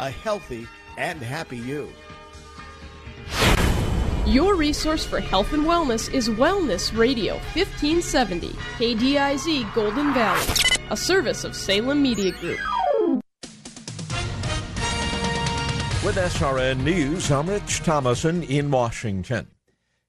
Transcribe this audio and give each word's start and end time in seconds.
A 0.00 0.10
healthy 0.10 0.66
and 0.96 1.20
happy 1.20 1.58
you. 1.58 1.88
Your 4.26 4.54
resource 4.54 5.04
for 5.04 5.20
health 5.20 5.52
and 5.52 5.64
wellness 5.64 6.12
is 6.12 6.28
Wellness 6.28 6.96
Radio 6.96 7.34
1570, 7.54 8.50
KDIZ 8.78 9.74
Golden 9.74 10.14
Valley, 10.14 10.46
a 10.90 10.96
service 10.96 11.42
of 11.44 11.56
Salem 11.56 12.00
Media 12.02 12.30
Group. 12.32 12.60
With 16.04 16.16
SRN 16.16 16.84
News, 16.84 17.30
I'm 17.32 17.48
Rich 17.48 17.80
Thomason 17.80 18.44
in 18.44 18.70
Washington. 18.70 19.48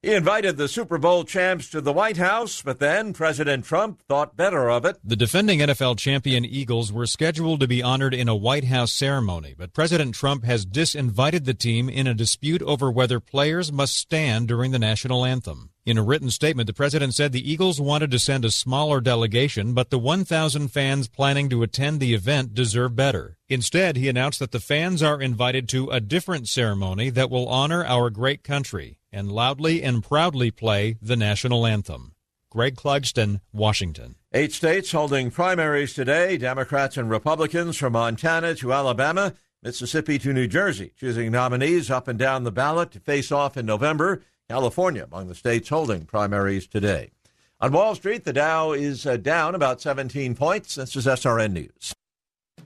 He 0.01 0.13
invited 0.13 0.55
the 0.55 0.69
Super 0.69 0.97
Bowl 0.97 1.25
champs 1.25 1.69
to 1.71 1.81
the 1.81 1.91
White 1.91 2.15
House, 2.15 2.61
but 2.61 2.79
then 2.79 3.11
President 3.11 3.65
Trump 3.65 4.01
thought 4.07 4.37
better 4.37 4.69
of 4.69 4.85
it. 4.85 4.97
The 5.03 5.17
defending 5.17 5.59
NFL 5.59 5.97
champion 5.97 6.45
Eagles 6.45 6.93
were 6.93 7.05
scheduled 7.05 7.59
to 7.59 7.67
be 7.67 7.83
honored 7.83 8.13
in 8.13 8.29
a 8.29 8.35
White 8.35 8.63
House 8.63 8.93
ceremony, 8.93 9.55
but 9.57 9.73
President 9.73 10.15
Trump 10.15 10.45
has 10.45 10.65
disinvited 10.65 11.43
the 11.43 11.53
team 11.53 11.89
in 11.89 12.07
a 12.07 12.13
dispute 12.13 12.61
over 12.61 12.89
whether 12.89 13.19
players 13.19 13.73
must 13.73 13.97
stand 13.97 14.47
during 14.47 14.71
the 14.71 14.79
national 14.79 15.25
anthem. 15.25 15.71
In 15.85 15.97
a 15.97 16.03
written 16.03 16.29
statement, 16.29 16.67
the 16.67 16.73
president 16.73 17.13
said 17.13 17.33
the 17.33 17.51
Eagles 17.51 17.81
wanted 17.81 18.09
to 18.11 18.19
send 18.19 18.45
a 18.45 18.51
smaller 18.51 19.01
delegation, 19.01 19.73
but 19.73 19.89
the 19.89 19.99
1,000 19.99 20.69
fans 20.69 21.09
planning 21.09 21.49
to 21.49 21.61
attend 21.61 21.99
the 21.99 22.13
event 22.13 22.53
deserve 22.53 22.95
better. 22.95 23.35
Instead, 23.49 23.97
he 23.97 24.07
announced 24.07 24.39
that 24.39 24.51
the 24.51 24.61
fans 24.61 25.03
are 25.03 25.21
invited 25.21 25.67
to 25.69 25.89
a 25.89 25.99
different 25.99 26.47
ceremony 26.47 27.09
that 27.09 27.29
will 27.29 27.49
honor 27.49 27.83
our 27.83 28.09
great 28.09 28.45
country 28.45 28.98
and 29.11 29.31
loudly 29.31 29.83
and 29.83 30.03
proudly 30.03 30.51
play 30.51 30.97
the 31.01 31.15
national 31.15 31.65
anthem. 31.65 32.13
Greg 32.49 32.75
Clugston, 32.75 33.41
Washington. 33.53 34.15
Eight 34.33 34.51
states 34.53 34.91
holding 34.91 35.31
primaries 35.31 35.93
today 35.93 36.37
Democrats 36.37 36.97
and 36.97 37.09
Republicans 37.09 37.77
from 37.77 37.93
Montana 37.93 38.55
to 38.55 38.73
Alabama, 38.73 39.33
Mississippi 39.61 40.17
to 40.19 40.33
New 40.33 40.47
Jersey, 40.47 40.93
choosing 40.97 41.31
nominees 41.31 41.91
up 41.91 42.07
and 42.07 42.17
down 42.17 42.43
the 42.43 42.51
ballot 42.51 42.91
to 42.91 42.99
face 42.99 43.31
off 43.31 43.57
in 43.57 43.65
November. 43.65 44.23
California 44.49 45.03
among 45.03 45.27
the 45.27 45.35
states 45.35 45.69
holding 45.69 46.05
primaries 46.05 46.65
today. 46.65 47.11
On 47.61 47.71
Wall 47.71 47.93
Street, 47.93 48.23
the 48.23 48.33
Dow 48.33 48.71
is 48.71 49.05
uh, 49.05 49.17
down 49.17 49.53
about 49.53 49.81
17 49.81 50.33
points. 50.33 50.75
This 50.75 50.95
is 50.95 51.05
SRN 51.05 51.51
News. 51.51 51.93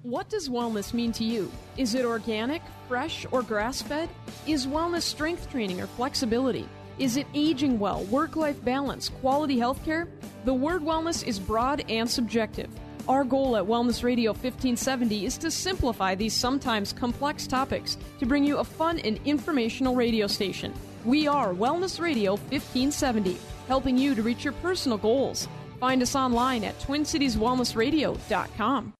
What 0.03 0.29
does 0.29 0.49
wellness 0.49 0.93
mean 0.93 1.11
to 1.13 1.23
you? 1.23 1.49
Is 1.77 1.95
it 1.95 2.03
organic, 2.03 2.61
fresh, 2.89 3.25
or 3.31 3.41
grass 3.41 3.81
fed? 3.81 4.09
Is 4.45 4.67
wellness 4.67 5.03
strength 5.03 5.49
training 5.49 5.79
or 5.79 5.87
flexibility? 5.87 6.67
Is 6.99 7.15
it 7.15 7.25
aging 7.33 7.79
well, 7.79 8.03
work 8.05 8.35
life 8.35 8.61
balance, 8.65 9.07
quality 9.07 9.57
health 9.57 9.81
care? 9.85 10.09
The 10.43 10.53
word 10.53 10.81
wellness 10.81 11.25
is 11.25 11.39
broad 11.39 11.85
and 11.87 12.09
subjective. 12.09 12.69
Our 13.07 13.23
goal 13.23 13.55
at 13.55 13.63
Wellness 13.63 14.03
Radio 14.03 14.31
1570 14.31 15.25
is 15.25 15.37
to 15.37 15.49
simplify 15.49 16.15
these 16.15 16.33
sometimes 16.33 16.91
complex 16.91 17.47
topics 17.47 17.97
to 18.19 18.25
bring 18.25 18.43
you 18.43 18.57
a 18.57 18.65
fun 18.65 18.99
and 18.99 19.21
informational 19.23 19.95
radio 19.95 20.27
station. 20.27 20.73
We 21.05 21.27
are 21.27 21.53
Wellness 21.53 22.01
Radio 22.01 22.31
1570, 22.31 23.37
helping 23.69 23.97
you 23.97 24.15
to 24.15 24.21
reach 24.21 24.43
your 24.43 24.51
personal 24.55 24.97
goals. 24.97 25.47
Find 25.79 26.01
us 26.01 26.13
online 26.13 26.65
at 26.65 26.77
TwinCitiesWellnessRadio.com. 26.79 28.93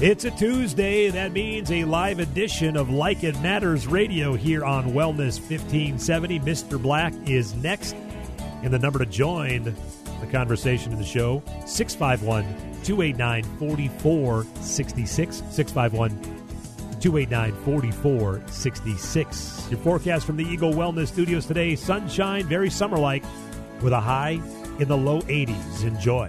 It's 0.00 0.24
a 0.24 0.30
Tuesday. 0.32 1.08
That 1.08 1.30
means 1.30 1.70
a 1.70 1.84
live 1.84 2.18
edition 2.18 2.76
of 2.76 2.90
Like 2.90 3.22
It 3.22 3.40
Matters 3.40 3.86
Radio 3.86 4.34
here 4.34 4.64
on 4.64 4.86
Wellness 4.86 5.38
1570. 5.38 6.40
Mr. 6.40 6.82
Black 6.82 7.14
is 7.26 7.54
next. 7.54 7.94
And 8.64 8.72
the 8.72 8.78
number 8.78 8.98
to 8.98 9.06
join 9.06 9.72
the 10.20 10.26
conversation 10.32 10.90
in 10.90 10.98
the 10.98 11.04
show 11.04 11.44
651 11.64 12.42
289 12.82 13.44
4466. 13.58 15.36
651 15.36 16.10
289 17.00 17.52
4466. 17.64 19.70
Your 19.70 19.78
forecast 19.78 20.26
from 20.26 20.36
the 20.36 20.44
Eagle 20.44 20.72
Wellness 20.72 21.06
Studios 21.06 21.46
today 21.46 21.76
sunshine, 21.76 22.46
very 22.46 22.68
summer 22.68 22.98
like, 22.98 23.22
with 23.80 23.92
a 23.92 24.00
high 24.00 24.40
in 24.80 24.88
the 24.88 24.96
low 24.96 25.20
80s. 25.22 25.84
Enjoy. 25.84 26.28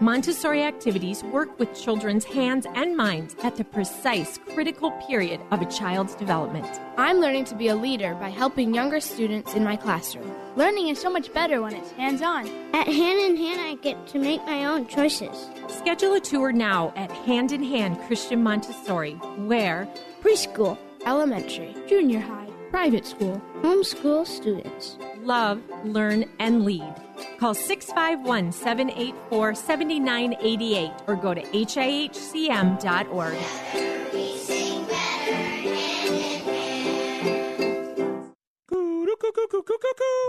Montessori 0.00 0.62
activities 0.62 1.22
work 1.24 1.58
with 1.58 1.74
children's 1.74 2.24
hands 2.24 2.66
and 2.74 2.96
minds 2.96 3.36
at 3.42 3.56
the 3.56 3.64
precise 3.64 4.38
critical 4.54 4.90
period 5.06 5.40
of 5.50 5.62
a 5.62 5.66
child's 5.66 6.14
development. 6.14 6.66
I'm 6.96 7.18
learning 7.18 7.44
to 7.46 7.54
be 7.54 7.68
a 7.68 7.76
leader 7.76 8.14
by 8.14 8.28
helping 8.28 8.74
younger 8.74 9.00
students 9.00 9.54
in 9.54 9.64
my 9.64 9.76
classroom. 9.76 10.30
Learning 10.56 10.88
is 10.88 11.00
so 11.00 11.10
much 11.10 11.32
better 11.32 11.62
when 11.62 11.74
it's 11.74 11.92
hands 11.92 12.22
on. 12.22 12.46
At 12.74 12.86
Hand 12.86 13.18
in 13.20 13.36
Hand, 13.36 13.60
I 13.60 13.74
get 13.76 14.06
to 14.08 14.18
make 14.18 14.44
my 14.44 14.64
own 14.64 14.86
choices. 14.86 15.48
Schedule 15.68 16.14
a 16.14 16.20
tour 16.20 16.52
now 16.52 16.92
at 16.96 17.10
Hand 17.10 17.52
in 17.52 17.62
Hand 17.62 17.98
Christian 18.06 18.42
Montessori, 18.42 19.14
where 19.46 19.88
preschool, 20.20 20.76
elementary, 21.06 21.74
junior 21.88 22.20
high, 22.20 22.48
private 22.70 23.06
school, 23.06 23.40
homeschool 23.62 24.26
students 24.26 24.98
love, 25.22 25.60
learn, 25.84 26.24
and 26.38 26.64
lead. 26.64 26.94
Call 27.38 27.54
651 27.54 28.52
784 28.52 29.54
7988 29.54 30.90
or 31.06 31.16
go 31.16 31.34
to 31.34 31.42
HIHCM.org. 31.42 33.38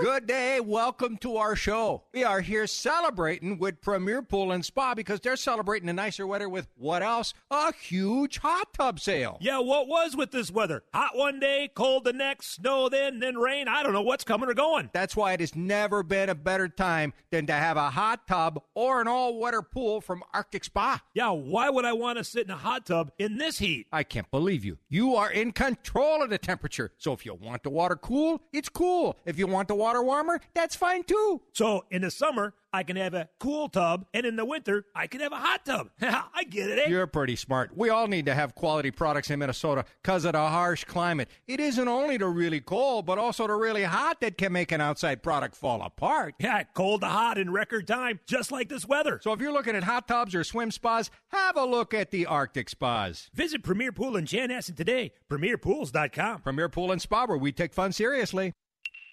Good 0.02 0.28
day. 0.28 0.60
Welcome 0.60 1.18
to 1.18 1.38
our 1.38 1.56
show. 1.56 2.04
We 2.14 2.24
are 2.24 2.42
here 2.42 2.68
celebrating 2.68 3.58
with 3.58 3.82
Premier 3.82 4.22
Pool 4.22 4.52
and 4.52 4.64
Spa 4.64 4.94
because 4.94 5.20
they're 5.20 5.38
celebrating 5.38 5.88
the 5.88 5.94
nicer 5.94 6.28
weather 6.28 6.50
with 6.50 6.68
what 6.76 7.02
else? 7.02 7.34
A 7.50 7.74
huge 7.74 8.40
hot 8.40 8.74
tub 8.74 9.00
sale. 9.00 9.38
Yeah, 9.40 9.60
what 9.60 9.88
was 9.88 10.16
with 10.16 10.32
this 10.32 10.52
weather? 10.52 10.84
Hot 10.94 11.16
one 11.16 11.40
day, 11.40 11.70
cold 11.74 12.04
the 12.04 12.14
next, 12.14 12.56
snow 12.56 12.90
then, 12.90 13.20
then 13.20 13.38
rain. 13.38 13.68
I 13.68 13.84
don't 13.84 13.94
know 13.94 14.02
what's 14.02 14.24
coming 14.24 14.50
or 14.50 14.54
going. 14.54 14.90
That's 14.94 15.16
why 15.16 15.34
it 15.34 15.40
has 15.40 15.56
never 15.56 16.04
been 16.04 16.30
a 16.30 16.36
better 16.36 16.68
time 16.68 17.14
than 17.32 17.46
to 17.48 17.54
have 17.54 17.78
a 17.78 17.90
hot 17.90 18.28
tub 18.28 18.62
or 18.76 19.00
an 19.00 19.08
all 19.08 19.40
water 19.40 19.62
pool 19.62 20.02
from 20.02 20.24
Arctic 20.34 20.66
Spa. 20.66 21.02
Yeah, 21.14 21.30
why 21.30 21.70
would 21.70 21.86
I 21.86 21.94
want 21.94 22.18
to 22.18 22.24
sit 22.24 22.46
in 22.46 22.52
a 22.52 22.58
hot 22.58 22.86
tub 22.86 23.12
in 23.18 23.38
this 23.38 23.60
heat? 23.60 23.88
I 23.92 24.04
can't 24.04 24.30
believe 24.30 24.66
you. 24.66 24.78
You 24.90 25.16
are 25.16 25.32
in 25.32 25.54
control 25.54 26.22
of 26.22 26.30
the 26.30 26.38
temperature. 26.38 26.92
So 26.98 27.14
if 27.14 27.26
you 27.26 27.34
want 27.34 27.64
the 27.64 27.70
water 27.70 27.96
cool, 27.96 28.42
it's 28.52 28.70
cool. 28.70 28.83
If 29.26 29.40
you 29.40 29.48
want 29.48 29.68
the 29.68 29.76
water 29.76 30.04
warmer, 30.04 30.42
that's 30.54 30.76
fine 30.76 31.04
too. 31.04 31.42
So 31.54 31.86
in 31.90 32.02
the 32.02 32.12
summer, 32.12 32.54
I 32.76 32.82
can 32.82 32.96
have 32.96 33.14
a 33.14 33.30
cool 33.40 33.70
tub, 33.70 34.08
and 34.16 34.26
in 34.26 34.36
the 34.36 34.46
winter, 34.46 34.86
I 34.96 35.06
can 35.06 35.22
have 35.22 35.32
a 35.32 35.38
hot 35.38 35.64
tub. 35.64 35.90
I 36.02 36.44
get 36.44 36.70
it, 36.72 36.80
eh? 36.80 36.90
You're 36.90 37.06
pretty 37.06 37.36
smart. 37.36 37.78
We 37.78 37.90
all 37.90 38.08
need 38.08 38.26
to 38.26 38.34
have 38.34 38.56
quality 38.56 38.90
products 38.90 39.30
in 39.30 39.38
Minnesota 39.38 39.86
because 40.02 40.26
of 40.26 40.32
the 40.32 40.40
harsh 40.40 40.84
climate. 40.84 41.30
It 41.48 41.60
isn't 41.60 41.88
only 41.88 42.18
the 42.18 42.28
really 42.28 42.62
cold, 42.62 43.06
but 43.06 43.20
also 43.20 43.46
the 43.46 43.54
really 43.54 43.84
hot 43.84 44.22
that 44.22 44.40
can 44.40 44.52
make 44.52 44.72
an 44.72 44.82
outside 44.82 45.22
product 45.22 45.56
fall 45.56 45.84
apart. 45.84 46.34
Yeah, 46.40 46.64
cold 46.74 47.02
to 47.02 47.08
hot 47.08 47.38
in 47.38 47.52
record 47.52 47.88
time, 47.88 48.20
just 48.26 48.52
like 48.52 48.70
this 48.70 48.88
weather. 48.88 49.20
So 49.22 49.34
if 49.34 49.40
you're 49.40 49.54
looking 49.54 49.76
at 49.76 49.84
hot 49.84 50.08
tubs 50.08 50.34
or 50.34 50.44
swim 50.44 50.72
spas, 50.72 51.12
have 51.28 51.56
a 51.56 51.66
look 51.66 51.94
at 51.94 52.10
the 52.10 52.26
Arctic 52.26 52.70
Spas. 52.70 53.30
Visit 53.36 53.62
Premier 53.62 53.92
Pool 53.92 54.18
in 54.18 54.26
Chanhassen 54.26 54.76
today, 54.76 55.12
premierpools.com. 55.30 56.42
Premier 56.42 56.70
Pool 56.70 56.92
and 56.92 57.02
Spa, 57.02 57.26
where 57.28 57.38
we 57.38 57.52
take 57.52 57.74
fun 57.74 57.92
seriously. 57.92 58.54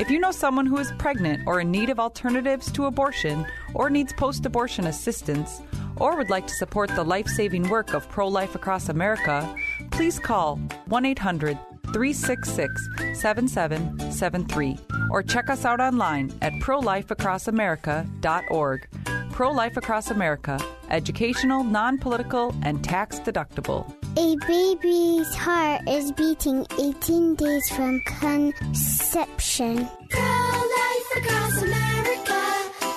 If 0.00 0.10
you 0.10 0.18
know 0.18 0.30
someone 0.30 0.64
who 0.64 0.78
is 0.78 0.90
pregnant 0.92 1.42
or 1.46 1.60
in 1.60 1.70
need 1.70 1.90
of 1.90 2.00
alternatives 2.00 2.72
to 2.72 2.86
abortion 2.86 3.46
or 3.74 3.90
needs 3.90 4.14
post 4.14 4.46
abortion 4.46 4.86
assistance, 4.86 5.60
or 5.98 6.16
would 6.16 6.30
like 6.30 6.46
to 6.46 6.54
support 6.54 6.88
the 6.94 7.04
life 7.04 7.26
saving 7.26 7.68
work 7.68 7.92
of 7.92 8.08
Pro 8.08 8.26
Life 8.26 8.54
Across 8.54 8.88
America, 8.88 9.54
please 9.90 10.18
call 10.18 10.56
1 10.86 11.04
800 11.04 11.58
366 11.92 12.88
7773 13.12 14.78
or 15.10 15.22
check 15.22 15.50
us 15.50 15.66
out 15.66 15.80
online 15.80 16.32
at 16.40 16.54
prolifeacrossamerica.org. 16.54 18.88
Pro 19.32 19.50
Life 19.50 19.76
Across 19.76 20.10
America, 20.10 20.58
educational, 20.88 21.62
non 21.62 21.98
political, 21.98 22.54
and 22.62 22.82
tax 22.82 23.20
deductible. 23.20 23.99
A 24.16 24.36
baby's 24.48 25.34
heart 25.36 25.82
is 25.88 26.10
beating 26.12 26.66
18 26.80 27.36
days 27.36 27.68
from 27.70 28.00
conception. 28.00 29.88
Pro 30.08 30.22
Life 30.22 31.16
Across 31.16 31.62
America, 31.62 32.42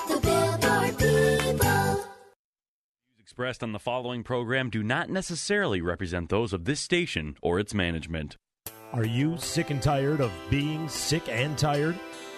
the 0.08 0.20
Billboard 0.20 0.98
people. 0.98 2.04
Expressed 3.18 3.62
on 3.62 3.70
the 3.70 3.78
following 3.78 4.24
program 4.24 4.70
do 4.70 4.82
not 4.82 5.08
necessarily 5.08 5.80
represent 5.80 6.30
those 6.30 6.52
of 6.52 6.64
this 6.64 6.80
station 6.80 7.36
or 7.42 7.60
its 7.60 7.72
management. 7.72 8.36
Are 8.92 9.06
you 9.06 9.36
sick 9.38 9.70
and 9.70 9.80
tired 9.80 10.20
of 10.20 10.32
being 10.50 10.88
sick 10.88 11.28
and 11.28 11.56
tired? 11.56 11.98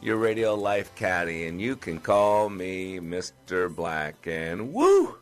your 0.00 0.16
radio 0.16 0.54
life 0.54 0.94
caddy, 0.94 1.46
and 1.46 1.60
you 1.60 1.76
can 1.76 1.98
call 1.98 2.48
me 2.48 2.98
Mr. 3.00 3.74
Black. 3.74 4.26
And 4.26 4.72
woo! 4.72 5.16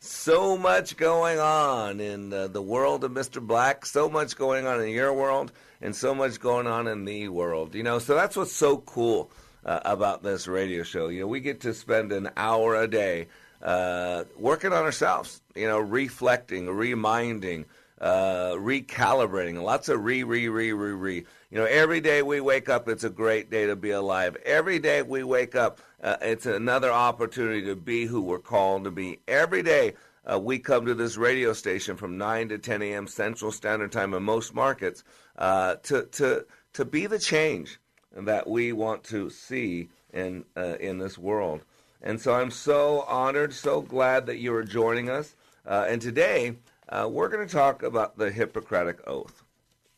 So 0.00 0.56
much 0.56 0.96
going 0.96 1.38
on 1.38 2.00
in 2.00 2.32
uh, 2.32 2.48
the 2.48 2.62
world 2.62 3.04
of 3.04 3.12
Mr. 3.12 3.46
Black, 3.46 3.84
so 3.84 4.08
much 4.08 4.36
going 4.36 4.66
on 4.66 4.82
in 4.82 4.88
your 4.88 5.12
world, 5.12 5.52
and 5.82 5.94
so 5.94 6.14
much 6.14 6.40
going 6.40 6.66
on 6.66 6.86
in 6.86 7.04
the 7.04 7.28
world. 7.28 7.74
You 7.74 7.82
know, 7.82 7.98
so 7.98 8.14
that's 8.14 8.36
what's 8.36 8.52
so 8.52 8.78
cool 8.78 9.30
uh, 9.64 9.80
about 9.84 10.22
this 10.22 10.48
radio 10.48 10.82
show. 10.82 11.08
You 11.08 11.20
know, 11.20 11.26
we 11.26 11.40
get 11.40 11.60
to 11.60 11.74
spend 11.74 12.12
an 12.12 12.30
hour 12.36 12.76
a 12.76 12.88
day 12.88 13.28
uh, 13.62 14.24
working 14.38 14.72
on 14.72 14.84
ourselves, 14.84 15.42
you 15.54 15.68
know, 15.68 15.78
reflecting, 15.78 16.68
reminding, 16.68 17.66
uh, 18.00 18.52
recalibrating, 18.54 19.62
lots 19.62 19.88
of 19.88 20.02
re, 20.02 20.22
re, 20.24 20.48
re, 20.48 20.72
re, 20.72 20.92
re. 20.92 21.16
You 21.50 21.58
know, 21.58 21.64
every 21.64 22.00
day 22.00 22.22
we 22.22 22.40
wake 22.40 22.68
up, 22.68 22.88
it's 22.88 23.04
a 23.04 23.10
great 23.10 23.50
day 23.50 23.66
to 23.66 23.76
be 23.76 23.90
alive. 23.90 24.36
Every 24.44 24.78
day 24.78 25.02
we 25.02 25.22
wake 25.22 25.54
up, 25.54 25.80
uh, 26.02 26.16
it's 26.22 26.46
another 26.46 26.90
opportunity 26.90 27.62
to 27.66 27.76
be 27.76 28.06
who 28.06 28.22
we're 28.22 28.38
called 28.38 28.84
to 28.84 28.90
be. 28.90 29.20
Every 29.28 29.62
day 29.62 29.94
uh, 30.30 30.38
we 30.38 30.58
come 30.58 30.86
to 30.86 30.94
this 30.94 31.16
radio 31.16 31.52
station 31.52 31.96
from 31.96 32.16
9 32.16 32.48
to 32.50 32.58
10 32.58 32.82
a.m. 32.82 33.06
Central 33.06 33.52
Standard 33.52 33.92
Time 33.92 34.14
in 34.14 34.22
most 34.22 34.54
markets 34.54 35.04
uh, 35.36 35.76
to, 35.82 36.04
to, 36.12 36.46
to 36.72 36.84
be 36.84 37.06
the 37.06 37.18
change 37.18 37.80
that 38.16 38.48
we 38.48 38.72
want 38.72 39.04
to 39.04 39.28
see 39.30 39.88
in, 40.12 40.44
uh, 40.56 40.76
in 40.80 40.98
this 40.98 41.18
world. 41.18 41.64
And 42.02 42.20
so 42.20 42.34
I'm 42.34 42.50
so 42.50 43.02
honored, 43.02 43.52
so 43.52 43.82
glad 43.82 44.26
that 44.26 44.38
you 44.38 44.54
are 44.54 44.64
joining 44.64 45.10
us. 45.10 45.34
Uh, 45.66 45.86
and 45.88 46.00
today, 46.00 46.56
uh, 46.90 47.08
we're 47.08 47.28
going 47.28 47.46
to 47.46 47.52
talk 47.52 47.82
about 47.82 48.18
the 48.18 48.30
Hippocratic 48.30 49.06
Oath. 49.06 49.44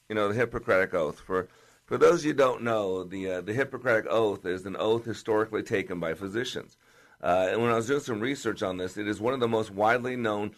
You 0.09 0.15
know, 0.15 0.29
the 0.29 0.35
Hippocratic 0.35 0.95
Oath. 0.95 1.21
For, 1.21 1.49
for 1.87 1.99
those 1.99 2.25
you 2.25 2.35
don't 2.35 2.63
know, 2.63 3.03
the, 3.03 3.31
uh, 3.31 3.41
the 3.41 3.55
Hippocratic 3.55 4.07
Oath 4.11 4.45
is 4.47 4.67
an 4.67 4.77
oath 4.79 5.05
historically 5.05 5.63
taken 5.63 5.99
by 5.99 6.15
physicians. 6.15 6.77
Uh, 7.23 7.49
and 7.51 7.63
when 7.63 7.71
I 7.71 7.77
was 7.77 7.87
doing 7.87 8.01
some 8.01 8.21
research 8.21 8.63
on 8.63 8.77
this, 8.77 8.97
it 8.97 9.09
is 9.09 9.21
one 9.21 9.33
of 9.33 9.41
the 9.41 9.49
most 9.49 9.71
widely 9.71 10.17
known 10.17 10.53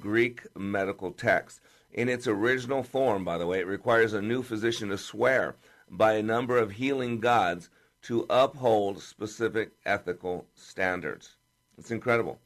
Greek 0.00 0.42
medical 0.56 1.12
texts. 1.12 1.60
In 1.92 2.08
its 2.08 2.26
original 2.26 2.82
form, 2.82 3.24
by 3.24 3.38
the 3.38 3.46
way, 3.46 3.60
it 3.60 3.66
requires 3.66 4.12
a 4.12 4.22
new 4.22 4.42
physician 4.42 4.88
to 4.88 4.98
swear 4.98 5.56
by 5.90 6.14
a 6.14 6.22
number 6.22 6.58
of 6.58 6.72
healing 6.72 7.20
gods 7.20 7.68
to 8.02 8.26
uphold 8.28 9.02
specific 9.02 9.72
ethical 9.84 10.46
standards. 10.54 11.36
It's 11.78 11.90
incredible. 11.90 12.38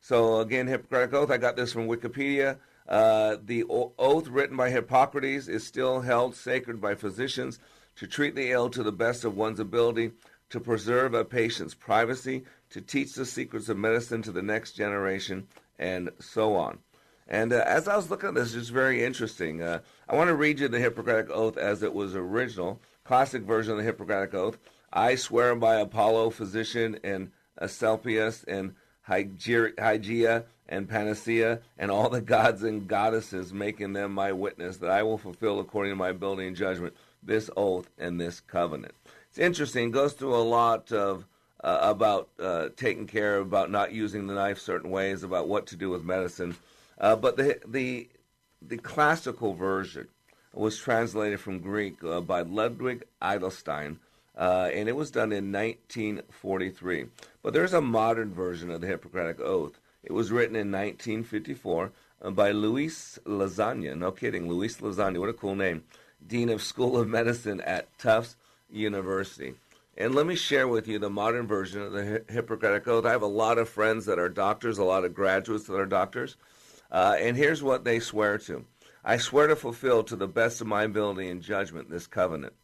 So, 0.00 0.40
again, 0.40 0.66
Hippocratic 0.66 1.14
Oath, 1.14 1.30
I 1.30 1.38
got 1.38 1.56
this 1.56 1.72
from 1.72 1.88
Wikipedia. 1.88 2.58
Uh, 2.88 3.36
the 3.42 3.64
oath 3.68 4.28
written 4.28 4.56
by 4.56 4.70
Hippocrates 4.70 5.48
is 5.48 5.66
still 5.66 6.02
held 6.02 6.34
sacred 6.34 6.80
by 6.80 6.94
physicians 6.94 7.58
to 7.96 8.06
treat 8.06 8.34
the 8.34 8.50
ill 8.50 8.68
to 8.70 8.82
the 8.82 8.92
best 8.92 9.24
of 9.24 9.36
one's 9.36 9.60
ability, 9.60 10.12
to 10.50 10.60
preserve 10.60 11.14
a 11.14 11.24
patient's 11.24 11.74
privacy, 11.74 12.44
to 12.70 12.80
teach 12.80 13.14
the 13.14 13.24
secrets 13.24 13.68
of 13.68 13.78
medicine 13.78 14.20
to 14.22 14.32
the 14.32 14.42
next 14.42 14.72
generation, 14.72 15.46
and 15.78 16.10
so 16.18 16.54
on. 16.54 16.78
And 17.26 17.52
uh, 17.52 17.64
as 17.66 17.88
I 17.88 17.96
was 17.96 18.10
looking 18.10 18.28
at 18.30 18.34
this, 18.34 18.54
it's 18.54 18.68
very 18.68 19.02
interesting. 19.02 19.62
Uh, 19.62 19.80
I 20.08 20.14
want 20.14 20.28
to 20.28 20.34
read 20.34 20.60
you 20.60 20.68
the 20.68 20.78
Hippocratic 20.78 21.30
Oath 21.30 21.56
as 21.56 21.82
it 21.82 21.94
was 21.94 22.14
original, 22.14 22.80
classic 23.04 23.42
version 23.42 23.72
of 23.72 23.78
the 23.78 23.84
Hippocratic 23.84 24.34
Oath. 24.34 24.58
I 24.92 25.14
swear 25.14 25.54
by 25.54 25.76
Apollo, 25.76 26.30
physician, 26.30 26.98
and 27.02 27.30
Asclepius, 27.58 28.44
and 28.44 28.74
Hygeia, 29.08 30.44
and 30.68 30.88
Panacea, 30.88 31.60
and 31.78 31.90
all 31.90 32.08
the 32.08 32.20
gods 32.20 32.62
and 32.62 32.88
goddesses, 32.88 33.52
making 33.52 33.92
them 33.92 34.12
my 34.12 34.32
witness, 34.32 34.78
that 34.78 34.90
I 34.90 35.02
will 35.02 35.18
fulfill 35.18 35.60
according 35.60 35.92
to 35.92 35.96
my 35.96 36.08
ability 36.08 36.46
and 36.46 36.56
judgment 36.56 36.94
this 37.22 37.50
oath 37.56 37.90
and 37.98 38.20
this 38.20 38.40
covenant. 38.40 38.94
It's 39.28 39.38
interesting. 39.38 39.90
Goes 39.90 40.12
through 40.14 40.34
a 40.34 40.38
lot 40.38 40.92
of 40.92 41.26
uh, 41.62 41.78
about 41.82 42.28
uh, 42.38 42.68
taking 42.76 43.06
care, 43.06 43.38
about 43.38 43.70
not 43.70 43.92
using 43.92 44.26
the 44.26 44.34
knife 44.34 44.58
certain 44.58 44.90
ways, 44.90 45.22
about 45.22 45.48
what 45.48 45.66
to 45.68 45.76
do 45.76 45.90
with 45.90 46.04
medicine. 46.04 46.56
Uh, 46.98 47.16
but 47.16 47.36
the 47.36 47.58
the 47.66 48.08
the 48.62 48.78
classical 48.78 49.54
version 49.54 50.08
was 50.52 50.78
translated 50.78 51.40
from 51.40 51.58
Greek 51.58 52.02
uh, 52.04 52.20
by 52.20 52.42
Ludwig 52.42 53.04
Edelstein, 53.20 53.98
uh, 54.36 54.70
and 54.72 54.88
it 54.88 54.96
was 54.96 55.10
done 55.10 55.32
in 55.32 55.52
1943. 55.52 57.06
But 57.42 57.52
there's 57.52 57.72
a 57.72 57.80
modern 57.80 58.32
version 58.32 58.70
of 58.70 58.80
the 58.80 58.86
Hippocratic 58.86 59.40
Oath. 59.40 59.78
It 60.02 60.12
was 60.12 60.32
written 60.32 60.56
in 60.56 60.70
1954 60.70 61.92
uh, 62.22 62.30
by 62.30 62.50
Luis 62.50 63.18
Lasagna. 63.24 63.96
No 63.96 64.10
kidding, 64.10 64.48
Luis 64.48 64.78
Lasagna. 64.78 65.18
What 65.18 65.28
a 65.28 65.34
cool 65.34 65.54
name. 65.54 65.84
Dean 66.26 66.48
of 66.48 66.62
School 66.62 66.96
of 66.96 67.08
Medicine 67.08 67.60
at 67.60 67.98
Tufts 67.98 68.36
University. 68.70 69.54
And 69.96 70.14
let 70.14 70.26
me 70.26 70.34
share 70.34 70.66
with 70.66 70.88
you 70.88 70.98
the 70.98 71.10
modern 71.10 71.46
version 71.46 71.80
of 71.80 71.92
the 71.92 72.24
Hippocratic 72.28 72.88
Oath. 72.88 73.06
I 73.06 73.10
have 73.10 73.22
a 73.22 73.26
lot 73.26 73.58
of 73.58 73.68
friends 73.68 74.06
that 74.06 74.18
are 74.18 74.28
doctors, 74.28 74.78
a 74.78 74.84
lot 74.84 75.04
of 75.04 75.14
graduates 75.14 75.64
that 75.66 75.76
are 75.76 75.86
doctors. 75.86 76.36
Uh, 76.90 77.16
and 77.18 77.36
here's 77.36 77.62
what 77.62 77.84
they 77.84 78.00
swear 78.00 78.38
to 78.38 78.64
I 79.04 79.18
swear 79.18 79.48
to 79.48 79.56
fulfill 79.56 80.02
to 80.04 80.16
the 80.16 80.26
best 80.26 80.62
of 80.62 80.66
my 80.66 80.84
ability 80.84 81.28
and 81.28 81.42
judgment 81.42 81.90
this 81.90 82.06
covenant. 82.06 82.54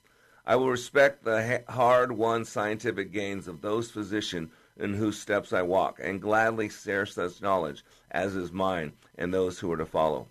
I 0.47 0.57
will 0.57 0.71
respect 0.71 1.25
the 1.25 1.63
hard 1.69 2.13
won 2.13 2.45
scientific 2.45 3.13
gains 3.13 3.47
of 3.47 3.61
those 3.61 3.91
physicians 3.91 4.51
in 4.77 4.95
whose 4.95 5.19
steps 5.19 5.53
I 5.53 5.63
walk, 5.63 6.01
and 6.03 6.21
gladly 6.21 6.69
share 6.69 7.05
such 7.05 7.43
knowledge 7.43 7.85
as 8.11 8.35
is 8.35 8.51
mine 8.51 8.95
and 9.17 9.33
those 9.33 9.59
who 9.59 9.71
are 9.71 9.77
to 9.77 9.85
follow. 9.85 10.29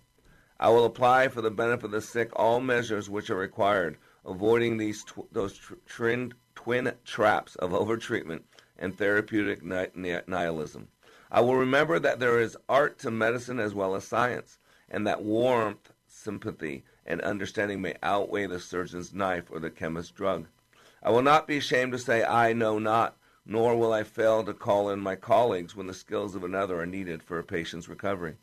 I 0.58 0.68
will 0.68 0.84
apply 0.84 1.28
for 1.28 1.40
the 1.40 1.50
benefit 1.50 1.86
of 1.86 1.90
the 1.92 2.00
sick 2.00 2.30
all 2.34 2.60
measures 2.60 3.08
which 3.08 3.30
are 3.30 3.36
required, 3.36 3.96
avoiding 4.26 4.76
these 4.76 5.04
tw- 5.04 5.32
those 5.32 5.56
tr- 5.56 5.74
twin, 5.86 6.92
traps 7.04 7.54
of 7.56 7.70
overtreatment 7.70 8.42
and 8.78 8.96
therapeutic 8.96 9.62
ni- 9.64 10.20
nihilism. 10.26 10.88
I 11.30 11.40
will 11.40 11.56
remember 11.56 11.98
that 11.98 12.18
there 12.18 12.40
is 12.40 12.56
art 12.68 12.98
to 12.98 13.10
medicine 13.10 13.60
as 13.60 13.74
well 13.74 13.94
as 13.94 14.04
science, 14.04 14.58
and 14.88 15.06
that 15.06 15.22
warmth, 15.22 15.92
sympathy, 16.06 16.84
and 17.06 17.20
understanding 17.22 17.80
may 17.80 17.94
outweigh 18.02 18.46
the 18.46 18.60
surgeon's 18.60 19.12
knife 19.12 19.50
or 19.50 19.58
the 19.58 19.70
chemist's 19.70 20.12
drug. 20.12 20.46
I 21.02 21.10
will 21.10 21.22
not 21.22 21.46
be 21.46 21.56
ashamed 21.56 21.92
to 21.92 21.98
say, 21.98 22.24
I 22.24 22.52
know 22.52 22.78
not, 22.78 23.16
nor 23.46 23.76
will 23.76 23.92
I 23.92 24.04
fail 24.04 24.44
to 24.44 24.52
call 24.52 24.90
in 24.90 25.00
my 25.00 25.16
colleagues 25.16 25.74
when 25.74 25.86
the 25.86 25.94
skills 25.94 26.34
of 26.34 26.44
another 26.44 26.80
are 26.80 26.86
needed 26.86 27.22
for 27.22 27.38
a 27.38 27.44
patient's 27.44 27.88
recovery. 27.88 28.36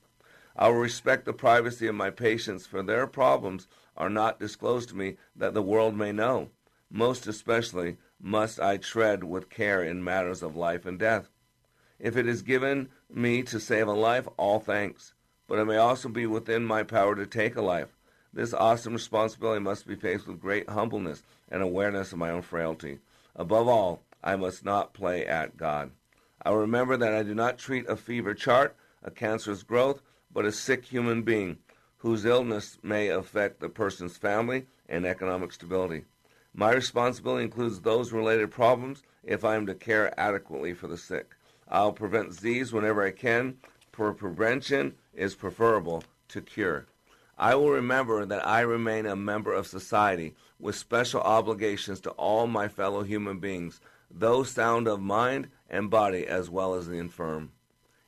I 0.55 0.69
will 0.69 0.77
respect 0.77 1.25
the 1.25 1.33
privacy 1.33 1.85
of 1.87 1.95
my 1.95 2.09
patients, 2.09 2.65
for 2.65 2.81
their 2.81 3.05
problems 3.05 3.67
are 3.95 4.09
not 4.09 4.39
disclosed 4.39 4.89
to 4.89 4.95
me 4.95 5.17
that 5.35 5.53
the 5.53 5.61
world 5.61 5.95
may 5.95 6.11
know. 6.11 6.49
Most 6.89 7.27
especially 7.27 7.97
must 8.19 8.59
I 8.59 8.77
tread 8.77 9.23
with 9.23 9.49
care 9.49 9.83
in 9.83 10.03
matters 10.03 10.41
of 10.41 10.55
life 10.55 10.85
and 10.85 10.97
death. 10.97 11.29
If 11.99 12.15
it 12.15 12.27
is 12.27 12.41
given 12.41 12.89
me 13.09 13.43
to 13.43 13.59
save 13.59 13.87
a 13.87 13.93
life, 13.93 14.27
all 14.37 14.59
thanks. 14.59 15.13
But 15.47 15.59
it 15.59 15.65
may 15.65 15.77
also 15.77 16.09
be 16.09 16.25
within 16.25 16.65
my 16.65 16.83
power 16.83 17.15
to 17.15 17.25
take 17.25 17.55
a 17.55 17.61
life. 17.61 17.96
This 18.33 18.53
awesome 18.53 18.93
responsibility 18.93 19.61
must 19.61 19.87
be 19.87 19.95
faced 19.95 20.27
with 20.27 20.41
great 20.41 20.69
humbleness 20.69 21.23
and 21.49 21.61
awareness 21.61 22.11
of 22.11 22.19
my 22.19 22.29
own 22.29 22.41
frailty. 22.41 22.99
Above 23.35 23.67
all, 23.67 24.01
I 24.23 24.35
must 24.35 24.65
not 24.65 24.93
play 24.93 25.25
at 25.25 25.57
God. 25.57 25.91
I 26.43 26.51
remember 26.51 26.97
that 26.97 27.13
I 27.13 27.23
do 27.23 27.33
not 27.33 27.57
treat 27.57 27.87
a 27.87 27.95
fever 27.95 28.33
chart, 28.33 28.75
a 29.03 29.11
cancerous 29.11 29.63
growth, 29.63 30.01
but 30.31 30.45
a 30.45 30.51
sick 30.51 30.85
human 30.85 31.23
being 31.23 31.57
whose 31.97 32.25
illness 32.25 32.77
may 32.83 33.09
affect 33.09 33.59
the 33.59 33.69
person's 33.69 34.17
family 34.17 34.67
and 34.87 35.05
economic 35.05 35.51
stability. 35.51 36.05
My 36.53 36.73
responsibility 36.73 37.43
includes 37.43 37.81
those 37.81 38.11
related 38.11 38.51
problems 38.51 39.03
if 39.23 39.43
I 39.43 39.55
am 39.55 39.65
to 39.67 39.75
care 39.75 40.17
adequately 40.19 40.73
for 40.73 40.87
the 40.87 40.97
sick. 40.97 41.35
I'll 41.67 41.91
prevent 41.91 42.29
disease 42.29 42.71
whenever 42.71 43.03
I 43.03 43.11
can, 43.11 43.57
for 43.91 44.13
prevention 44.13 44.95
is 45.13 45.35
preferable 45.35 46.03
to 46.29 46.41
cure. 46.41 46.85
I 47.39 47.53
will 47.53 47.69
remember 47.69 48.25
that 48.25 48.47
I 48.47 48.61
remain 48.61 49.05
a 49.05 49.15
member 49.15 49.53
of 49.53 49.67
society 49.67 50.33
with 50.59 50.75
special 50.75 51.21
obligations 51.21 51.99
to 52.01 52.09
all 52.11 52.47
my 52.47 52.67
fellow 52.67 53.03
human 53.03 53.37
beings, 53.37 53.79
those 54.09 54.49
sound 54.49 54.87
of 54.87 54.99
mind 54.99 55.49
and 55.69 55.91
body 55.91 56.25
as 56.25 56.49
well 56.49 56.73
as 56.73 56.87
the 56.87 56.97
infirm. 56.97 57.51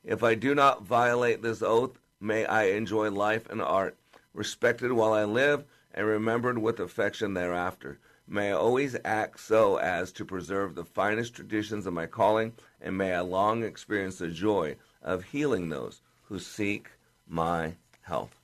If 0.02 0.24
I 0.24 0.34
do 0.34 0.52
not 0.54 0.82
violate 0.82 1.42
this 1.42 1.62
oath, 1.62 2.00
may 2.20 2.44
I 2.44 2.64
enjoy 2.64 3.10
life 3.10 3.48
and 3.48 3.62
art, 3.62 3.96
respected 4.34 4.92
while 4.92 5.12
I 5.12 5.24
live 5.24 5.64
and 5.94 6.06
remembered 6.06 6.58
with 6.58 6.80
affection 6.80 7.34
thereafter. 7.34 8.00
May 8.26 8.48
I 8.48 8.54
always 8.54 8.96
act 9.04 9.38
so 9.38 9.76
as 9.76 10.10
to 10.12 10.24
preserve 10.24 10.74
the 10.74 10.84
finest 10.84 11.34
traditions 11.34 11.86
of 11.86 11.92
my 11.92 12.06
calling, 12.06 12.54
and 12.80 12.98
may 12.98 13.12
I 13.12 13.20
long 13.20 13.62
experience 13.62 14.18
the 14.18 14.28
joy 14.28 14.76
of 15.02 15.24
healing 15.24 15.68
those 15.68 16.00
who 16.24 16.40
seek 16.40 16.88
my 17.28 17.74
health. 18.02 18.39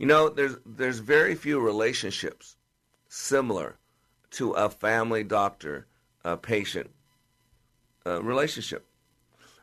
You 0.00 0.06
know, 0.06 0.30
there's 0.30 0.56
there's 0.64 0.98
very 0.98 1.34
few 1.34 1.60
relationships 1.60 2.56
similar 3.08 3.76
to 4.30 4.52
a 4.52 4.70
family 4.70 5.22
doctor 5.22 5.88
uh, 6.24 6.36
patient 6.36 6.88
uh, 8.06 8.22
relationship. 8.22 8.86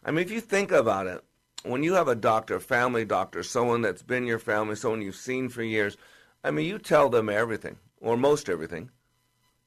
I 0.06 0.12
mean, 0.12 0.24
if 0.24 0.30
you 0.30 0.40
think 0.40 0.72
about 0.72 1.08
it, 1.08 1.24
when 1.64 1.82
you 1.82 1.96
have 1.96 2.08
a 2.08 2.14
doctor, 2.14 2.60
family 2.60 3.04
doctor, 3.04 3.42
someone 3.42 3.82
that's 3.82 4.04
been 4.04 4.28
your 4.28 4.38
family, 4.38 4.76
someone 4.76 5.02
you've 5.02 5.16
seen 5.16 5.50
for 5.50 5.64
years, 5.64 5.98
I 6.44 6.52
mean, 6.52 6.68
you 6.68 6.78
tell 6.78 7.10
them 7.10 7.30
everything, 7.30 7.78
or 8.00 8.16
most 8.16 8.48
everything. 8.48 8.92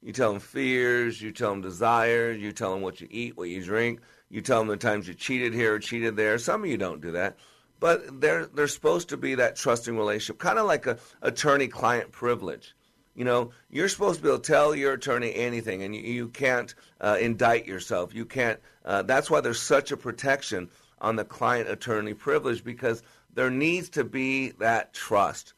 You 0.01 0.13
tell 0.13 0.31
them 0.31 0.41
fears, 0.41 1.21
you 1.21 1.33
tell 1.33 1.51
them 1.51 1.63
desires, 1.63 2.41
you 2.41 2.53
tell 2.53 2.73
them 2.73 2.81
what 2.81 3.01
you 3.01 3.09
eat, 3.11 3.37
what 3.37 3.49
you 3.49 3.61
drink, 3.65 4.03
you 4.29 4.41
tell 4.41 4.61
them 4.61 4.69
the 4.69 4.77
times 4.77 5.09
you 5.09 5.15
cheated 5.15 5.53
here 5.53 5.75
or 5.75 5.79
cheated 5.81 6.15
there. 6.15 6.39
Some 6.39 6.63
of 6.63 6.71
you 6.71 6.79
don't 6.79 7.01
do 7.01 7.11
that. 7.11 7.39
But 7.81 8.21
they're, 8.21 8.47
they're 8.47 8.69
supposed 8.69 9.09
to 9.09 9.17
be 9.17 9.35
that 9.37 9.57
trusting 9.57 9.97
relationship, 9.97 10.39
kind 10.39 10.59
of 10.59 10.67
like 10.67 10.87
a 10.87 10.99
attorney 11.23 11.67
client 11.67 12.13
privilege. 12.13 12.75
You 13.15 13.25
know, 13.25 13.51
you're 13.71 13.89
supposed 13.89 14.19
to 14.19 14.23
be 14.23 14.29
able 14.29 14.39
to 14.39 14.53
tell 14.53 14.75
your 14.75 14.93
attorney 14.93 15.35
anything, 15.35 15.83
and 15.83 15.95
you, 15.97 16.03
you 16.03 16.29
can't 16.29 16.75
uh, 17.01 17.17
indict 17.21 17.67
yourself. 17.67 18.15
You 18.15 18.25
can't. 18.25 18.61
Uh, 18.85 19.03
that's 19.03 19.31
why 19.31 19.41
there's 19.41 19.61
such 19.61 19.91
a 19.91 19.97
protection 19.97 20.71
on 21.01 21.17
the 21.17 21.25
client 21.25 21.69
attorney 21.69 22.15
privilege 22.15 22.63
because 22.63 23.03
there 23.35 23.51
needs 23.51 23.89
to 23.91 24.05
be 24.05 24.51
that 24.53 24.93
trust 24.93 25.55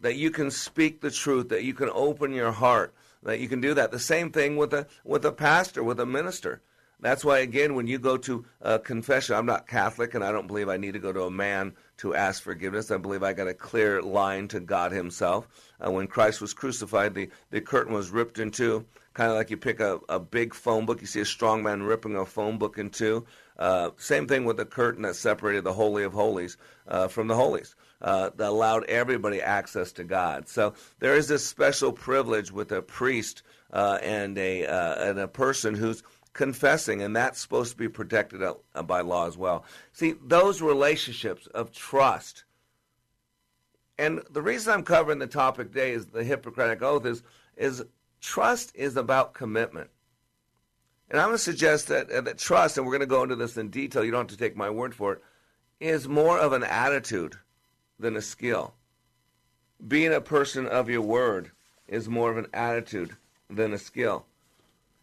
that 0.00 0.16
you 0.16 0.30
can 0.30 0.50
speak 0.50 1.00
the 1.00 1.10
truth, 1.10 1.48
that 1.48 1.64
you 1.64 1.74
can 1.74 1.90
open 1.92 2.32
your 2.32 2.52
heart, 2.52 2.94
that 3.22 3.40
you 3.40 3.48
can 3.48 3.60
do 3.60 3.74
that. 3.74 3.90
The 3.90 3.98
same 3.98 4.30
thing 4.30 4.56
with 4.56 4.72
a 4.72 4.86
with 5.04 5.24
a 5.24 5.32
pastor, 5.32 5.82
with 5.82 6.00
a 6.00 6.06
minister. 6.06 6.62
That's 7.00 7.24
why, 7.24 7.38
again, 7.38 7.74
when 7.74 7.86
you 7.86 7.98
go 7.98 8.16
to 8.16 8.44
confession, 8.84 9.36
I'm 9.36 9.46
not 9.46 9.68
Catholic, 9.68 10.14
and 10.14 10.24
I 10.24 10.32
don't 10.32 10.46
believe 10.46 10.68
I 10.68 10.76
need 10.76 10.94
to 10.94 10.98
go 10.98 11.12
to 11.12 11.22
a 11.22 11.30
man 11.30 11.74
to 11.98 12.14
ask 12.14 12.42
forgiveness. 12.42 12.90
I 12.90 12.96
believe 12.96 13.22
I 13.22 13.32
got 13.32 13.48
a 13.48 13.54
clear 13.54 14.00
line 14.02 14.48
to 14.48 14.60
God 14.60 14.92
Himself. 14.92 15.48
Uh, 15.84 15.90
when 15.90 16.06
Christ 16.06 16.40
was 16.40 16.54
crucified, 16.54 17.14
the, 17.14 17.28
the 17.50 17.60
curtain 17.60 17.92
was 17.92 18.10
ripped 18.10 18.38
in 18.38 18.50
two, 18.50 18.84
kind 19.14 19.30
of 19.30 19.36
like 19.36 19.50
you 19.50 19.56
pick 19.56 19.80
a, 19.80 20.00
a 20.08 20.18
big 20.18 20.54
phone 20.54 20.86
book. 20.86 21.00
You 21.00 21.06
see 21.06 21.20
a 21.20 21.24
strong 21.24 21.62
man 21.62 21.82
ripping 21.82 22.16
a 22.16 22.24
phone 22.24 22.58
book 22.58 22.78
in 22.78 22.90
two. 22.90 23.26
Uh, 23.58 23.90
same 23.96 24.26
thing 24.26 24.44
with 24.44 24.56
the 24.56 24.64
curtain 24.64 25.02
that 25.02 25.16
separated 25.16 25.64
the 25.64 25.72
Holy 25.72 26.04
of 26.04 26.12
Holies 26.12 26.56
uh, 26.86 27.08
from 27.08 27.26
the 27.26 27.34
Holies. 27.34 27.74
Uh, 28.00 28.30
that 28.36 28.48
allowed 28.48 28.84
everybody 28.84 29.42
access 29.42 29.90
to 29.90 30.04
God. 30.04 30.48
So 30.48 30.74
there 31.00 31.16
is 31.16 31.26
this 31.26 31.44
special 31.44 31.90
privilege 31.90 32.52
with 32.52 32.70
a 32.70 32.80
priest 32.80 33.42
uh, 33.72 33.98
and 34.00 34.38
a 34.38 34.66
uh, 34.66 35.08
and 35.08 35.18
a 35.18 35.26
person 35.26 35.74
who's 35.74 36.04
confessing, 36.32 37.02
and 37.02 37.14
that's 37.14 37.40
supposed 37.40 37.72
to 37.72 37.76
be 37.76 37.88
protected 37.88 38.42
uh, 38.42 38.82
by 38.82 39.00
law 39.00 39.26
as 39.26 39.36
well. 39.36 39.64
See, 39.92 40.14
those 40.24 40.62
relationships 40.62 41.46
of 41.48 41.72
trust. 41.72 42.44
And 43.98 44.22
the 44.30 44.42
reason 44.42 44.72
I'm 44.72 44.84
covering 44.84 45.18
the 45.18 45.26
topic 45.26 45.68
today 45.68 45.92
is 45.92 46.06
the 46.06 46.24
Hippocratic 46.24 46.82
Oath 46.82 47.04
is, 47.04 47.22
is 47.56 47.84
trust 48.20 48.72
is 48.74 48.96
about 48.96 49.34
commitment. 49.34 49.90
And 51.10 51.20
I'm 51.20 51.28
going 51.28 51.38
to 51.38 51.42
suggest 51.42 51.88
that, 51.88 52.10
uh, 52.10 52.20
that 52.20 52.38
trust, 52.38 52.76
and 52.76 52.86
we're 52.86 52.92
going 52.92 53.00
to 53.00 53.06
go 53.06 53.22
into 53.22 53.36
this 53.36 53.56
in 53.56 53.70
detail, 53.70 54.04
you 54.04 54.10
don't 54.10 54.30
have 54.30 54.38
to 54.38 54.44
take 54.44 54.56
my 54.56 54.70
word 54.70 54.94
for 54.94 55.14
it, 55.14 55.22
is 55.80 56.06
more 56.06 56.38
of 56.38 56.52
an 56.52 56.64
attitude 56.64 57.36
than 57.98 58.16
a 58.16 58.22
skill. 58.22 58.74
Being 59.86 60.12
a 60.12 60.20
person 60.20 60.66
of 60.66 60.88
your 60.88 61.02
word 61.02 61.50
is 61.86 62.08
more 62.08 62.30
of 62.30 62.36
an 62.36 62.48
attitude 62.52 63.16
than 63.48 63.72
a 63.72 63.78
skill. 63.78 64.26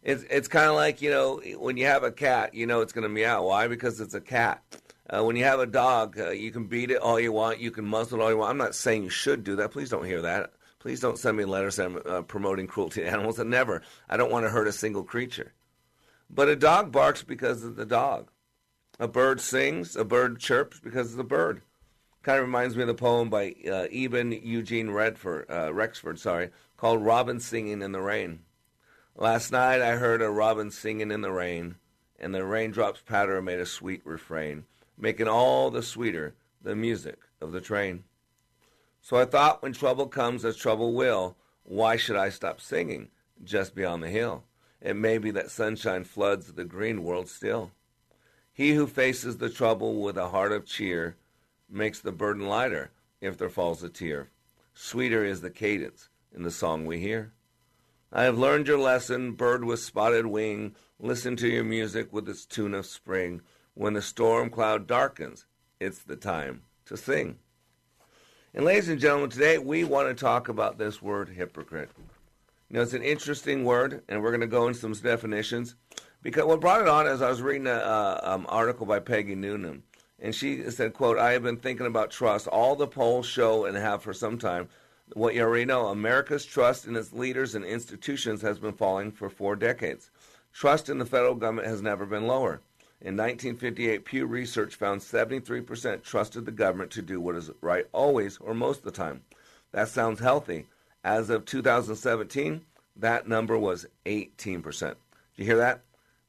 It's 0.06 0.22
it's 0.30 0.46
kind 0.46 0.68
of 0.70 0.76
like 0.76 1.02
you 1.02 1.10
know 1.10 1.42
when 1.58 1.76
you 1.76 1.86
have 1.86 2.04
a 2.04 2.12
cat, 2.12 2.54
you 2.54 2.64
know 2.64 2.80
it's 2.80 2.92
going 2.92 3.02
to 3.02 3.08
meow. 3.08 3.42
Why? 3.42 3.66
Because 3.66 4.00
it's 4.00 4.14
a 4.14 4.20
cat. 4.20 4.62
Uh, 5.10 5.24
when 5.24 5.34
you 5.34 5.42
have 5.42 5.58
a 5.58 5.66
dog, 5.66 6.16
uh, 6.18 6.30
you 6.30 6.52
can 6.52 6.66
beat 6.66 6.92
it 6.92 6.98
all 6.98 7.18
you 7.18 7.32
want, 7.32 7.58
you 7.58 7.72
can 7.72 7.84
muzzle 7.84 8.20
it 8.20 8.22
all 8.22 8.30
you 8.30 8.36
want. 8.36 8.50
I'm 8.50 8.56
not 8.56 8.76
saying 8.76 9.02
you 9.02 9.10
should 9.10 9.42
do 9.42 9.56
that. 9.56 9.72
Please 9.72 9.90
don't 9.90 10.04
hear 10.04 10.22
that. 10.22 10.52
Please 10.78 11.00
don't 11.00 11.18
send 11.18 11.36
me 11.36 11.44
letters 11.44 11.80
uh, 11.80 12.22
promoting 12.22 12.68
cruelty 12.68 13.00
to 13.00 13.08
animals. 13.08 13.40
And 13.40 13.50
never. 13.58 13.82
I 14.08 14.16
don't 14.16 14.30
want 14.30 14.46
to 14.46 14.50
hurt 14.50 14.68
a 14.68 14.72
single 14.72 15.02
creature. 15.02 15.52
But 16.30 16.48
a 16.48 16.54
dog 16.54 16.92
barks 16.92 17.24
because 17.24 17.64
of 17.64 17.74
the 17.74 17.86
dog. 17.86 18.30
A 19.00 19.08
bird 19.08 19.40
sings, 19.40 19.96
a 19.96 20.04
bird 20.04 20.38
chirps 20.38 20.78
because 20.78 21.10
of 21.10 21.16
the 21.16 21.24
bird. 21.24 21.62
Kind 22.22 22.38
of 22.38 22.44
reminds 22.44 22.76
me 22.76 22.82
of 22.82 22.88
the 22.88 22.94
poem 22.94 23.28
by 23.28 23.54
uh, 23.68 23.86
Eben 23.90 24.30
Eugene 24.30 24.90
Redford, 24.90 25.50
uh, 25.50 25.74
Rexford, 25.74 26.20
sorry, 26.20 26.50
called 26.76 27.04
"Robin 27.04 27.40
Singing 27.40 27.82
in 27.82 27.90
the 27.90 28.00
Rain." 28.00 28.40
Last 29.18 29.50
night 29.50 29.80
I 29.80 29.96
heard 29.96 30.20
a 30.20 30.28
robin 30.28 30.70
singing 30.70 31.10
in 31.10 31.22
the 31.22 31.32
rain, 31.32 31.76
and 32.18 32.34
the 32.34 32.44
raindrops 32.44 33.00
patter 33.00 33.40
made 33.40 33.58
a 33.58 33.64
sweet 33.64 34.02
refrain, 34.04 34.66
making 34.98 35.26
all 35.26 35.70
the 35.70 35.82
sweeter 35.82 36.34
the 36.60 36.76
music 36.76 37.20
of 37.40 37.50
the 37.50 37.62
train. 37.62 38.04
So 39.00 39.16
I 39.16 39.24
thought 39.24 39.62
when 39.62 39.72
trouble 39.72 40.06
comes 40.06 40.44
as 40.44 40.54
trouble 40.54 40.92
will, 40.92 41.34
why 41.62 41.96
should 41.96 42.16
I 42.16 42.28
stop 42.28 42.60
singing 42.60 43.08
just 43.42 43.74
beyond 43.74 44.02
the 44.02 44.10
hill? 44.10 44.44
It 44.82 44.96
may 44.96 45.16
be 45.16 45.30
that 45.30 45.50
sunshine 45.50 46.04
floods 46.04 46.52
the 46.52 46.66
green 46.66 47.02
world 47.02 47.30
still. 47.30 47.70
He 48.52 48.74
who 48.74 48.86
faces 48.86 49.38
the 49.38 49.48
trouble 49.48 50.02
with 50.02 50.18
a 50.18 50.28
heart 50.28 50.52
of 50.52 50.66
cheer 50.66 51.16
makes 51.70 52.00
the 52.00 52.12
burden 52.12 52.46
lighter 52.48 52.90
if 53.22 53.38
there 53.38 53.48
falls 53.48 53.82
a 53.82 53.88
tear. 53.88 54.28
Sweeter 54.74 55.24
is 55.24 55.40
the 55.40 55.48
cadence 55.48 56.10
in 56.34 56.42
the 56.42 56.50
song 56.50 56.84
we 56.84 57.00
hear. 57.00 57.32
I 58.12 58.22
have 58.22 58.38
learned 58.38 58.68
your 58.68 58.78
lesson, 58.78 59.32
bird 59.32 59.64
with 59.64 59.80
spotted 59.80 60.26
wing. 60.26 60.76
Listen 60.98 61.36
to 61.36 61.48
your 61.48 61.64
music 61.64 62.12
with 62.12 62.28
its 62.28 62.46
tune 62.46 62.72
of 62.72 62.86
spring. 62.86 63.42
When 63.74 63.94
the 63.94 64.02
storm 64.02 64.48
cloud 64.48 64.86
darkens, 64.86 65.44
it's 65.80 65.98
the 65.98 66.16
time 66.16 66.62
to 66.86 66.96
sing. 66.96 67.38
And 68.54 68.64
ladies 68.64 68.88
and 68.88 69.00
gentlemen, 69.00 69.30
today 69.30 69.58
we 69.58 69.84
want 69.84 70.08
to 70.08 70.14
talk 70.14 70.48
about 70.48 70.78
this 70.78 71.02
word 71.02 71.28
hypocrite. 71.30 71.90
You 72.70 72.76
know, 72.76 72.82
it's 72.82 72.94
an 72.94 73.02
interesting 73.02 73.64
word, 73.64 74.02
and 74.08 74.22
we're 74.22 74.30
going 74.30 74.40
to 74.40 74.46
go 74.46 74.66
into 74.66 74.78
some 74.78 74.92
definitions. 74.92 75.74
Because 76.22 76.44
what 76.44 76.60
brought 76.60 76.80
it 76.80 76.88
on 76.88 77.06
is 77.06 77.22
I 77.22 77.28
was 77.28 77.42
reading 77.42 77.66
an 77.66 77.80
um, 78.22 78.46
article 78.48 78.86
by 78.86 78.98
Peggy 78.98 79.34
Noonan, 79.34 79.82
and 80.18 80.34
she 80.34 80.68
said, 80.70 80.94
"quote 80.94 81.18
I 81.18 81.32
have 81.32 81.42
been 81.42 81.58
thinking 81.58 81.86
about 81.86 82.10
trust. 82.10 82.46
All 82.48 82.74
the 82.74 82.86
polls 82.86 83.26
show, 83.26 83.66
and 83.66 83.76
have 83.76 84.02
for 84.02 84.14
some 84.14 84.38
time, 84.38 84.68
what 85.14 85.34
you 85.34 85.42
already 85.42 85.64
know 85.64 85.86
America's 85.86 86.44
trust 86.44 86.86
in 86.86 86.96
its 86.96 87.12
leaders 87.12 87.54
and 87.54 87.64
institutions 87.64 88.42
has 88.42 88.58
been 88.58 88.72
falling 88.72 89.12
for 89.12 89.30
four 89.30 89.56
decades. 89.56 90.10
Trust 90.52 90.88
in 90.88 90.98
the 90.98 91.04
federal 91.04 91.34
government 91.34 91.68
has 91.68 91.82
never 91.82 92.06
been 92.06 92.26
lower. 92.26 92.60
In 93.00 93.16
1958, 93.16 94.04
Pew 94.04 94.26
Research 94.26 94.74
found 94.74 95.00
73% 95.00 96.02
trusted 96.02 96.46
the 96.46 96.50
government 96.50 96.90
to 96.92 97.02
do 97.02 97.20
what 97.20 97.36
is 97.36 97.50
right 97.60 97.86
always 97.92 98.38
or 98.38 98.54
most 98.54 98.78
of 98.78 98.84
the 98.84 98.90
time. 98.90 99.22
That 99.72 99.88
sounds 99.88 100.20
healthy. 100.20 100.66
As 101.04 101.28
of 101.30 101.44
2017, 101.44 102.62
that 102.96 103.28
number 103.28 103.58
was 103.58 103.86
18%. 104.06 104.62
Do 104.90 104.96
you 105.36 105.44
hear 105.44 105.58
that? 105.58 105.82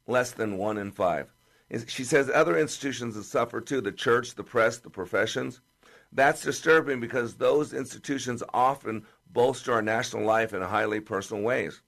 Less 0.05 0.31
than 0.31 0.57
one 0.57 0.77
in 0.77 0.91
five. 0.91 1.34
She 1.88 2.03
says 2.03 2.29
other 2.29 2.57
institutions 2.57 3.15
have 3.15 3.25
suffered 3.25 3.65
too 3.65 3.81
the 3.81 3.91
church, 3.91 4.36
the 4.36 4.43
press, 4.43 4.77
the 4.77 4.89
professions. 4.89 5.62
That's 6.12 6.42
disturbing 6.42 7.00
because 7.00 7.36
those 7.36 7.74
institutions 7.74 8.42
often 8.54 9.06
bolster 9.32 9.74
our 9.74 9.82
national 9.82 10.26
life 10.26 10.54
in 10.54 10.62
highly 10.62 11.00
personal 11.00 11.44
ways. 11.44 11.82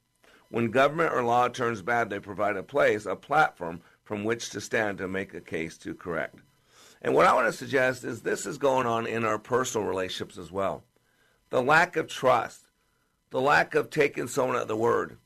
When 0.50 0.72
government 0.72 1.14
or 1.14 1.24
law 1.24 1.48
turns 1.48 1.82
bad, 1.82 2.10
they 2.10 2.20
provide 2.20 2.58
a 2.58 2.64
place, 2.64 3.06
a 3.06 3.16
platform 3.16 3.82
from 4.04 4.24
which 4.24 4.50
to 4.50 4.62
stand 4.62 4.98
to 4.98 5.08
make 5.08 5.34
a 5.34 5.42
case 5.42 5.78
to 5.78 5.94
correct. 5.94 6.40
And 7.02 7.14
what 7.14 7.28
I 7.28 7.34
want 7.34 7.48
to 7.48 7.54
suggest 7.54 8.04
is 8.04 8.22
this 8.22 8.46
is 8.46 8.58
going 8.58 8.88
on 8.88 9.06
in 9.08 9.24
our 9.24 9.40
personal 9.40 9.88
relationships 9.88 10.38
as 10.38 10.52
well. 10.52 10.84
The 11.50 11.62
lack 11.62 11.96
of 11.96 12.08
trust, 12.08 12.68
the 13.30 13.40
lack 13.40 13.76
of 13.76 13.90
taking 13.90 14.28
someone 14.28 14.58
at 14.58 14.68
the 14.68 14.76
word. 14.76 15.18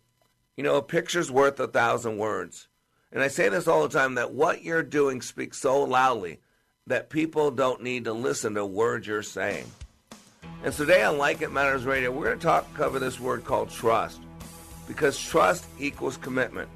You 0.56 0.64
know, 0.64 0.76
a 0.76 0.84
picture's 0.84 1.32
worth 1.32 1.60
a 1.60 1.68
thousand 1.68 2.18
words. 2.18 2.68
And 3.12 3.24
I 3.24 3.28
say 3.28 3.50
this 3.50 3.68
all 3.68 3.88
the 3.88 3.98
time 3.98 4.16
that 4.16 4.34
what 4.34 4.64
you're 4.64 4.84
doing 4.84 5.22
speaks 5.22 5.60
so 5.60 5.84
loudly 5.84 6.40
that 6.88 7.10
people 7.10 7.50
don't 7.50 7.82
need 7.82 8.04
to 8.04 8.14
listen 8.14 8.56
to 8.56 8.66
words 8.66 9.08
you're 9.08 9.24
saying. 9.24 9.66
And 10.66 10.74
today 10.74 11.04
on 11.04 11.18
Like 11.18 11.42
It 11.42 11.52
Matters 11.52 11.86
Radio, 11.86 12.12
we're 12.12 12.26
going 12.26 12.40
to 12.40 12.44
talk 12.44 12.74
cover 12.74 13.00
this 13.00 13.20
word 13.20 13.46
called 13.46 13.70
trust. 13.70 14.20
Because 14.86 15.18
trust 15.18 15.66
equals 15.80 16.18
commitment. 16.18 16.70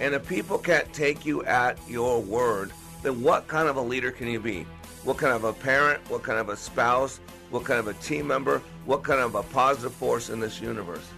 And 0.00 0.14
if 0.14 0.26
people 0.28 0.58
can't 0.58 0.92
take 0.92 1.24
you 1.24 1.44
at 1.44 1.78
your 1.88 2.20
word, 2.20 2.72
then 3.02 3.22
what 3.22 3.46
kind 3.46 3.68
of 3.68 3.76
a 3.76 3.80
leader 3.80 4.10
can 4.10 4.26
you 4.26 4.40
be? 4.40 4.66
What 5.04 5.18
kind 5.18 5.32
of 5.32 5.44
a 5.44 5.52
parent? 5.52 6.00
What 6.10 6.24
kind 6.24 6.38
of 6.38 6.48
a 6.48 6.56
spouse? 6.56 7.20
What 7.50 7.64
kind 7.64 7.78
of 7.78 7.86
a 7.86 7.94
team 7.94 8.26
member? 8.26 8.60
What 8.84 9.04
kind 9.04 9.20
of 9.20 9.36
a 9.36 9.44
positive 9.44 9.92
force 9.92 10.28
in 10.28 10.40
this 10.40 10.60
universe? 10.60 11.08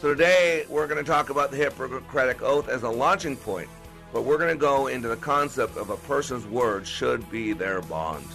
So 0.00 0.08
today 0.08 0.64
we're 0.70 0.86
going 0.86 1.04
to 1.04 1.10
talk 1.10 1.28
about 1.28 1.50
the 1.50 1.58
Hippocratic 1.58 2.40
Oath 2.40 2.70
as 2.70 2.84
a 2.84 2.88
launching 2.88 3.36
point, 3.36 3.68
but 4.12 4.22
we're 4.22 4.38
going 4.38 4.50
to 4.50 4.60
go 4.60 4.88
into 4.88 5.08
the 5.08 5.16
concept 5.16 5.76
of 5.76 5.90
a 5.90 5.96
person's 5.96 6.46
word 6.46 6.86
should 6.86 7.28
be 7.30 7.52
their 7.52 7.80
bond. 7.82 8.26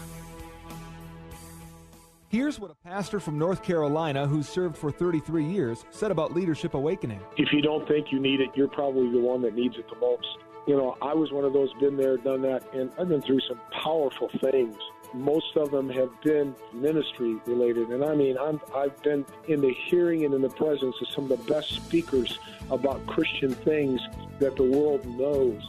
Here's 2.29 2.60
what 2.60 2.72
a 2.72 2.75
pastor 2.75 3.20
from 3.20 3.38
North 3.38 3.63
Carolina 3.63 4.27
who 4.27 4.44
served 4.44 4.75
for 4.75 4.91
33 4.91 5.46
years 5.46 5.86
said 5.91 6.12
about 6.12 6.34
Leadership 6.34 6.74
Awakening. 6.74 7.22
If 7.38 7.53
you 7.53 7.62
don't 7.62 7.88
think 7.88 8.12
you 8.12 8.20
need 8.20 8.41
it, 8.41 8.50
you're 8.55 8.67
probably 8.67 9.10
the 9.10 9.20
one 9.20 9.41
that 9.44 9.55
needs 9.55 9.77
it 9.77 9.86
the 9.89 9.96
most. 10.00 10.27
You 10.67 10.75
know, 10.75 10.98
I 11.01 11.13
was 11.13 11.32
one 11.32 11.46
of 11.46 11.53
those, 11.53 11.72
been 11.79 11.96
there, 11.96 12.17
done 12.17 12.41
that, 12.41 12.63
and 12.74 12.91
I've 13.00 13.08
been 13.08 13.22
through 13.22 13.39
some 13.48 13.62
powerful 13.84 14.29
things. 14.41 14.75
Most 15.15 15.55
of 15.55 15.72
them 15.72 15.89
have 15.89 16.10
been 16.22 16.53
ministry 16.74 17.38
related, 17.45 17.89
and 17.89 18.03
I 18.03 18.15
mean, 18.15 18.38
I'm, 18.38 18.60
I've 18.75 19.01
been 19.01 19.25
in 19.48 19.62
the 19.62 19.74
hearing 19.88 20.25
and 20.25 20.34
in 20.34 20.41
the 20.41 20.50
presence 20.50 20.95
of 21.01 21.07
some 21.07 21.24
of 21.24 21.29
the 21.29 21.51
best 21.53 21.74
speakers 21.74 22.38
about 22.69 23.05
Christian 23.07 23.53
things 23.53 24.01
that 24.39 24.57
the 24.57 24.63
world 24.63 25.05
knows. 25.05 25.62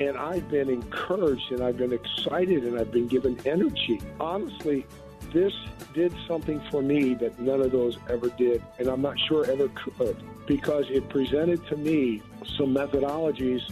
And 0.00 0.16
I've 0.16 0.48
been 0.48 0.70
encouraged, 0.70 1.52
and 1.52 1.62
I've 1.62 1.76
been 1.76 1.92
excited, 1.92 2.64
and 2.64 2.78
I've 2.78 2.90
been 2.90 3.06
given 3.06 3.38
energy. 3.44 4.00
Honestly, 4.18 4.86
this 5.32 5.52
did 5.92 6.14
something 6.26 6.60
for 6.70 6.80
me 6.80 7.14
that 7.14 7.38
none 7.38 7.60
of 7.60 7.72
those 7.72 7.98
ever 8.08 8.30
did, 8.30 8.62
and 8.78 8.88
I'm 8.88 9.02
not 9.02 9.18
sure 9.18 9.44
ever 9.50 9.68
could, 9.68 10.16
because 10.46 10.86
it 10.88 11.08
presented 11.10 11.66
to 11.68 11.76
me 11.76 12.22
some 12.56 12.74
methodologies 12.74 13.62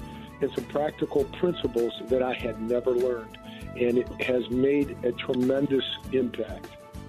and 0.42 0.52
some 0.52 0.64
practical 0.64 1.24
principles 1.24 1.92
that 2.08 2.22
I 2.22 2.34
had 2.34 2.60
never 2.60 2.90
learned. 2.90 3.38
And 3.76 3.98
it 3.98 4.08
has 4.22 4.48
made 4.50 4.96
a 5.04 5.12
tremendous 5.12 5.84
impact 6.12 6.68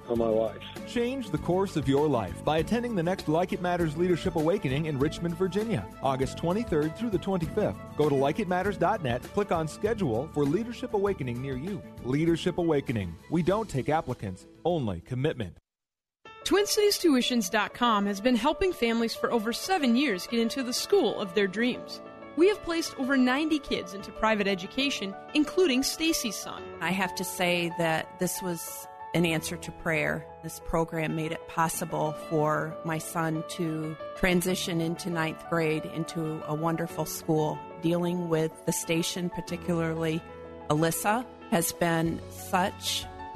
on 0.10 0.18
my 0.18 0.28
life. 0.28 0.62
Change 0.88 1.30
the 1.30 1.38
course 1.38 1.76
of 1.76 1.88
your 1.88 2.08
life 2.08 2.44
by 2.44 2.60
attending 2.60 2.96
the 2.96 3.04
next 3.04 3.28
Like 3.28 3.54
It 3.54 3.62
Matters 3.62 3.98
Leadership 3.98 4.36
Awakening 4.36 4.86
in 4.86 5.00
Richmond, 5.00 5.36
Virginia, 5.38 5.86
August 6.04 6.38
23rd 6.38 6.96
through 6.96 7.10
the 7.10 7.20
25th. 7.20 7.76
Go 7.98 8.10
to 8.10 8.16
likeitmatters.net, 8.16 9.24
click 9.34 9.52
on 9.52 9.68
schedule 9.68 10.30
for 10.34 10.46
Leadership 10.46 10.94
Awakening 10.94 11.42
near 11.42 11.58
you. 11.58 11.82
Leadership 12.04 12.58
Awakening. 12.58 13.16
We 13.30 13.42
don't 13.42 13.70
take 13.70 13.90
applicants, 13.90 14.46
only 14.64 15.02
commitment. 15.02 15.58
TwinCitiesTuitions.com 16.46 18.06
has 18.06 18.22
been 18.22 18.36
helping 18.36 18.72
families 18.72 19.16
for 19.16 19.32
over 19.32 19.52
seven 19.52 19.96
years 19.96 20.28
get 20.28 20.40
into 20.40 20.62
the 20.62 20.74
school 20.74 21.20
of 21.20 21.34
their 21.34 21.48
dreams. 21.48 22.02
We 22.38 22.50
have 22.50 22.62
placed 22.64 23.00
over 23.00 23.16
90 23.16 23.60
kids 23.60 23.94
into 23.94 24.12
private 24.12 24.48
education, 24.48 25.16
including 25.34 25.84
Stacy's 25.84 26.36
son. 26.36 26.62
I 26.82 26.92
have 26.92 27.16
to 27.16 27.24
say 27.24 27.72
that 27.78 28.20
this 28.20 28.42
was 28.42 28.88
an 29.14 29.26
answer 29.26 29.56
to 29.56 29.72
prayer. 29.72 30.26
This 30.44 30.60
program 30.66 31.16
made 31.16 31.32
it 31.32 31.48
possible 31.48 32.12
for 32.30 32.76
my 32.84 32.98
son 32.98 33.46
to 33.52 33.96
transition 34.18 34.82
into 34.82 35.10
ninth 35.10 35.42
grade 35.50 35.86
into 35.86 36.44
a 36.46 36.54
wonderful 36.54 37.06
school. 37.06 37.58
Dealing 37.82 38.28
with 38.28 38.52
the 38.66 38.74
station, 38.74 39.30
particularly 39.30 40.22
Alyssa, 40.70 41.26
has 41.52 41.72
been 41.72 42.20
such 42.30 43.06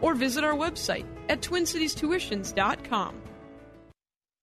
or 0.00 0.14
visit 0.14 0.44
our 0.44 0.54
website 0.54 1.06
at 1.28 1.40
twincitiestuitions.com. 1.40 3.19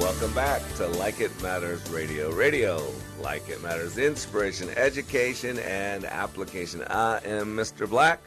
Welcome 0.00 0.32
back 0.32 0.62
to 0.76 0.86
Like 0.86 1.20
It 1.20 1.42
Matters 1.42 1.86
Radio. 1.90 2.32
Radio, 2.32 2.82
like 3.20 3.46
it 3.50 3.62
matters, 3.62 3.98
inspiration, 3.98 4.70
education, 4.70 5.58
and 5.58 6.06
application. 6.06 6.82
I 6.88 7.20
am 7.22 7.54
Mr. 7.54 7.88
Black, 7.88 8.22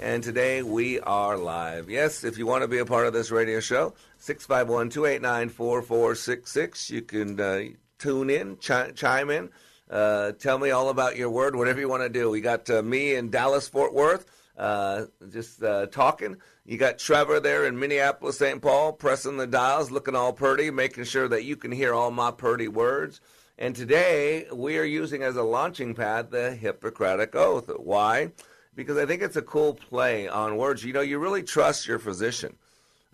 and 0.00 0.22
today 0.22 0.62
we 0.62 0.98
are 1.00 1.36
live. 1.36 1.90
Yes, 1.90 2.24
if 2.24 2.38
you 2.38 2.46
want 2.46 2.62
to 2.62 2.68
be 2.68 2.78
a 2.78 2.86
part 2.86 3.06
of 3.06 3.12
this 3.12 3.30
radio 3.30 3.60
show, 3.60 3.92
651 4.18 4.88
289 4.88 5.50
4466. 5.50 6.90
You 6.90 7.02
can 7.02 7.38
uh, 7.38 7.64
tune 7.98 8.30
in, 8.30 8.56
chi- 8.56 8.92
chime 8.92 9.28
in, 9.28 9.50
uh, 9.90 10.32
tell 10.32 10.58
me 10.58 10.70
all 10.70 10.88
about 10.88 11.18
your 11.18 11.28
word, 11.28 11.54
whatever 11.54 11.80
you 11.80 11.88
want 11.88 12.02
to 12.02 12.08
do. 12.08 12.30
We 12.30 12.40
got 12.40 12.68
uh, 12.70 12.82
me 12.82 13.14
in 13.14 13.28
Dallas, 13.30 13.68
Fort 13.68 13.92
Worth. 13.92 14.24
Uh, 14.60 15.06
just 15.32 15.62
uh, 15.62 15.86
talking. 15.86 16.36
You 16.66 16.76
got 16.76 16.98
Trevor 16.98 17.40
there 17.40 17.64
in 17.64 17.78
Minneapolis, 17.78 18.36
St. 18.36 18.60
Paul, 18.60 18.92
pressing 18.92 19.38
the 19.38 19.46
dials, 19.46 19.90
looking 19.90 20.14
all 20.14 20.34
purty, 20.34 20.70
making 20.70 21.04
sure 21.04 21.26
that 21.28 21.44
you 21.44 21.56
can 21.56 21.72
hear 21.72 21.94
all 21.94 22.10
my 22.10 22.30
purty 22.30 22.68
words. 22.68 23.22
And 23.56 23.74
today 23.74 24.46
we 24.52 24.76
are 24.76 24.84
using 24.84 25.22
as 25.22 25.36
a 25.36 25.42
launching 25.42 25.94
pad 25.94 26.30
the 26.30 26.54
Hippocratic 26.54 27.34
Oath. 27.34 27.70
Why? 27.78 28.32
Because 28.74 28.98
I 28.98 29.06
think 29.06 29.22
it's 29.22 29.36
a 29.36 29.42
cool 29.42 29.72
play 29.72 30.28
on 30.28 30.58
words. 30.58 30.84
You 30.84 30.92
know, 30.92 31.00
you 31.00 31.18
really 31.18 31.42
trust 31.42 31.88
your 31.88 31.98
physician. 31.98 32.56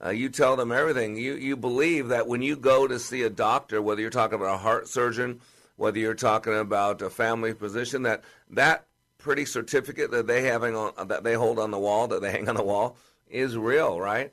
Uh, 0.04 0.10
you 0.10 0.30
tell 0.30 0.56
them 0.56 0.72
everything. 0.72 1.16
You 1.16 1.34
you 1.34 1.56
believe 1.56 2.08
that 2.08 2.26
when 2.26 2.42
you 2.42 2.56
go 2.56 2.88
to 2.88 2.98
see 2.98 3.22
a 3.22 3.30
doctor, 3.30 3.80
whether 3.80 4.00
you're 4.00 4.10
talking 4.10 4.34
about 4.34 4.54
a 4.56 4.58
heart 4.58 4.88
surgeon, 4.88 5.40
whether 5.76 6.00
you're 6.00 6.14
talking 6.14 6.58
about 6.58 7.02
a 7.02 7.08
family 7.08 7.52
physician, 7.52 8.02
that 8.02 8.24
that 8.50 8.86
pretty 9.26 9.44
certificate 9.44 10.12
that 10.12 10.28
they 10.28 10.42
having 10.42 10.76
on 10.76 11.08
that 11.08 11.24
they 11.24 11.34
hold 11.34 11.58
on 11.58 11.72
the 11.72 11.78
wall, 11.80 12.06
that 12.06 12.22
they 12.22 12.30
hang 12.30 12.48
on 12.48 12.54
the 12.54 12.62
wall, 12.62 12.96
is 13.28 13.56
real, 13.56 14.00
right? 14.00 14.32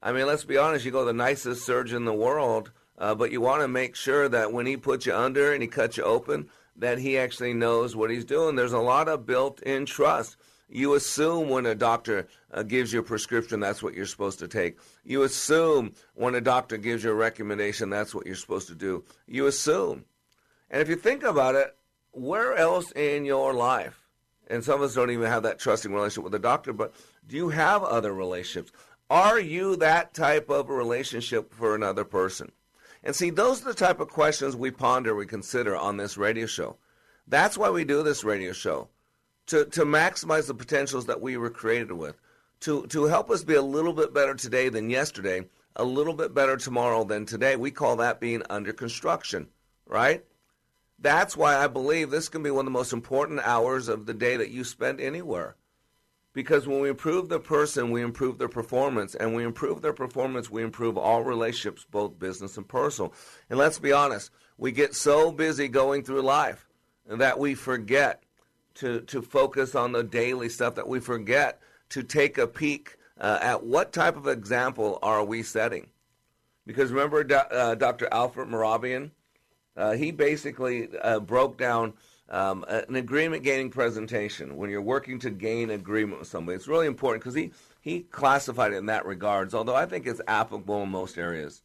I 0.00 0.12
mean, 0.12 0.28
let's 0.28 0.44
be 0.44 0.56
honest. 0.56 0.84
You 0.84 0.92
go 0.92 1.00
to 1.00 1.06
the 1.06 1.12
nicest 1.12 1.66
surgeon 1.66 1.96
in 1.96 2.04
the 2.04 2.14
world, 2.14 2.70
uh, 2.98 3.16
but 3.16 3.32
you 3.32 3.40
want 3.40 3.62
to 3.62 3.68
make 3.68 3.96
sure 3.96 4.28
that 4.28 4.52
when 4.52 4.64
he 4.64 4.76
puts 4.76 5.06
you 5.06 5.12
under 5.12 5.52
and 5.52 5.60
he 5.60 5.66
cuts 5.66 5.96
you 5.96 6.04
open, 6.04 6.48
that 6.76 7.00
he 7.00 7.18
actually 7.18 7.52
knows 7.52 7.96
what 7.96 8.10
he's 8.10 8.24
doing. 8.24 8.54
There's 8.54 8.72
a 8.72 8.78
lot 8.78 9.08
of 9.08 9.26
built 9.26 9.60
in 9.62 9.86
trust. 9.86 10.36
You 10.68 10.94
assume 10.94 11.48
when 11.48 11.66
a 11.66 11.74
doctor 11.74 12.28
uh, 12.52 12.62
gives 12.62 12.92
you 12.92 13.00
a 13.00 13.02
prescription, 13.02 13.58
that's 13.58 13.82
what 13.82 13.94
you're 13.94 14.06
supposed 14.06 14.38
to 14.38 14.46
take. 14.46 14.78
You 15.04 15.24
assume 15.24 15.94
when 16.14 16.36
a 16.36 16.40
doctor 16.40 16.76
gives 16.76 17.02
you 17.02 17.10
a 17.10 17.14
recommendation, 17.14 17.90
that's 17.90 18.14
what 18.14 18.24
you're 18.24 18.36
supposed 18.36 18.68
to 18.68 18.76
do. 18.76 19.02
You 19.26 19.48
assume. 19.48 20.04
And 20.70 20.80
if 20.80 20.88
you 20.88 20.94
think 20.94 21.24
about 21.24 21.56
it, 21.56 21.74
where 22.12 22.54
else 22.54 22.92
in 22.92 23.24
your 23.24 23.52
life, 23.52 24.07
and 24.48 24.64
some 24.64 24.76
of 24.76 24.82
us 24.82 24.94
don't 24.94 25.10
even 25.10 25.26
have 25.26 25.42
that 25.44 25.58
trusting 25.58 25.92
relationship 25.92 26.24
with 26.24 26.34
a 26.34 26.38
doctor, 26.38 26.72
but 26.72 26.94
do 27.26 27.36
you 27.36 27.50
have 27.50 27.82
other 27.84 28.12
relationships? 28.12 28.72
Are 29.10 29.38
you 29.38 29.76
that 29.76 30.12
type 30.12 30.50
of 30.50 30.68
a 30.68 30.74
relationship 30.74 31.54
for 31.54 31.74
another 31.74 32.04
person? 32.04 32.52
And 33.04 33.14
see, 33.14 33.30
those 33.30 33.62
are 33.62 33.66
the 33.66 33.74
type 33.74 34.00
of 34.00 34.08
questions 34.08 34.56
we 34.56 34.70
ponder, 34.70 35.14
we 35.14 35.26
consider 35.26 35.76
on 35.76 35.96
this 35.96 36.16
radio 36.16 36.46
show. 36.46 36.76
That's 37.26 37.56
why 37.56 37.70
we 37.70 37.84
do 37.84 38.02
this 38.02 38.24
radio 38.24 38.52
show 38.52 38.88
to, 39.46 39.64
to 39.66 39.84
maximize 39.84 40.46
the 40.46 40.54
potentials 40.54 41.06
that 41.06 41.20
we 41.20 41.36
were 41.36 41.50
created 41.50 41.92
with, 41.92 42.20
to, 42.60 42.86
to 42.88 43.04
help 43.04 43.30
us 43.30 43.44
be 43.44 43.54
a 43.54 43.62
little 43.62 43.92
bit 43.92 44.12
better 44.12 44.34
today 44.34 44.68
than 44.68 44.90
yesterday, 44.90 45.44
a 45.76 45.84
little 45.84 46.14
bit 46.14 46.34
better 46.34 46.56
tomorrow 46.56 47.04
than 47.04 47.24
today. 47.24 47.56
We 47.56 47.70
call 47.70 47.96
that 47.96 48.20
being 48.20 48.42
under 48.50 48.72
construction, 48.72 49.48
right? 49.86 50.24
That's 50.98 51.36
why 51.36 51.56
I 51.56 51.68
believe 51.68 52.10
this 52.10 52.28
can 52.28 52.42
be 52.42 52.50
one 52.50 52.66
of 52.66 52.72
the 52.72 52.78
most 52.78 52.92
important 52.92 53.40
hours 53.40 53.88
of 53.88 54.06
the 54.06 54.14
day 54.14 54.36
that 54.36 54.50
you 54.50 54.64
spend 54.64 55.00
anywhere. 55.00 55.56
Because 56.32 56.66
when 56.66 56.80
we 56.80 56.88
improve 56.88 57.28
the 57.28 57.40
person, 57.40 57.90
we 57.90 58.02
improve 58.02 58.38
their 58.38 58.48
performance. 58.48 59.14
And 59.14 59.34
we 59.34 59.44
improve 59.44 59.80
their 59.80 59.92
performance, 59.92 60.50
we 60.50 60.62
improve 60.62 60.96
all 60.96 61.22
relationships, 61.22 61.86
both 61.90 62.18
business 62.18 62.56
and 62.56 62.66
personal. 62.66 63.12
And 63.48 63.58
let's 63.58 63.78
be 63.78 63.92
honest, 63.92 64.30
we 64.56 64.72
get 64.72 64.94
so 64.94 65.32
busy 65.32 65.68
going 65.68 66.02
through 66.02 66.22
life 66.22 66.66
that 67.06 67.38
we 67.38 67.54
forget 67.54 68.22
to, 68.74 69.00
to 69.02 69.22
focus 69.22 69.74
on 69.74 69.92
the 69.92 70.04
daily 70.04 70.48
stuff, 70.48 70.74
that 70.74 70.88
we 70.88 71.00
forget 71.00 71.60
to 71.90 72.02
take 72.02 72.38
a 72.38 72.46
peek 72.46 72.96
uh, 73.20 73.38
at 73.40 73.64
what 73.64 73.92
type 73.92 74.16
of 74.16 74.28
example 74.28 74.98
are 75.02 75.24
we 75.24 75.42
setting. 75.42 75.88
Because 76.66 76.92
remember 76.92 77.26
uh, 77.50 77.74
Dr. 77.76 78.08
Alfred 78.12 78.48
Mehrabian? 78.48 79.10
Uh, 79.78 79.92
he 79.92 80.10
basically 80.10 80.88
uh, 81.02 81.20
broke 81.20 81.56
down 81.56 81.94
um, 82.30 82.64
an 82.68 82.96
agreement 82.96 83.44
gaining 83.44 83.70
presentation 83.70 84.56
when 84.56 84.70
you're 84.70 84.82
working 84.82 85.18
to 85.20 85.30
gain 85.30 85.70
agreement 85.70 86.18
with 86.18 86.28
somebody. 86.28 86.56
It's 86.56 86.66
really 86.66 86.88
important 86.88 87.22
because 87.22 87.36
he, 87.36 87.52
he 87.80 88.00
classified 88.00 88.72
it 88.72 88.76
in 88.76 88.86
that 88.86 89.06
regards, 89.06 89.54
although 89.54 89.76
I 89.76 89.86
think 89.86 90.06
it's 90.06 90.20
applicable 90.26 90.82
in 90.82 90.90
most 90.90 91.16
areas. 91.16 91.62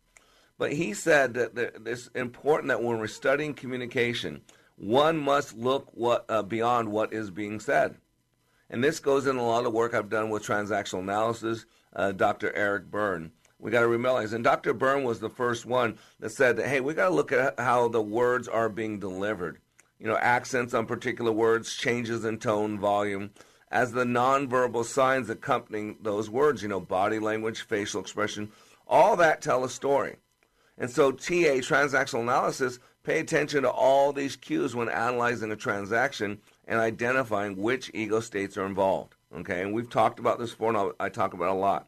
But 0.60 0.74
he 0.74 0.94
said 0.94 1.34
that 1.34 1.82
it's 1.86 2.08
important 2.10 2.68
that 2.70 2.84
when 2.84 3.00
we're 3.00 3.08
studying 3.08 3.56
communication, 3.56 4.42
one 4.78 5.18
must 5.18 5.58
look 5.58 5.90
what, 5.94 6.26
uh, 6.30 6.44
beyond 6.44 6.92
what 6.92 7.12
is 7.12 7.32
being 7.32 7.60
said. 7.60 7.98
And 8.70 8.84
this 8.84 9.00
goes 9.00 9.28
in 9.28 9.38
a 9.38 9.46
lot 9.46 9.66
of 9.66 9.74
work 9.74 9.94
I've 9.94 10.10
done 10.10 10.30
with 10.30 10.46
transactional 10.46 11.00
analysis, 11.00 11.66
uh, 11.96 12.12
Dr. 12.12 12.54
Eric 12.56 12.90
Berne. 12.90 13.32
We 13.60 13.72
got 13.72 13.82
to 13.82 13.88
realize, 13.88 14.34
and 14.34 14.44
Dr. 14.44 14.74
Berne 14.74 15.04
was 15.04 15.20
the 15.20 15.30
first 15.30 15.66
one 15.66 15.98
that 16.20 16.32
said 16.32 16.58
that, 16.58 16.68
hey, 16.68 16.82
we 16.82 16.94
got 16.94 17.10
to 17.10 17.16
look 17.16 17.32
at 17.32 17.60
how 17.60 17.88
the 17.88 18.02
words 18.02 18.48
are 18.48 18.70
being 18.70 19.00
delivered. 19.00 19.60
You 20.00 20.08
know, 20.08 20.18
accents 20.18 20.74
on 20.74 20.86
particular 20.86 21.32
words, 21.32 21.76
changes 21.76 22.26
in 22.26 22.40
tone, 22.40 22.78
volume, 22.78 23.32
as 23.72 23.92
the 23.92 24.04
nonverbal 24.04 24.86
signs 24.86 25.30
accompanying 25.30 25.98
those 26.02 26.30
words, 26.30 26.62
you 26.62 26.68
know, 26.68 26.80
body 26.80 27.20
language, 27.20 27.62
facial 27.62 28.02
expression, 28.02 28.52
all 28.88 29.16
that 29.16 29.42
tell 29.42 29.64
a 29.64 29.70
story. 29.70 30.18
And 30.78 30.90
so 30.90 31.12
TA, 31.12 31.62
transactional 31.62 32.22
analysis, 32.22 32.80
pay 33.04 33.20
attention 33.20 33.64
to 33.64 33.70
all 33.70 34.14
these 34.14 34.36
cues 34.36 34.76
when 34.76 34.90
analyzing 34.90 35.52
a 35.52 35.56
transaction 35.56 36.40
and 36.68 36.80
identifying 36.80 37.58
which 37.58 37.92
ego 37.94 38.20
states 38.20 38.58
are 38.58 38.66
involved. 38.66 39.16
Okay, 39.36 39.62
and 39.62 39.74
we've 39.74 39.90
talked 39.90 40.20
about 40.20 40.38
this 40.38 40.52
before, 40.52 40.76
and 40.76 40.94
I 41.00 41.10
talk 41.10 41.34
about 41.34 41.46
it 41.46 41.52
a 41.52 41.60
lot. 41.60 41.88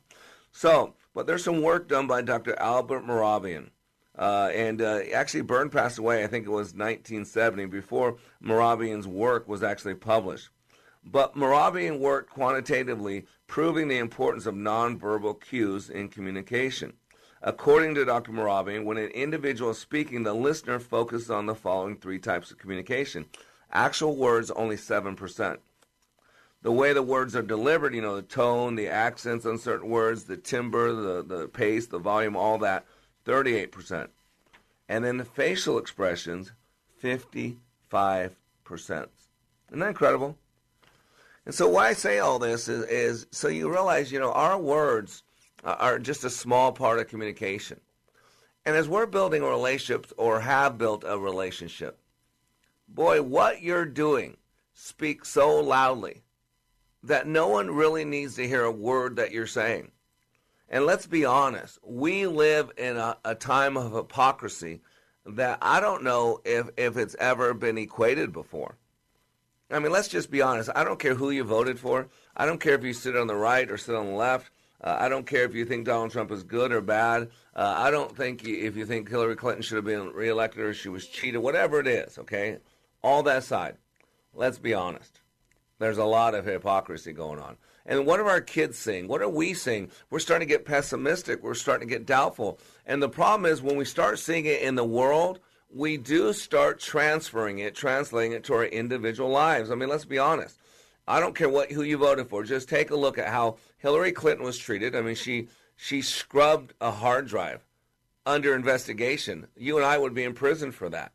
So, 0.51 0.93
but 1.15 1.25
there's 1.25 1.43
some 1.43 1.62
work 1.62 1.88
done 1.88 2.06
by 2.06 2.21
Dr. 2.21 2.60
Albert 2.60 3.08
Mehrabian. 3.08 3.69
Uh, 4.17 4.51
and 4.54 4.82
uh, 4.82 4.99
actually, 5.13 5.41
Berne 5.41 5.69
passed 5.69 5.97
away, 5.97 6.23
I 6.23 6.28
think 6.28 6.45
it 6.45 6.49
was 6.49 6.73
1970, 6.73 7.65
before 7.65 8.17
Mehrabian's 8.43 9.08
work 9.08 9.47
was 9.47 9.63
actually 9.63 9.95
published. 9.95 10.49
But 11.04 11.36
Mehrabian 11.36 11.99
worked 11.99 12.32
quantitatively, 12.32 13.25
proving 13.47 13.88
the 13.88 13.97
importance 13.97 14.45
of 14.45 14.56
nonverbal 14.56 15.41
cues 15.41 15.89
in 15.89 16.10
communication. 16.10 16.93
According 17.41 17.95
to 17.95 18.06
Dr. 18.06 18.32
Mehrabian, 18.32 18.86
when 18.86 18.97
an 18.97 19.10
individual 19.12 19.71
is 19.71 19.78
speaking, 19.78 20.23
the 20.23 20.34
listener 20.34 20.80
focuses 20.80 21.30
on 21.30 21.45
the 21.45 21.56
following 21.56 21.95
three 21.95 22.19
types 22.19 22.51
of 22.51 22.58
communication. 22.58 23.25
Actual 23.71 24.15
words, 24.15 24.51
only 24.51 24.75
7%. 24.75 25.58
The 26.65 26.71
way 26.71 26.93
the 26.93 27.04
words 27.04 27.36
are 27.36 27.43
delivered, 27.43 27.93
you 27.93 28.01
know, 28.01 28.15
the 28.15 28.23
tone, 28.23 28.73
the 28.73 28.88
accents 28.88 29.45
on 29.45 29.60
certain 29.60 29.88
words, 29.88 30.23
the 30.23 30.36
timbre, 30.36 30.93
the, 30.93 31.21
the 31.21 31.47
pace, 31.47 31.86
the 31.86 31.99
volume, 31.99 32.36
all 32.36 32.58
that, 32.58 32.88
38%. 33.28 34.08
And 34.89 35.06
then 35.06 35.17
the 35.17 35.25
facial 35.25 35.78
expressions, 35.78 36.54
55%. 37.04 37.56
Isn't 38.71 39.10
that 39.69 39.88
incredible? 39.88 40.39
And 41.45 41.54
so 41.54 41.69
why 41.69 41.89
I 41.89 41.93
say 41.93 42.17
all 42.17 42.39
this 42.39 42.67
is, 42.67 42.84
is 42.86 43.28
so 43.30 43.47
you 43.47 43.71
realize, 43.71 44.12
you 44.12 44.19
know, 44.19 44.32
our 44.32 44.58
words 44.58 45.21
are 45.63 45.99
just 45.99 46.23
a 46.23 46.32
small 46.32 46.71
part 46.71 46.97
of 46.97 47.08
communication. 47.08 47.80
And 48.65 48.75
as 48.75 48.89
we're 48.89 49.06
building 49.06 49.43
relationships 49.43 50.12
or 50.17 50.39
have 50.39 50.80
built 50.80 51.04
a 51.06 51.19
relationship, 51.19 51.99
boy, 52.88 53.21
what 53.21 53.62
you're 53.62 53.86
doing 53.86 54.38
speaks 54.73 55.30
so 55.30 55.60
loudly 55.60 56.23
that 57.05 57.27
no 57.27 57.47
one 57.47 57.71
really 57.71 58.05
needs 58.05 58.35
to 58.35 58.47
hear 58.47 58.63
a 58.63 58.71
word 58.71 59.15
that 59.15 59.31
you're 59.31 59.47
saying. 59.47 59.91
And 60.69 60.85
let's 60.85 61.05
be 61.05 61.25
honest, 61.25 61.77
we 61.83 62.25
live 62.25 62.71
in 62.77 62.97
a, 62.97 63.17
a 63.23 63.35
time 63.35 63.77
of 63.77 63.93
hypocrisy 63.93 64.81
that 65.25 65.59
I 65.61 65.79
don't 65.79 66.03
know 66.03 66.41
if, 66.43 66.69
if 66.77 66.97
it's 66.97 67.15
ever 67.19 67.53
been 67.53 67.77
equated 67.77 68.33
before. 68.33 68.77
I 69.69 69.79
mean, 69.79 69.91
let's 69.91 70.07
just 70.07 70.29
be 70.29 70.41
honest. 70.41 70.69
I 70.75 70.83
don't 70.83 70.99
care 70.99 71.15
who 71.15 71.31
you 71.31 71.43
voted 71.43 71.79
for. 71.79 72.07
I 72.35 72.45
don't 72.45 72.59
care 72.59 72.75
if 72.75 72.83
you 72.83 72.93
sit 72.93 73.15
on 73.15 73.27
the 73.27 73.35
right 73.35 73.69
or 73.69 73.77
sit 73.77 73.95
on 73.95 74.07
the 74.07 74.13
left. 74.13 74.51
Uh, 74.81 74.95
I 74.99 75.09
don't 75.09 75.25
care 75.25 75.43
if 75.45 75.55
you 75.55 75.65
think 75.65 75.85
Donald 75.85 76.11
Trump 76.11 76.31
is 76.31 76.43
good 76.43 76.71
or 76.71 76.81
bad. 76.81 77.29
Uh, 77.55 77.73
I 77.77 77.89
don't 77.89 78.15
think 78.15 78.47
if 78.47 78.75
you 78.75 78.85
think 78.85 79.09
Hillary 79.09 79.35
Clinton 79.35 79.63
should 79.63 79.77
have 79.77 79.85
been 79.85 80.09
reelected 80.09 80.61
or 80.61 80.73
she 80.73 80.89
was 80.89 81.07
cheated, 81.07 81.41
whatever 81.41 81.79
it 81.79 81.87
is, 81.87 82.19
okay? 82.19 82.57
All 83.03 83.23
that 83.23 83.37
aside, 83.37 83.77
let's 84.33 84.59
be 84.59 84.73
honest. 84.73 85.21
There's 85.79 85.97
a 85.97 86.05
lot 86.05 86.35
of 86.35 86.45
hypocrisy 86.45 87.11
going 87.11 87.39
on. 87.39 87.57
And 87.85 88.05
what 88.05 88.19
are 88.19 88.29
our 88.29 88.41
kids 88.41 88.77
seeing? 88.77 89.07
What 89.07 89.21
are 89.21 89.29
we 89.29 89.53
seeing? 89.53 89.91
We're 90.09 90.19
starting 90.19 90.47
to 90.47 90.53
get 90.53 90.65
pessimistic. 90.65 91.43
We're 91.43 91.53
starting 91.53 91.88
to 91.88 91.93
get 91.93 92.05
doubtful. 92.05 92.59
And 92.85 93.01
the 93.01 93.09
problem 93.09 93.51
is 93.51 93.61
when 93.61 93.75
we 93.75 93.85
start 93.85 94.17
seeing 94.19 94.45
it 94.45 94.61
in 94.61 94.75
the 94.75 94.85
world, 94.85 95.39
we 95.69 95.97
do 95.97 96.31
start 96.33 96.79
transferring 96.79 97.59
it, 97.59 97.75
translating 97.75 98.31
it 98.31 98.43
to 98.45 98.53
our 98.53 98.65
individual 98.65 99.29
lives. 99.29 99.69
I 99.69 99.75
mean, 99.75 99.89
let's 99.89 100.05
be 100.05 100.17
honest. 100.17 100.57
I 101.07 101.19
don't 101.19 101.35
care 101.35 101.49
what 101.49 101.71
who 101.71 101.83
you 101.83 101.97
voted 101.97 102.29
for. 102.29 102.43
Just 102.43 102.69
take 102.69 102.89
a 102.89 102.95
look 102.95 103.17
at 103.17 103.27
how 103.27 103.57
Hillary 103.77 104.11
Clinton 104.11 104.45
was 104.45 104.57
treated. 104.57 104.95
I 104.95 105.01
mean, 105.01 105.15
she 105.15 105.49
she 105.75 106.01
scrubbed 106.01 106.73
a 106.81 106.91
hard 106.91 107.27
drive 107.27 107.63
under 108.25 108.55
investigation. 108.55 109.47
You 109.55 109.77
and 109.77 109.85
I 109.85 109.97
would 109.97 110.15
be 110.15 110.23
in 110.23 110.33
prison 110.33 110.71
for 110.71 110.89
that. 110.89 111.11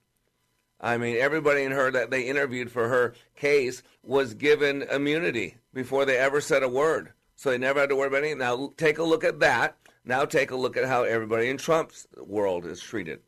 I 0.80 0.96
mean, 0.96 1.16
everybody 1.16 1.62
in 1.62 1.72
her 1.72 1.90
that 1.90 2.10
they 2.10 2.22
interviewed 2.22 2.70
for 2.70 2.88
her 2.88 3.14
case 3.36 3.82
was 4.02 4.34
given 4.34 4.82
immunity 4.82 5.56
before 5.74 6.04
they 6.04 6.16
ever 6.16 6.40
said 6.40 6.62
a 6.62 6.68
word. 6.68 7.12
So 7.36 7.50
they 7.50 7.58
never 7.58 7.80
had 7.80 7.90
to 7.90 7.96
worry 7.96 8.08
about 8.08 8.18
anything. 8.18 8.38
Now 8.38 8.72
take 8.76 8.98
a 8.98 9.02
look 9.02 9.24
at 9.24 9.40
that. 9.40 9.76
Now 10.04 10.24
take 10.24 10.50
a 10.50 10.56
look 10.56 10.76
at 10.76 10.86
how 10.86 11.02
everybody 11.02 11.48
in 11.48 11.58
Trump's 11.58 12.06
world 12.16 12.64
is 12.64 12.80
treated. 12.80 13.20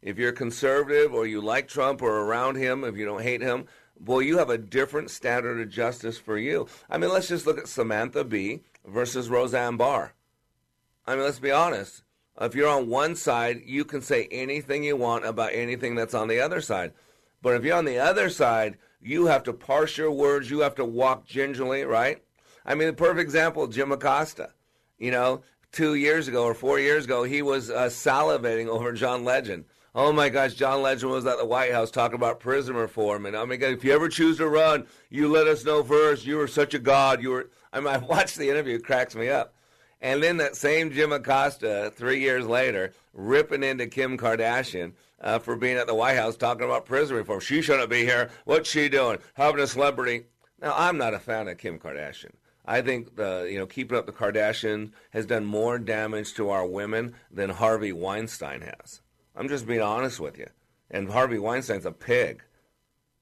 If 0.00 0.18
you're 0.18 0.32
conservative 0.32 1.12
or 1.12 1.26
you 1.26 1.40
like 1.40 1.68
Trump 1.68 2.02
or 2.02 2.22
around 2.22 2.56
him, 2.56 2.84
if 2.84 2.96
you 2.96 3.04
don't 3.04 3.22
hate 3.22 3.40
him, 3.40 3.66
boy, 3.98 4.20
you 4.20 4.38
have 4.38 4.50
a 4.50 4.58
different 4.58 5.10
standard 5.10 5.60
of 5.60 5.68
justice 5.68 6.18
for 6.18 6.38
you. 6.38 6.66
I 6.90 6.98
mean, 6.98 7.10
let's 7.10 7.28
just 7.28 7.46
look 7.46 7.58
at 7.58 7.68
Samantha 7.68 8.24
Bee 8.24 8.62
versus 8.84 9.28
Roseanne 9.28 9.76
Barr. 9.76 10.14
I 11.06 11.14
mean, 11.14 11.24
let's 11.24 11.38
be 11.38 11.50
honest. 11.50 12.02
If 12.40 12.54
you're 12.54 12.68
on 12.68 12.88
one 12.88 13.14
side, 13.14 13.62
you 13.66 13.84
can 13.84 14.00
say 14.00 14.26
anything 14.30 14.84
you 14.84 14.96
want 14.96 15.26
about 15.26 15.52
anything 15.52 15.94
that's 15.94 16.14
on 16.14 16.28
the 16.28 16.40
other 16.40 16.60
side. 16.60 16.92
But 17.42 17.54
if 17.56 17.64
you're 17.64 17.76
on 17.76 17.84
the 17.84 17.98
other 17.98 18.30
side, 18.30 18.78
you 19.00 19.26
have 19.26 19.42
to 19.44 19.52
parse 19.52 19.98
your 19.98 20.10
words. 20.10 20.50
You 20.50 20.60
have 20.60 20.74
to 20.76 20.84
walk 20.84 21.26
gingerly, 21.26 21.84
right? 21.84 22.22
I 22.64 22.74
mean, 22.74 22.88
the 22.88 22.94
perfect 22.94 23.20
example, 23.20 23.66
Jim 23.66 23.92
Acosta. 23.92 24.50
You 24.98 25.10
know, 25.10 25.42
two 25.72 25.94
years 25.94 26.28
ago 26.28 26.44
or 26.44 26.54
four 26.54 26.78
years 26.78 27.04
ago, 27.04 27.24
he 27.24 27.42
was 27.42 27.70
uh, 27.70 27.86
salivating 27.86 28.68
over 28.68 28.92
John 28.92 29.24
Legend. 29.24 29.64
Oh 29.94 30.12
my 30.12 30.30
gosh, 30.30 30.54
John 30.54 30.80
Legend 30.80 31.12
was 31.12 31.26
at 31.26 31.38
the 31.38 31.44
White 31.44 31.72
House 31.72 31.90
talking 31.90 32.14
about 32.14 32.40
prison 32.40 32.76
reform. 32.76 33.26
And 33.26 33.36
I 33.36 33.44
mean, 33.44 33.60
if 33.60 33.84
you 33.84 33.92
ever 33.92 34.08
choose 34.08 34.38
to 34.38 34.48
run, 34.48 34.86
you 35.10 35.28
let 35.28 35.46
us 35.46 35.64
know 35.64 35.82
first. 35.82 36.24
You 36.24 36.36
were 36.36 36.48
such 36.48 36.72
a 36.72 36.78
god. 36.78 37.22
You 37.22 37.30
were. 37.30 37.50
I 37.72 37.80
mean, 37.80 37.88
I 37.94 37.98
watched 37.98 38.36
the 38.36 38.48
interview; 38.48 38.76
it 38.76 38.84
cracks 38.84 39.14
me 39.14 39.28
up. 39.28 39.54
And 40.02 40.20
then 40.20 40.36
that 40.38 40.56
same 40.56 40.90
Jim 40.90 41.12
Acosta, 41.12 41.92
three 41.94 42.20
years 42.20 42.44
later, 42.44 42.92
ripping 43.14 43.62
into 43.62 43.86
Kim 43.86 44.18
Kardashian 44.18 44.92
uh, 45.20 45.38
for 45.38 45.54
being 45.54 45.76
at 45.76 45.86
the 45.86 45.94
White 45.94 46.16
House 46.16 46.36
talking 46.36 46.64
about 46.64 46.86
prison 46.86 47.16
reform. 47.16 47.38
She 47.38 47.62
shouldn't 47.62 47.88
be 47.88 48.04
here. 48.04 48.28
What's 48.44 48.68
she 48.68 48.88
doing? 48.88 49.18
Having 49.34 49.62
a 49.62 49.66
celebrity. 49.68 50.24
Now, 50.60 50.74
I'm 50.76 50.98
not 50.98 51.14
a 51.14 51.20
fan 51.20 51.46
of 51.46 51.56
Kim 51.56 51.78
Kardashian. 51.78 52.32
I 52.64 52.82
think 52.82 53.16
the 53.16 53.48
you 53.50 53.58
know 53.58 53.66
keeping 53.66 53.96
up 53.96 54.06
the 54.06 54.12
Kardashian 54.12 54.92
has 55.10 55.26
done 55.26 55.44
more 55.44 55.78
damage 55.78 56.34
to 56.34 56.50
our 56.50 56.66
women 56.66 57.14
than 57.30 57.50
Harvey 57.50 57.92
Weinstein 57.92 58.60
has. 58.60 59.00
I'm 59.34 59.48
just 59.48 59.66
being 59.66 59.80
honest 59.80 60.20
with 60.20 60.38
you. 60.38 60.48
And 60.90 61.10
Harvey 61.10 61.38
Weinstein's 61.38 61.86
a 61.86 61.92
pig. 61.92 62.42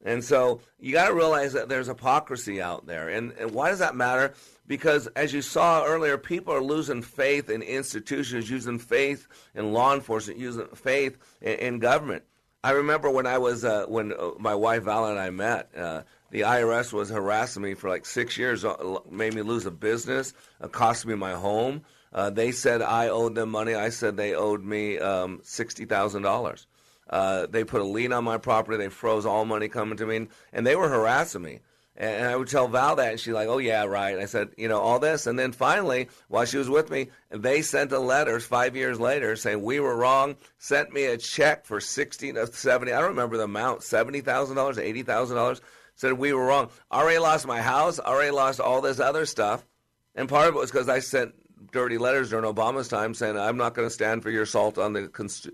And 0.04 0.24
so 0.24 0.60
you 0.78 0.92
got 0.92 1.08
to 1.08 1.14
realize 1.14 1.52
that 1.52 1.68
there's 1.68 1.86
hypocrisy 1.86 2.62
out 2.62 2.86
there. 2.86 3.08
And, 3.08 3.32
and 3.32 3.50
why 3.50 3.68
does 3.68 3.80
that 3.80 3.94
matter? 3.94 4.34
Because 4.66 5.08
as 5.08 5.32
you 5.32 5.42
saw 5.42 5.84
earlier, 5.84 6.16
people 6.16 6.54
are 6.54 6.62
losing 6.62 7.02
faith 7.02 7.50
in 7.50 7.60
institutions, 7.62 8.48
using 8.48 8.78
faith 8.78 9.26
in 9.54 9.72
law 9.72 9.94
enforcement, 9.94 10.38
using 10.38 10.66
faith 10.68 11.18
in, 11.42 11.54
in 11.58 11.78
government. 11.80 12.22
I 12.62 12.72
remember 12.72 13.10
when 13.10 13.26
I 13.26 13.38
was 13.38 13.64
uh, 13.64 13.86
when 13.88 14.12
uh, 14.12 14.32
my 14.38 14.54
wife 14.54 14.82
Val 14.84 15.06
and 15.06 15.18
I 15.18 15.30
met. 15.30 15.70
Uh, 15.74 16.02
the 16.30 16.42
IRS 16.42 16.92
was 16.92 17.08
harassing 17.08 17.62
me 17.62 17.74
for 17.74 17.88
like 17.88 18.06
six 18.06 18.38
years, 18.38 18.64
uh, 18.64 18.98
made 19.10 19.34
me 19.34 19.42
lose 19.42 19.66
a 19.66 19.70
business, 19.70 20.32
uh, 20.60 20.68
cost 20.68 21.04
me 21.06 21.14
my 21.14 21.32
home. 21.32 21.82
Uh, 22.12 22.30
they 22.30 22.52
said 22.52 22.82
I 22.82 23.08
owed 23.08 23.34
them 23.34 23.50
money. 23.50 23.74
I 23.74 23.88
said 23.88 24.16
they 24.16 24.34
owed 24.34 24.62
me 24.62 24.98
um, 24.98 25.40
sixty 25.42 25.86
thousand 25.86 26.22
dollars. 26.22 26.66
Uh, 27.10 27.46
they 27.46 27.64
put 27.64 27.80
a 27.80 27.84
lien 27.84 28.12
on 28.12 28.24
my 28.24 28.38
property. 28.38 28.78
They 28.78 28.88
froze 28.88 29.26
all 29.26 29.44
money 29.44 29.68
coming 29.68 29.98
to 29.98 30.06
me, 30.06 30.28
and 30.52 30.66
they 30.66 30.76
were 30.76 30.88
harassing 30.88 31.42
me. 31.42 31.58
And 31.96 32.26
I 32.26 32.36
would 32.36 32.48
tell 32.48 32.68
Val 32.68 32.96
that, 32.96 33.10
and 33.10 33.20
she's 33.20 33.34
like, 33.34 33.48
"Oh 33.48 33.58
yeah, 33.58 33.84
right." 33.84 34.14
And 34.14 34.22
I 34.22 34.26
said, 34.26 34.50
"You 34.56 34.68
know, 34.68 34.80
all 34.80 35.00
this." 35.00 35.26
And 35.26 35.38
then 35.38 35.52
finally, 35.52 36.08
while 36.28 36.46
she 36.46 36.56
was 36.56 36.70
with 36.70 36.88
me, 36.88 37.08
they 37.30 37.60
sent 37.60 37.92
a 37.92 37.98
letter 37.98 38.40
five 38.40 38.74
years 38.76 38.98
later 38.98 39.36
saying 39.36 39.62
we 39.62 39.80
were 39.80 39.96
wrong. 39.96 40.36
Sent 40.58 40.94
me 40.94 41.04
a 41.06 41.18
check 41.18 41.66
for 41.66 41.80
sixty 41.80 42.32
to 42.32 42.46
seventy. 42.46 42.92
I 42.92 43.00
don't 43.00 43.10
remember 43.10 43.36
the 43.36 43.44
amount, 43.44 43.82
seventy 43.82 44.20
thousand 44.20 44.56
dollars, 44.56 44.78
eighty 44.78 45.02
thousand 45.02 45.36
dollars 45.36 45.60
said 46.00 46.14
we 46.14 46.32
were 46.32 46.46
wrong. 46.46 46.70
already 46.90 47.18
lost 47.18 47.46
my 47.46 47.60
house, 47.60 48.00
already 48.00 48.30
lost 48.30 48.58
all 48.58 48.80
this 48.80 49.00
other 49.00 49.26
stuff. 49.26 49.66
And 50.14 50.28
part 50.28 50.48
of 50.48 50.54
it 50.54 50.58
was 50.58 50.70
because 50.70 50.88
I 50.88 51.00
sent 51.00 51.34
dirty 51.72 51.98
letters 51.98 52.30
during 52.30 52.52
Obama's 52.52 52.88
time 52.88 53.14
saying, 53.14 53.38
I'm 53.38 53.56
not 53.56 53.74
going 53.74 53.86
to 53.86 53.92
stand 53.92 54.22
for 54.22 54.30
your 54.30 54.42
assault 54.42 54.78
on 54.78 54.92
the 54.92 55.08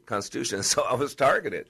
Constitution. 0.06 0.62
So 0.62 0.82
I 0.82 0.94
was 0.94 1.14
targeted. 1.14 1.68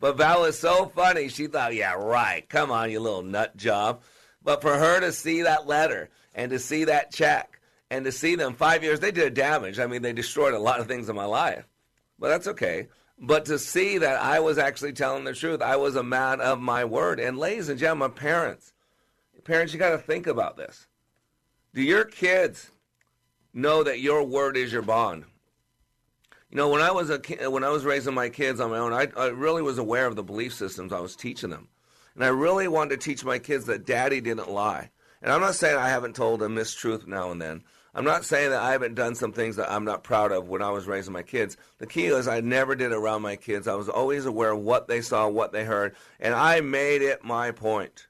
But 0.00 0.16
Val 0.16 0.44
is 0.44 0.58
so 0.58 0.86
funny. 0.86 1.28
She 1.28 1.46
thought, 1.46 1.74
yeah, 1.74 1.92
right. 1.92 2.48
Come 2.48 2.70
on, 2.70 2.90
you 2.90 3.00
little 3.00 3.22
nut 3.22 3.56
job. 3.56 4.02
But 4.42 4.62
for 4.62 4.76
her 4.76 5.00
to 5.00 5.12
see 5.12 5.42
that 5.42 5.66
letter 5.66 6.08
and 6.34 6.50
to 6.50 6.58
see 6.58 6.84
that 6.84 7.12
check 7.12 7.60
and 7.90 8.04
to 8.06 8.12
see 8.12 8.34
them 8.34 8.54
five 8.54 8.82
years, 8.82 9.00
they 9.00 9.10
did 9.10 9.34
damage. 9.34 9.78
I 9.78 9.86
mean, 9.86 10.00
they 10.00 10.14
destroyed 10.14 10.54
a 10.54 10.58
lot 10.58 10.80
of 10.80 10.86
things 10.86 11.08
in 11.08 11.16
my 11.16 11.26
life. 11.26 11.68
But 12.18 12.28
that's 12.28 12.48
okay. 12.48 12.88
But 13.18 13.44
to 13.46 13.58
see 13.58 13.98
that 13.98 14.20
I 14.22 14.40
was 14.40 14.56
actually 14.56 14.94
telling 14.94 15.24
the 15.24 15.34
truth, 15.34 15.60
I 15.60 15.76
was 15.76 15.96
a 15.96 16.02
man 16.02 16.40
of 16.40 16.60
my 16.60 16.86
word. 16.86 17.20
And 17.20 17.38
ladies 17.38 17.68
and 17.68 17.78
gentlemen, 17.78 18.12
parents, 18.12 18.72
parents, 19.44 19.74
you 19.74 19.78
got 19.78 19.90
to 19.90 19.98
think 19.98 20.26
about 20.26 20.56
this. 20.56 20.86
Do 21.74 21.82
your 21.82 22.04
kids 22.04 22.70
know 23.52 23.82
that 23.82 24.00
your 24.00 24.24
word 24.24 24.56
is 24.56 24.72
your 24.72 24.82
bond? 24.82 25.24
You 26.50 26.56
know, 26.56 26.68
when 26.68 26.82
I 26.82 26.90
was 26.90 27.10
a 27.10 27.18
kid, 27.18 27.46
when 27.48 27.64
I 27.64 27.70
was 27.70 27.84
raising 27.84 28.14
my 28.14 28.28
kids 28.28 28.60
on 28.60 28.70
my 28.70 28.78
own, 28.78 28.92
I, 28.92 29.08
I 29.16 29.28
really 29.28 29.62
was 29.62 29.78
aware 29.78 30.06
of 30.06 30.16
the 30.16 30.22
belief 30.22 30.52
systems 30.52 30.92
I 30.92 31.00
was 31.00 31.14
teaching 31.14 31.50
them, 31.50 31.68
and 32.14 32.24
I 32.24 32.28
really 32.28 32.66
wanted 32.66 33.00
to 33.00 33.04
teach 33.04 33.24
my 33.24 33.38
kids 33.38 33.66
that 33.66 33.86
Daddy 33.86 34.20
didn't 34.20 34.50
lie. 34.50 34.90
And 35.22 35.32
I'm 35.32 35.40
not 35.40 35.54
saying 35.54 35.76
I 35.76 35.90
haven't 35.90 36.16
told 36.16 36.42
a 36.42 36.48
this 36.48 36.74
truth 36.74 37.06
now 37.06 37.30
and 37.30 37.40
then, 37.40 37.62
I'm 37.94 38.04
not 38.04 38.24
saying 38.24 38.50
that 38.50 38.62
I 38.62 38.72
haven't 38.72 38.94
done 38.94 39.14
some 39.14 39.32
things 39.32 39.56
that 39.56 39.70
I'm 39.70 39.84
not 39.84 40.04
proud 40.04 40.32
of 40.32 40.48
when 40.48 40.62
I 40.62 40.70
was 40.70 40.86
raising 40.86 41.12
my 41.12 41.22
kids. 41.22 41.56
The 41.78 41.86
key 41.86 42.06
is 42.06 42.28
I 42.28 42.40
never 42.40 42.76
did 42.76 42.92
around 42.92 43.22
my 43.22 43.36
kids. 43.36 43.66
I 43.66 43.74
was 43.74 43.88
always 43.88 44.26
aware 44.26 44.52
of 44.52 44.60
what 44.60 44.86
they 44.86 45.00
saw, 45.00 45.28
what 45.28 45.52
they 45.52 45.64
heard, 45.64 45.96
and 46.20 46.34
I 46.34 46.60
made 46.60 47.02
it 47.02 47.24
my 47.24 47.50
point 47.50 48.06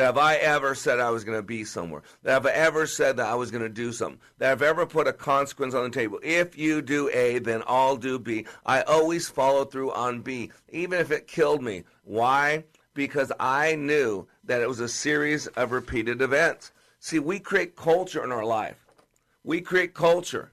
that 0.00 0.14
if 0.14 0.16
I 0.16 0.36
ever 0.36 0.74
said 0.74 0.98
I 0.98 1.10
was 1.10 1.24
going 1.24 1.36
to 1.36 1.42
be 1.42 1.62
somewhere, 1.62 2.00
that 2.22 2.40
if 2.40 2.46
I 2.46 2.56
ever 2.56 2.86
said 2.86 3.18
that 3.18 3.26
I 3.26 3.34
was 3.34 3.50
going 3.50 3.64
to 3.64 3.68
do 3.68 3.92
something, 3.92 4.18
that 4.38 4.50
I've 4.50 4.62
ever 4.62 4.86
put 4.86 5.06
a 5.06 5.12
consequence 5.12 5.74
on 5.74 5.84
the 5.84 5.90
table, 5.90 6.18
if 6.22 6.56
you 6.56 6.80
do 6.80 7.10
A, 7.12 7.38
then 7.38 7.62
I'll 7.66 7.98
do 7.98 8.18
B. 8.18 8.46
I 8.64 8.80
always 8.80 9.28
follow 9.28 9.66
through 9.66 9.92
on 9.92 10.22
B, 10.22 10.52
even 10.70 10.98
if 10.98 11.10
it 11.10 11.26
killed 11.26 11.62
me. 11.62 11.84
Why? 12.04 12.64
Because 12.94 13.30
I 13.38 13.74
knew 13.74 14.26
that 14.44 14.62
it 14.62 14.68
was 14.68 14.80
a 14.80 14.88
series 14.88 15.48
of 15.48 15.70
repeated 15.70 16.22
events. 16.22 16.72
See, 16.98 17.18
we 17.18 17.38
create 17.38 17.76
culture 17.76 18.24
in 18.24 18.32
our 18.32 18.46
life. 18.46 18.78
We 19.44 19.60
create 19.60 19.92
culture. 19.92 20.50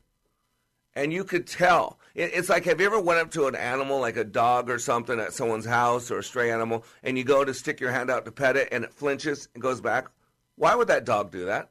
And 0.93 1.13
you 1.13 1.23
could 1.23 1.47
tell. 1.47 1.99
It's 2.17 2.49
like, 2.49 2.65
have 2.65 2.81
you 2.81 2.87
ever 2.87 2.99
went 2.99 3.19
up 3.19 3.29
to 3.33 3.45
an 3.45 3.53
animal, 3.53 3.99
like 3.99 4.17
a 4.17 4.23
dog 4.23 4.71
or 4.71 4.79
something, 4.79 5.19
at 5.19 5.33
someone's 5.33 5.67
house 5.67 6.09
or 6.09 6.17
a 6.17 6.23
stray 6.23 6.49
animal, 6.49 6.83
and 7.03 7.15
you 7.15 7.23
go 7.23 7.45
to 7.45 7.53
stick 7.53 7.79
your 7.79 7.91
hand 7.91 8.09
out 8.09 8.25
to 8.25 8.31
pet 8.31 8.57
it, 8.57 8.69
and 8.71 8.83
it 8.83 8.91
flinches 8.91 9.49
and 9.53 9.61
goes 9.61 9.79
back? 9.79 10.07
Why 10.55 10.73
would 10.73 10.87
that 10.87 11.05
dog 11.05 11.31
do 11.31 11.45
that? 11.45 11.69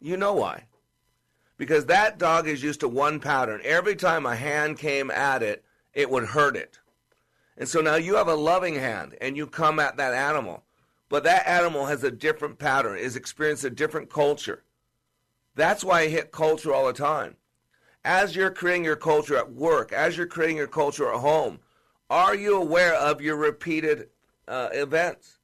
You 0.00 0.16
know 0.16 0.34
why. 0.34 0.66
Because 1.56 1.86
that 1.86 2.16
dog 2.16 2.46
is 2.46 2.62
used 2.62 2.78
to 2.80 2.88
one 2.88 3.18
pattern. 3.18 3.60
Every 3.64 3.96
time 3.96 4.24
a 4.24 4.36
hand 4.36 4.78
came 4.78 5.10
at 5.10 5.42
it, 5.42 5.64
it 5.92 6.08
would 6.08 6.26
hurt 6.26 6.56
it. 6.56 6.78
And 7.58 7.68
so 7.68 7.80
now 7.80 7.96
you 7.96 8.14
have 8.14 8.28
a 8.28 8.36
loving 8.36 8.76
hand, 8.76 9.16
and 9.20 9.36
you 9.36 9.48
come 9.48 9.80
at 9.80 9.96
that 9.96 10.14
animal. 10.14 10.62
But 11.08 11.24
that 11.24 11.48
animal 11.48 11.86
has 11.86 12.04
a 12.04 12.10
different 12.12 12.60
pattern, 12.60 12.98
is 12.98 13.16
experienced 13.16 13.64
a 13.64 13.70
different 13.70 14.10
culture. 14.10 14.62
That's 15.56 15.82
why 15.82 16.02
I 16.02 16.08
hit 16.08 16.30
culture 16.30 16.72
all 16.72 16.86
the 16.86 16.92
time. 16.92 17.34
As 18.04 18.36
you're 18.36 18.50
creating 18.50 18.84
your 18.84 18.96
culture 18.96 19.36
at 19.36 19.52
work, 19.52 19.92
as 19.92 20.16
you're 20.16 20.26
creating 20.26 20.58
your 20.58 20.66
culture 20.66 21.10
at 21.10 21.20
home, 21.20 21.60
are 22.10 22.34
you 22.34 22.56
aware 22.56 22.94
of 22.94 23.20
your 23.20 23.36
repeated 23.36 24.08
uh, 24.46 24.68
events? 24.72 25.38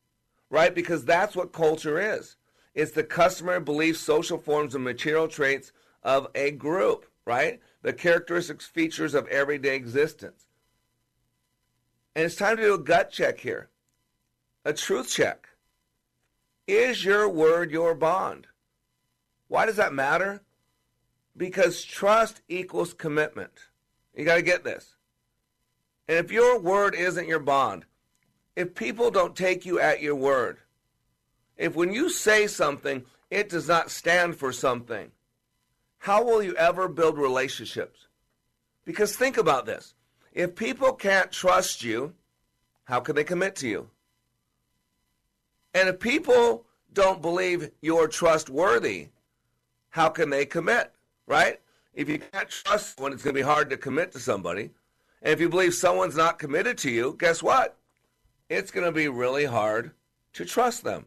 Right? 0.50 0.74
Because 0.74 1.04
that's 1.04 1.34
what 1.34 1.52
culture 1.52 1.98
is. 1.98 2.36
It's 2.74 2.92
the 2.92 3.04
customary 3.04 3.60
beliefs, 3.60 4.00
social 4.00 4.38
forms, 4.38 4.74
and 4.74 4.84
material 4.84 5.28
traits 5.28 5.72
of 6.02 6.28
a 6.34 6.50
group, 6.50 7.06
right? 7.24 7.60
The 7.82 7.92
characteristics, 7.92 8.66
features 8.66 9.14
of 9.14 9.26
everyday 9.28 9.74
existence. 9.74 10.46
And 12.14 12.24
it's 12.24 12.36
time 12.36 12.56
to 12.56 12.62
do 12.62 12.74
a 12.74 12.78
gut 12.78 13.10
check 13.10 13.40
here, 13.40 13.70
a 14.64 14.72
truth 14.72 15.08
check. 15.08 15.48
Is 16.66 17.04
your 17.04 17.28
word 17.28 17.70
your 17.70 17.94
bond? 17.94 18.46
Why 19.48 19.66
does 19.66 19.76
that 19.76 19.92
matter? 19.92 20.42
Because 21.36 21.84
trust 21.84 22.42
equals 22.48 22.92
commitment. 22.92 23.52
You 24.14 24.24
got 24.24 24.36
to 24.36 24.42
get 24.42 24.64
this. 24.64 24.96
And 26.08 26.18
if 26.18 26.32
your 26.32 26.58
word 26.58 26.94
isn't 26.94 27.28
your 27.28 27.38
bond, 27.38 27.84
if 28.56 28.74
people 28.74 29.10
don't 29.10 29.36
take 29.36 29.64
you 29.64 29.78
at 29.78 30.02
your 30.02 30.16
word, 30.16 30.58
if 31.56 31.76
when 31.76 31.92
you 31.92 32.10
say 32.10 32.46
something, 32.46 33.04
it 33.30 33.48
does 33.48 33.68
not 33.68 33.90
stand 33.90 34.36
for 34.36 34.52
something, 34.52 35.12
how 35.98 36.24
will 36.24 36.42
you 36.42 36.54
ever 36.56 36.88
build 36.88 37.16
relationships? 37.16 38.08
Because 38.84 39.14
think 39.14 39.36
about 39.36 39.66
this. 39.66 39.94
If 40.32 40.56
people 40.56 40.92
can't 40.92 41.30
trust 41.30 41.84
you, 41.84 42.14
how 42.84 43.00
can 43.00 43.14
they 43.14 43.24
commit 43.24 43.56
to 43.56 43.68
you? 43.68 43.90
And 45.74 45.88
if 45.88 46.00
people 46.00 46.64
don't 46.92 47.22
believe 47.22 47.70
you're 47.80 48.08
trustworthy, 48.08 49.08
how 49.90 50.08
can 50.08 50.30
they 50.30 50.44
commit, 50.44 50.92
right? 51.30 51.60
If 51.94 52.08
you 52.08 52.18
can't 52.18 52.48
trust 52.48 52.96
someone, 52.96 53.12
it's 53.12 53.22
going 53.22 53.34
to 53.34 53.40
be 53.40 53.46
hard 53.46 53.70
to 53.70 53.76
commit 53.76 54.10
to 54.12 54.18
somebody. 54.18 54.70
And 55.22 55.32
if 55.32 55.40
you 55.40 55.48
believe 55.48 55.74
someone's 55.74 56.16
not 56.16 56.40
committed 56.40 56.76
to 56.78 56.90
you, 56.90 57.16
guess 57.20 57.40
what? 57.40 57.76
It's 58.48 58.72
going 58.72 58.84
to 58.84 58.92
be 58.92 59.06
really 59.06 59.44
hard 59.44 59.92
to 60.32 60.44
trust 60.44 60.82
them. 60.82 61.06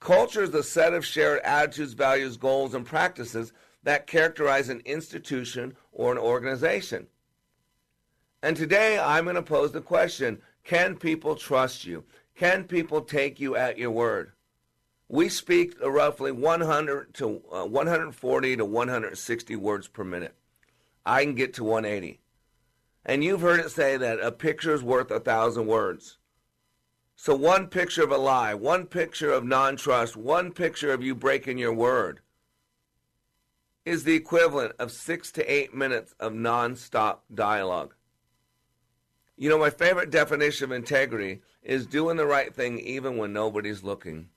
Culture 0.00 0.42
is 0.42 0.50
the 0.50 0.62
set 0.62 0.94
of 0.94 1.04
shared 1.04 1.40
attitudes, 1.42 1.92
values, 1.92 2.38
goals, 2.38 2.74
and 2.74 2.86
practices 2.86 3.52
that 3.82 4.06
characterize 4.06 4.70
an 4.70 4.80
institution 4.86 5.76
or 5.92 6.10
an 6.10 6.18
organization. 6.18 7.06
And 8.42 8.56
today 8.56 8.98
I'm 8.98 9.24
going 9.24 9.36
to 9.36 9.42
pose 9.42 9.72
the 9.72 9.82
question 9.82 10.40
can 10.64 10.96
people 10.96 11.36
trust 11.36 11.84
you? 11.84 12.04
Can 12.36 12.64
people 12.64 13.02
take 13.02 13.38
you 13.38 13.54
at 13.54 13.76
your 13.76 13.90
word? 13.90 14.32
We 15.08 15.28
speak 15.28 15.74
roughly 15.84 16.32
100 16.32 17.14
to 17.14 17.42
uh, 17.52 17.64
140 17.64 18.56
to 18.56 18.64
160 18.64 19.56
words 19.56 19.88
per 19.88 20.04
minute. 20.04 20.34
I 21.04 21.24
can 21.24 21.34
get 21.34 21.54
to 21.54 21.64
180. 21.64 22.20
And 23.04 23.22
you've 23.22 23.42
heard 23.42 23.60
it 23.60 23.70
say 23.70 23.96
that 23.96 24.20
a 24.20 24.32
picture 24.32 24.72
is 24.72 24.82
worth 24.82 25.10
a 25.10 25.20
thousand 25.20 25.66
words. 25.66 26.16
So 27.16 27.34
one 27.34 27.68
picture 27.68 28.02
of 28.02 28.10
a 28.10 28.16
lie, 28.16 28.54
one 28.54 28.86
picture 28.86 29.30
of 29.30 29.44
non-trust, 29.44 30.16
one 30.16 30.52
picture 30.52 30.92
of 30.92 31.02
you 31.02 31.14
breaking 31.14 31.58
your 31.58 31.72
word 31.72 32.20
is 33.84 34.04
the 34.04 34.14
equivalent 34.14 34.72
of 34.78 34.90
six 34.90 35.30
to 35.32 35.52
eight 35.52 35.74
minutes 35.74 36.14
of 36.18 36.34
non-stop 36.34 37.24
dialogue. 37.32 37.94
You 39.36 39.50
know, 39.50 39.58
my 39.58 39.70
favorite 39.70 40.10
definition 40.10 40.64
of 40.64 40.72
integrity 40.72 41.42
is 41.62 41.86
doing 41.86 42.16
the 42.16 42.26
right 42.26 42.54
thing 42.54 42.78
even 42.78 43.16
when 43.16 43.32
nobody's 43.32 43.82
looking. 43.82 44.30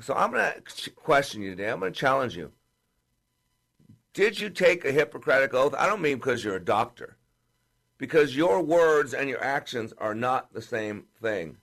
So 0.00 0.14
I'm 0.14 0.30
going 0.30 0.52
to 0.64 0.90
question 0.90 1.42
you 1.42 1.50
today. 1.50 1.70
I'm 1.70 1.80
going 1.80 1.92
to 1.92 1.98
challenge 1.98 2.36
you. 2.36 2.52
Did 4.14 4.40
you 4.40 4.50
take 4.50 4.84
a 4.84 4.92
Hippocratic 4.92 5.54
oath? 5.54 5.74
I 5.78 5.86
don't 5.86 6.00
mean 6.00 6.16
because 6.16 6.42
you're 6.42 6.56
a 6.56 6.64
doctor, 6.64 7.16
because 7.98 8.34
your 8.36 8.62
words 8.62 9.14
and 9.14 9.28
your 9.28 9.42
actions 9.42 9.92
are 9.98 10.14
not 10.14 10.52
the 10.52 10.62
same 10.62 11.04
thing. 11.20 11.58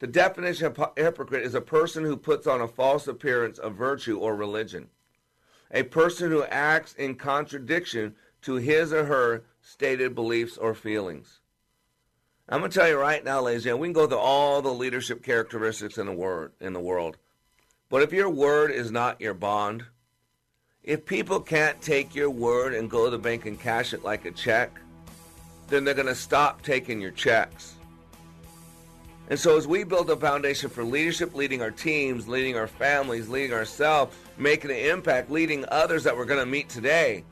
The 0.00 0.06
definition 0.08 0.66
of 0.66 0.92
hypocrite 0.96 1.44
is 1.44 1.54
a 1.54 1.60
person 1.60 2.04
who 2.04 2.16
puts 2.16 2.46
on 2.46 2.60
a 2.60 2.68
false 2.68 3.06
appearance 3.06 3.58
of 3.58 3.74
virtue 3.74 4.18
or 4.18 4.34
religion, 4.34 4.88
a 5.70 5.84
person 5.84 6.30
who 6.30 6.44
acts 6.44 6.94
in 6.94 7.14
contradiction 7.14 8.14
to 8.42 8.56
his 8.56 8.92
or 8.92 9.04
her 9.04 9.44
stated 9.62 10.14
beliefs 10.14 10.58
or 10.58 10.74
feelings. 10.74 11.40
I'm 12.48 12.60
going 12.60 12.70
to 12.70 12.78
tell 12.78 12.88
you 12.88 12.98
right 12.98 13.24
now, 13.24 13.40
ladies 13.40 13.64
and 13.64 13.78
we 13.78 13.86
can 13.86 13.94
go 13.94 14.06
through 14.06 14.18
all 14.18 14.60
the 14.60 14.74
leadership 14.74 15.22
characteristics 15.22 15.96
in 15.96 16.06
the 16.06 16.12
word 16.12 16.52
in 16.60 16.72
the 16.72 16.80
world. 16.80 17.16
But 17.94 18.02
if 18.02 18.12
your 18.12 18.28
word 18.28 18.72
is 18.72 18.90
not 18.90 19.20
your 19.20 19.34
bond, 19.34 19.84
if 20.82 21.06
people 21.06 21.38
can't 21.38 21.80
take 21.80 22.12
your 22.12 22.28
word 22.28 22.74
and 22.74 22.90
go 22.90 23.04
to 23.04 23.10
the 23.12 23.18
bank 23.18 23.46
and 23.46 23.56
cash 23.56 23.94
it 23.94 24.02
like 24.02 24.24
a 24.24 24.32
check, 24.32 24.80
then 25.68 25.84
they're 25.84 25.94
going 25.94 26.08
to 26.08 26.14
stop 26.16 26.60
taking 26.62 27.00
your 27.00 27.12
checks. 27.12 27.76
And 29.30 29.38
so, 29.38 29.56
as 29.56 29.68
we 29.68 29.84
build 29.84 30.10
a 30.10 30.16
foundation 30.16 30.70
for 30.70 30.82
leadership, 30.82 31.36
leading 31.36 31.62
our 31.62 31.70
teams, 31.70 32.26
leading 32.26 32.56
our 32.56 32.66
families, 32.66 33.28
leading 33.28 33.54
ourselves, 33.54 34.12
making 34.38 34.72
an 34.72 34.76
impact, 34.78 35.30
leading 35.30 35.64
others 35.68 36.02
that 36.02 36.16
we're 36.16 36.24
going 36.24 36.40
to 36.40 36.50
meet 36.50 36.68
today, 36.68 37.22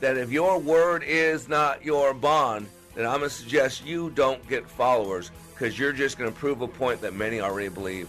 that 0.00 0.16
if 0.16 0.32
your 0.32 0.58
word 0.58 1.02
is 1.02 1.46
not 1.46 1.84
your 1.84 2.14
bond, 2.14 2.68
then 2.94 3.04
I'm 3.04 3.18
going 3.18 3.28
to 3.28 3.36
suggest 3.36 3.84
you 3.84 4.08
don't 4.08 4.48
get 4.48 4.66
followers 4.66 5.30
because 5.52 5.78
you're 5.78 5.92
just 5.92 6.16
going 6.16 6.32
to 6.32 6.38
prove 6.38 6.62
a 6.62 6.68
point 6.68 7.02
that 7.02 7.12
many 7.12 7.42
already 7.42 7.68
believe. 7.68 8.08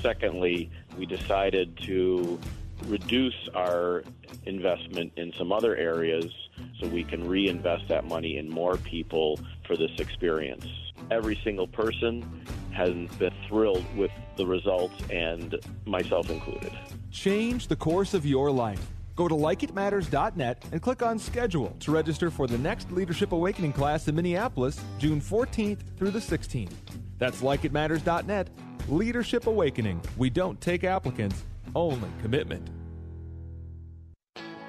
Secondly, 0.00 0.70
we 0.98 1.06
decided 1.06 1.76
to 1.82 2.38
reduce 2.86 3.48
our 3.54 4.02
investment 4.46 5.12
in 5.16 5.32
some 5.38 5.52
other 5.52 5.76
areas 5.76 6.32
so 6.80 6.88
we 6.88 7.04
can 7.04 7.28
reinvest 7.28 7.88
that 7.88 8.04
money 8.04 8.38
in 8.38 8.48
more 8.48 8.76
people 8.76 9.38
for 9.66 9.76
this 9.76 9.92
experience. 9.98 10.66
Every 11.10 11.38
single 11.44 11.66
person 11.66 12.44
has 12.72 12.92
been 13.18 13.32
thrilled 13.48 13.84
with 13.96 14.10
the 14.36 14.46
results, 14.46 14.94
and 15.10 15.56
myself 15.84 16.30
included. 16.30 16.72
Change 17.10 17.68
the 17.68 17.76
course 17.76 18.14
of 18.14 18.24
your 18.24 18.50
life. 18.50 18.80
Go 19.14 19.28
to 19.28 19.34
likeitmatters.net 19.34 20.64
and 20.72 20.80
click 20.80 21.02
on 21.02 21.18
schedule 21.18 21.76
to 21.80 21.92
register 21.92 22.30
for 22.30 22.46
the 22.46 22.56
next 22.56 22.90
Leadership 22.90 23.32
Awakening 23.32 23.74
class 23.74 24.08
in 24.08 24.14
Minneapolis, 24.14 24.80
June 24.98 25.20
14th 25.20 25.80
through 25.98 26.10
the 26.10 26.18
16th. 26.18 26.72
That's 27.18 27.42
likeitmatters.net. 27.42 28.48
Leadership 28.88 29.46
Awakening. 29.46 30.00
We 30.16 30.28
don't 30.28 30.60
take 30.60 30.84
applicants, 30.84 31.44
only 31.74 32.08
commitment. 32.20 32.68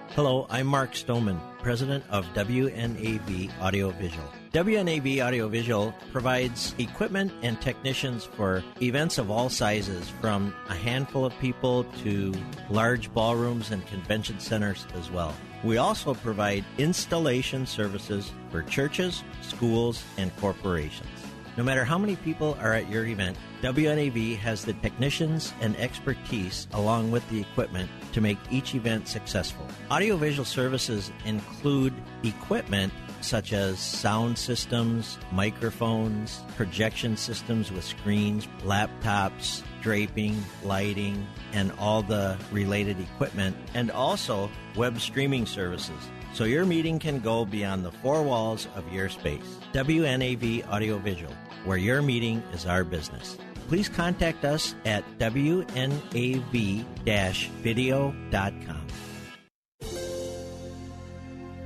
Hello, 0.10 0.46
I'm 0.52 0.68
Mark 0.68 0.96
Stoneman, 0.96 1.40
president 1.64 2.04
of 2.12 2.24
WNAV 2.36 3.50
Audiovisual. 3.60 4.30
WNAV 4.54 5.22
Audiovisual 5.22 5.92
provides 6.12 6.76
equipment 6.78 7.34
and 7.42 7.60
technicians 7.60 8.24
for 8.24 8.64
events 8.80 9.18
of 9.18 9.32
all 9.32 9.50
sizes, 9.50 10.08
from 10.22 10.54
a 10.70 10.76
handful 10.76 11.26
of 11.26 11.38
people 11.40 11.86
to 12.04 12.32
large 12.70 13.12
ballrooms 13.16 13.72
and 13.72 13.84
convention 13.88 14.40
centers 14.40 14.86
as 14.94 15.10
well. 15.10 15.34
We 15.64 15.78
also 15.78 16.14
provide 16.14 16.64
installation 16.78 17.66
services 17.66 18.32
for 18.52 18.62
churches, 18.62 19.24
schools, 19.42 20.04
and 20.18 20.36
corporations. 20.38 21.23
No 21.56 21.64
matter 21.64 21.86
how 21.86 22.00
many 22.00 22.16
people 22.16 22.58
are 22.60 22.74
at 22.74 22.90
your 22.90 23.06
event, 23.06 23.38
WNAV 23.62 24.38
has 24.38 24.66
the 24.66 24.74
technicians 24.74 25.54
and 25.62 25.76
expertise 25.78 26.68
along 26.74 27.12
with 27.12 27.28
the 27.30 27.40
equipment 27.40 27.92
to 28.14 28.22
make 28.22 28.40
each 28.50 28.74
event 28.74 29.08
successful. 29.08 29.68
Audiovisual 29.92 30.46
services 30.46 31.12
include 31.26 31.94
equipment 32.24 32.92
such 33.22 33.54
as 33.54 33.78
sound 33.80 34.38
systems, 34.38 35.20
microphones, 35.32 36.42
projection 36.58 37.16
systems 37.16 37.72
with 37.72 37.84
screens, 37.84 38.48
laptops, 38.64 39.62
draping, 39.82 40.44
lighting, 40.64 41.26
and 41.54 41.72
all 41.78 42.02
the 42.02 42.38
related 42.52 43.00
equipment, 43.00 43.56
and 43.76 43.92
also 43.92 44.50
web 44.76 45.00
streaming 45.00 45.46
services. 45.46 46.10
So 46.34 46.46
your 46.46 46.66
meeting 46.66 46.98
can 46.98 47.20
go 47.20 47.46
beyond 47.46 47.86
the 47.86 47.92
four 47.92 48.24
walls 48.24 48.68
of 48.76 48.92
your 48.92 49.08
space. 49.10 49.60
WNAV 49.74 50.68
Audiovisual, 50.68 51.34
where 51.64 51.78
your 51.78 52.02
meeting 52.02 52.42
is 52.54 52.66
our 52.66 52.84
business. 52.84 53.38
Please 53.68 53.88
contact 53.88 54.44
us 54.44 54.74
at 54.86 55.04
wnav-video.com. 55.20 56.04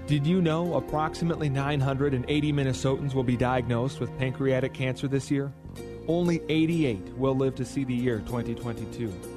Did 0.07 0.25
you 0.25 0.41
know 0.41 0.75
approximately 0.75 1.49
980 1.49 2.53
Minnesotans 2.53 3.13
will 3.13 3.23
be 3.23 3.35
diagnosed 3.35 3.99
with 3.99 4.17
pancreatic 4.17 4.73
cancer 4.73 5.07
this 5.07 5.29
year? 5.29 5.51
Only 6.07 6.41
88 6.47 7.17
will 7.17 7.35
live 7.35 7.55
to 7.55 7.65
see 7.65 7.83
the 7.83 7.93
year 7.93 8.19
2022. 8.19 9.36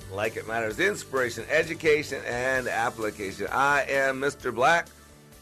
like 0.13 0.35
it 0.35 0.47
matters, 0.47 0.79
inspiration, 0.79 1.45
education, 1.49 2.21
and 2.25 2.67
application. 2.67 3.47
I 3.51 3.85
am 3.87 4.19
Mr. 4.19 4.53
Black, 4.53 4.87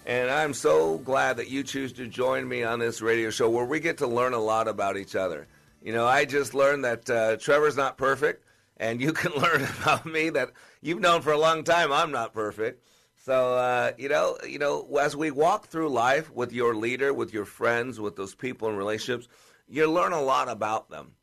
and 0.05 0.29
I'm 0.29 0.53
so 0.53 0.99
glad 0.99 1.37
that 1.37 1.49
you 1.49 1.63
choose 1.63 1.93
to 1.93 2.07
join 2.07 2.47
me 2.47 2.63
on 2.63 2.79
this 2.79 3.01
radio 3.01 3.29
show 3.29 3.49
where 3.49 3.65
we 3.65 3.79
get 3.79 3.97
to 3.99 4.07
learn 4.07 4.33
a 4.33 4.39
lot 4.39 4.67
about 4.67 4.97
each 4.97 5.15
other. 5.15 5.47
You 5.81 5.93
know, 5.93 6.05
I 6.05 6.25
just 6.25 6.53
learned 6.53 6.85
that 6.85 7.09
uh, 7.09 7.37
Trevor's 7.37 7.77
not 7.77 7.97
perfect, 7.97 8.45
and 8.77 9.01
you 9.01 9.11
can 9.11 9.31
learn 9.41 9.67
about 9.81 10.05
me 10.05 10.29
that 10.31 10.51
you've 10.81 11.01
known 11.01 11.21
for 11.21 11.31
a 11.31 11.37
long 11.39 11.63
time. 11.63 11.91
I'm 11.91 12.11
not 12.11 12.33
perfect. 12.33 12.83
So 13.25 13.55
uh, 13.55 13.91
you 13.97 14.09
know, 14.09 14.37
you 14.47 14.59
know, 14.59 14.97
as 14.97 15.15
we 15.15 15.31
walk 15.31 15.67
through 15.67 15.89
life 15.89 16.31
with 16.31 16.53
your 16.53 16.75
leader, 16.75 17.13
with 17.13 17.33
your 17.33 17.45
friends, 17.45 17.99
with 17.99 18.15
those 18.15 18.35
people 18.35 18.69
in 18.69 18.75
relationships, 18.75 19.27
you 19.67 19.89
learn 19.89 20.13
a 20.13 20.21
lot 20.21 20.47
about 20.47 20.89
them. 20.89 21.13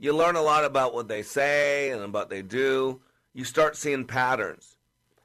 You 0.00 0.12
learn 0.12 0.36
a 0.36 0.42
lot 0.42 0.64
about 0.64 0.94
what 0.94 1.08
they 1.08 1.22
say 1.22 1.90
and 1.90 2.12
what 2.12 2.30
they 2.30 2.42
do. 2.42 3.00
You 3.34 3.44
start 3.44 3.76
seeing 3.76 4.04
patterns. 4.04 4.76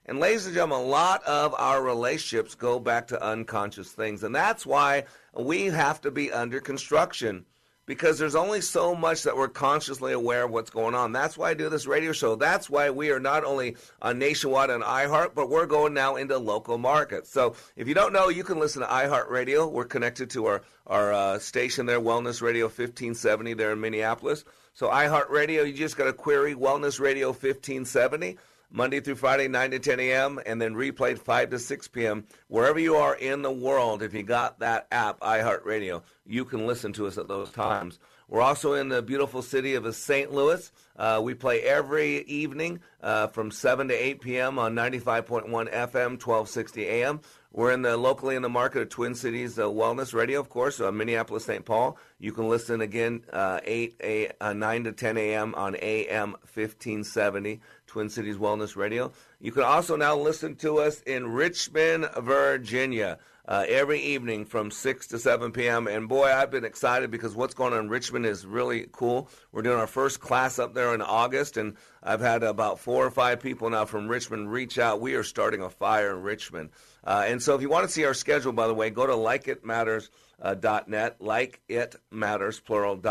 And 0.06 0.20
ladies 0.20 0.48
and 0.48 0.56
gentlemen, 0.56 0.80
a 0.80 0.90
lot 0.90 1.24
of 1.26 1.54
our 1.54 1.82
relationships 1.82 2.56
go 2.56 2.80
back 2.80 3.08
to 3.08 3.24
unconscious 3.24 3.92
things. 3.92 4.24
And 4.24 4.34
that's 4.34 4.66
why 4.66 5.06
we 5.34 5.66
have 5.66 6.02
to 6.02 6.12
be 6.12 6.32
under 6.32 6.60
construction 6.60 7.46
because 7.86 8.18
there's 8.18 8.36
only 8.36 8.62
so 8.62 8.96
much 8.96 9.24
that 9.24 9.36
we're 9.36 9.48
consciously 9.48 10.14
aware 10.14 10.46
of 10.46 10.52
what's 10.52 10.70
going 10.70 10.96
on. 10.96 11.12
That's 11.12 11.38
why 11.38 11.50
I 11.50 11.54
do 11.54 11.70
this 11.70 11.86
radio 11.86 12.12
show. 12.12 12.36
That's 12.36 12.70
why 12.70 12.90
we 12.90 13.12
are 13.12 13.20
not 13.20 13.44
only 13.44 13.76
on 14.02 14.20
nationwide 14.20 14.70
and 14.70 14.84
iHeart, 14.84 15.36
but 15.36 15.50
we're 15.50 15.66
going 15.66 15.94
now 15.94 16.16
into 16.16 16.38
local 16.38 16.78
markets. 16.78 17.30
So 17.30 17.56
if 17.76 17.88
you 17.88 17.94
don't 17.94 18.14
know, 18.14 18.30
you 18.30 18.44
can 18.44 18.60
listen 18.60 18.82
to 18.82 18.88
iHeart 18.88 19.30
Radio. 19.30 19.68
We're 19.68 19.86
connected 19.86 20.30
to 20.32 20.46
our 20.48 20.62
our 20.86 21.14
uh, 21.14 21.40
station 21.40 21.86
there, 21.86 22.02
Wellness 22.02 22.42
Radio 22.42 22.66
1570 22.66 23.54
there 23.54 23.72
in 23.72 23.80
Minneapolis. 23.80 24.44
So 24.74 24.90
iHeart 24.90 25.30
Radio, 25.30 25.64
you 25.64 25.74
just 25.74 25.98
got 25.98 26.06
to 26.06 26.14
query 26.14 26.56
Wellness 26.56 27.00
Radio 27.00 27.28
1570. 27.28 28.38
Monday 28.76 29.00
through 29.00 29.16
Friday, 29.16 29.48
9 29.48 29.70
to 29.72 29.80
10 29.80 30.00
a.m., 30.00 30.40
and 30.48 30.60
then 30.60 30.74
replayed 30.74 31.20
5 31.20 31.52
to 31.52 31.60
6 31.60 31.88
p.m. 31.90 32.26
Wherever 32.48 32.80
you 32.80 32.96
are 32.96 33.16
in 33.16 33.44
the 33.44 33.52
world, 33.52 34.02
if 34.02 34.16
you 34.16 34.24
got 34.24 34.60
that 34.60 34.88
app, 34.92 35.20
iHeartRadio, 35.20 36.02
you 36.26 36.44
can 36.44 36.66
listen 36.66 36.92
to 36.94 37.06
us 37.06 37.20
at 37.20 37.28
those 37.28 37.52
times. 37.52 38.00
We're 38.28 38.42
also 38.42 38.74
in 38.74 38.90
the 38.90 39.04
beautiful 39.04 39.44
city 39.44 39.76
of 39.76 39.96
St. 39.96 40.34
Louis. 40.34 40.72
Uh, 40.98 41.22
we 41.24 41.36
play 41.36 41.62
every 41.62 42.22
evening 42.24 42.80
uh, 43.04 43.28
from 43.28 43.52
7 43.52 43.90
to 43.90 43.94
8 43.94 44.22
p.m. 44.22 44.58
on 44.58 44.74
95.1 44.74 45.44
FM, 45.50 46.18
1260 46.18 46.88
a.m. 46.88 47.22
We're 47.56 47.72
in 47.72 47.84
the 47.84 47.96
locally 47.98 48.36
in 48.36 48.42
the 48.42 48.50
market 48.50 48.82
of 48.82 48.90
Twin 48.90 49.14
Cities 49.14 49.60
uh, 49.60 49.66
Wellness 49.66 50.12
Radio, 50.12 50.40
of 50.40 50.50
course, 50.50 50.82
uh, 50.82 50.92
Minneapolis, 50.92 51.46
St. 51.46 51.64
Paul. 51.64 52.00
You 52.18 52.32
can 52.32 52.50
listen 52.50 52.82
again 52.82 53.26
uh, 53.32 53.60
8 53.64 53.96
a, 54.04 54.32
uh, 54.42 54.54
9 54.54 54.86
to 54.86 54.92
10 54.92 55.18
a.m. 55.18 55.54
on 55.54 55.76
AM 55.76 56.32
1570, 56.32 57.62
Twin 57.86 58.10
Cities 58.10 58.38
Wellness 58.38 58.76
Radio. 58.76 59.12
You 59.40 59.52
can 59.52 59.62
also 59.62 59.96
now 59.96 60.18
listen 60.18 60.56
to 60.58 60.80
us 60.80 61.02
in 61.02 61.28
Richmond, 61.28 62.10
Virginia. 62.18 63.20
Uh, 63.46 63.66
every 63.68 64.00
evening 64.00 64.46
from 64.46 64.72
6 64.72 65.08
to 65.08 65.20
7 65.20 65.52
p.m. 65.52 65.86
And 65.88 66.08
boy, 66.08 66.32
I've 66.32 66.50
been 66.50 66.64
excited 66.64 67.12
because 67.12 67.36
what's 67.36 67.54
going 67.54 67.74
on 67.74 67.80
in 67.80 67.90
Richmond 67.90 68.26
is 68.26 68.46
really 68.46 68.88
cool. 68.94 69.30
We're 69.52 69.64
doing 69.64 69.80
our 69.80 69.88
first 69.88 70.22
class 70.22 70.60
up 70.60 70.74
there 70.74 70.96
in 70.96 71.02
August, 71.02 71.58
and 71.58 71.76
I've 72.02 72.22
had 72.22 72.44
about 72.44 72.80
four 72.80 73.06
or 73.06 73.12
five 73.12 73.42
people 73.42 73.70
now 73.70 73.84
from 73.84 74.08
Richmond 74.08 74.50
reach 74.50 74.80
out. 74.80 75.02
We 75.02 75.16
are 75.16 75.24
starting 75.24 75.62
a 75.62 75.70
fire 75.70 76.16
in 76.16 76.22
Richmond. 76.22 76.70
Uh, 77.04 77.26
and 77.28 77.44
so 77.44 77.54
if 77.54 77.62
you 77.62 77.68
want 77.68 77.86
to 77.86 77.92
see 77.92 78.06
our 78.06 78.14
schedule, 78.14 78.54
by 78.54 78.68
the 78.68 78.74
way, 78.74 78.90
go 78.90 79.06
to 79.06 79.12
likeitmatters.net, 79.12 81.20
likeitmatters, 81.20 82.64
plural, 82.64 83.02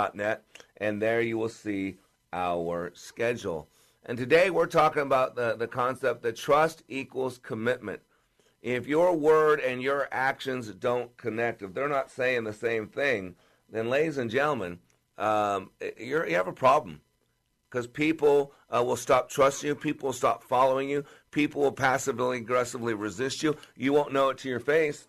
and 0.78 1.02
there 1.02 1.20
you 1.20 1.36
will 1.36 1.50
see 1.50 1.98
our 2.32 2.90
schedule. 2.94 3.68
And 4.06 4.16
today 4.16 4.48
we're 4.48 4.66
talking 4.66 5.02
about 5.02 5.36
the, 5.36 5.56
the 5.56 5.68
concept 5.68 6.22
that 6.22 6.36
trust 6.36 6.84
equals 6.88 7.36
commitment. 7.36 8.00
If 8.62 8.86
your 8.86 9.16
word 9.16 9.58
and 9.58 9.82
your 9.82 10.08
actions 10.12 10.68
don't 10.68 11.16
connect, 11.16 11.62
if 11.62 11.74
they're 11.74 11.88
not 11.88 12.10
saying 12.10 12.44
the 12.44 12.52
same 12.52 12.86
thing, 12.86 13.34
then, 13.68 13.90
ladies 13.90 14.18
and 14.18 14.30
gentlemen, 14.30 14.78
um, 15.18 15.70
you 15.98 16.18
have 16.18 16.46
a 16.46 16.52
problem 16.52 17.00
because 17.68 17.86
people 17.86 18.52
uh, 18.70 18.84
will 18.84 18.96
stop 18.96 19.30
trusting 19.30 19.66
you. 19.66 19.74
People 19.74 20.08
will 20.08 20.12
stop 20.12 20.44
following 20.44 20.88
you. 20.88 21.04
People 21.30 21.62
will 21.62 21.72
passively, 21.72 22.36
aggressively 22.36 22.94
resist 22.94 23.42
you. 23.42 23.56
You 23.76 23.94
won't 23.94 24.12
know 24.12 24.28
it 24.28 24.38
to 24.38 24.48
your 24.48 24.60
face. 24.60 25.08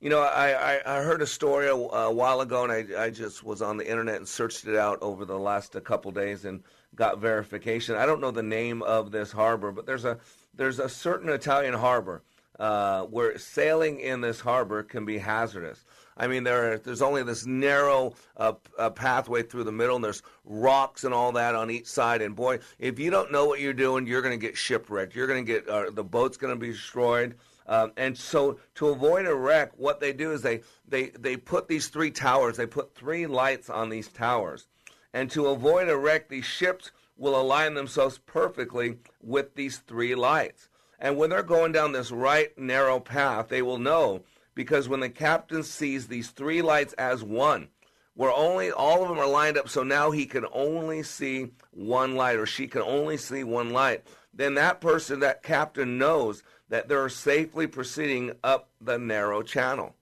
You 0.00 0.08
know, 0.08 0.20
I, 0.20 0.76
I, 0.76 0.98
I 0.98 1.02
heard 1.02 1.20
a 1.20 1.26
story 1.26 1.66
a, 1.66 1.74
a, 1.74 2.10
while 2.10 2.40
ago, 2.40 2.64
and 2.64 2.72
I, 2.72 3.04
I 3.04 3.10
just 3.10 3.44
was 3.44 3.60
on 3.60 3.76
the 3.76 3.88
internet 3.88 4.16
and 4.16 4.26
searched 4.26 4.66
it 4.66 4.76
out 4.76 4.98
over 5.02 5.26
the 5.26 5.38
last 5.38 5.74
a 5.74 5.80
couple 5.80 6.10
days 6.12 6.46
and 6.46 6.62
got 6.94 7.18
verification. 7.18 7.96
I 7.96 8.06
don't 8.06 8.20
know 8.20 8.30
the 8.30 8.42
name 8.42 8.82
of 8.82 9.10
this 9.10 9.30
harbor, 9.32 9.72
but 9.72 9.84
there's 9.84 10.06
a 10.06 10.18
there's 10.54 10.78
a 10.78 10.88
certain 10.88 11.28
Italian 11.28 11.74
harbor 11.74 12.22
uh, 12.60 13.04
where 13.04 13.36
sailing 13.38 14.00
in 14.00 14.20
this 14.20 14.38
harbor 14.38 14.82
can 14.82 15.06
be 15.06 15.16
hazardous. 15.18 15.84
I 16.16 16.26
mean, 16.26 16.44
there 16.44 16.74
are, 16.74 16.78
there's 16.78 17.00
only 17.00 17.22
this 17.22 17.46
narrow 17.46 18.12
uh, 18.36 18.52
uh, 18.78 18.90
pathway 18.90 19.42
through 19.42 19.64
the 19.64 19.72
middle, 19.72 19.96
and 19.96 20.04
there's 20.04 20.22
rocks 20.44 21.04
and 21.04 21.14
all 21.14 21.32
that 21.32 21.54
on 21.54 21.70
each 21.70 21.86
side. 21.86 22.20
And 22.20 22.36
boy, 22.36 22.58
if 22.78 22.98
you 22.98 23.10
don't 23.10 23.32
know 23.32 23.46
what 23.46 23.60
you're 23.60 23.72
doing, 23.72 24.06
you're 24.06 24.20
going 24.20 24.38
to 24.38 24.46
get 24.46 24.58
shipwrecked. 24.58 25.14
You're 25.14 25.26
going 25.26 25.44
to 25.44 25.52
get 25.52 25.66
uh, 25.66 25.90
the 25.90 26.04
boat's 26.04 26.36
going 26.36 26.52
to 26.52 26.60
be 26.60 26.72
destroyed. 26.72 27.36
Um, 27.66 27.92
and 27.96 28.18
so, 28.18 28.58
to 28.74 28.88
avoid 28.88 29.26
a 29.26 29.34
wreck, 29.34 29.72
what 29.78 30.00
they 30.00 30.12
do 30.12 30.32
is 30.32 30.42
they, 30.42 30.60
they 30.86 31.10
they 31.10 31.36
put 31.36 31.68
these 31.68 31.88
three 31.88 32.10
towers. 32.10 32.58
They 32.58 32.66
put 32.66 32.94
three 32.94 33.26
lights 33.26 33.70
on 33.70 33.88
these 33.88 34.08
towers, 34.08 34.66
and 35.14 35.30
to 35.30 35.46
avoid 35.46 35.88
a 35.88 35.96
wreck, 35.96 36.28
these 36.28 36.44
ships 36.44 36.90
will 37.16 37.40
align 37.40 37.74
themselves 37.74 38.18
perfectly 38.18 38.98
with 39.22 39.54
these 39.54 39.78
three 39.78 40.14
lights. 40.14 40.68
And 41.00 41.16
when 41.16 41.30
they're 41.30 41.42
going 41.42 41.72
down 41.72 41.92
this 41.92 42.12
right 42.12 42.56
narrow 42.58 43.00
path, 43.00 43.48
they 43.48 43.62
will 43.62 43.78
know 43.78 44.22
because 44.54 44.88
when 44.88 45.00
the 45.00 45.08
captain 45.08 45.62
sees 45.62 46.06
these 46.06 46.28
three 46.30 46.60
lights 46.60 46.92
as 46.94 47.24
one, 47.24 47.68
where 48.14 48.32
only 48.32 48.70
all 48.70 49.02
of 49.02 49.08
them 49.08 49.18
are 49.18 49.26
lined 49.26 49.56
up, 49.56 49.68
so 49.68 49.82
now 49.82 50.10
he 50.10 50.26
can 50.26 50.44
only 50.52 51.02
see 51.02 51.52
one 51.70 52.16
light 52.16 52.38
or 52.38 52.44
she 52.44 52.66
can 52.66 52.82
only 52.82 53.16
see 53.16 53.42
one 53.44 53.70
light, 53.70 54.04
then 54.34 54.54
that 54.54 54.80
person, 54.80 55.20
that 55.20 55.42
captain, 55.42 55.96
knows 55.96 56.42
that 56.68 56.88
they're 56.88 57.08
safely 57.08 57.66
proceeding 57.66 58.32
up 58.44 58.68
the 58.80 58.98
narrow 58.98 59.42
channel. 59.42 59.94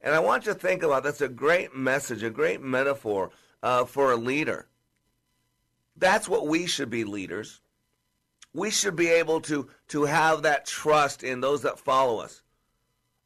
And 0.00 0.14
I 0.14 0.20
want 0.20 0.46
you 0.46 0.52
to 0.52 0.58
think 0.58 0.84
about 0.84 1.02
that's 1.02 1.20
a 1.20 1.28
great 1.28 1.74
message, 1.74 2.22
a 2.22 2.30
great 2.30 2.62
metaphor 2.62 3.30
uh, 3.62 3.84
for 3.86 4.12
a 4.12 4.16
leader. 4.16 4.66
That's 5.96 6.28
what 6.28 6.46
we 6.46 6.66
should 6.66 6.90
be 6.90 7.04
leaders 7.04 7.61
we 8.54 8.70
should 8.70 8.96
be 8.96 9.08
able 9.08 9.40
to, 9.42 9.68
to 9.88 10.04
have 10.04 10.42
that 10.42 10.66
trust 10.66 11.22
in 11.22 11.40
those 11.40 11.62
that 11.62 11.78
follow 11.78 12.18
us. 12.18 12.42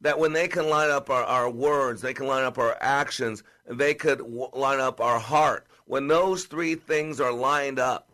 That 0.02 0.18
when 0.18 0.32
they 0.32 0.46
can 0.46 0.68
line 0.68 0.90
up 0.90 1.10
our, 1.10 1.24
our 1.24 1.50
words, 1.50 2.02
they 2.02 2.14
can 2.14 2.26
line 2.26 2.44
up 2.44 2.58
our 2.58 2.76
actions, 2.80 3.42
they 3.66 3.94
could 3.94 4.18
w- 4.18 4.48
line 4.52 4.78
up 4.80 5.00
our 5.00 5.18
heart. 5.18 5.66
When 5.86 6.06
those 6.06 6.44
three 6.44 6.74
things 6.74 7.20
are 7.20 7.32
lined 7.32 7.78
up, 7.78 8.10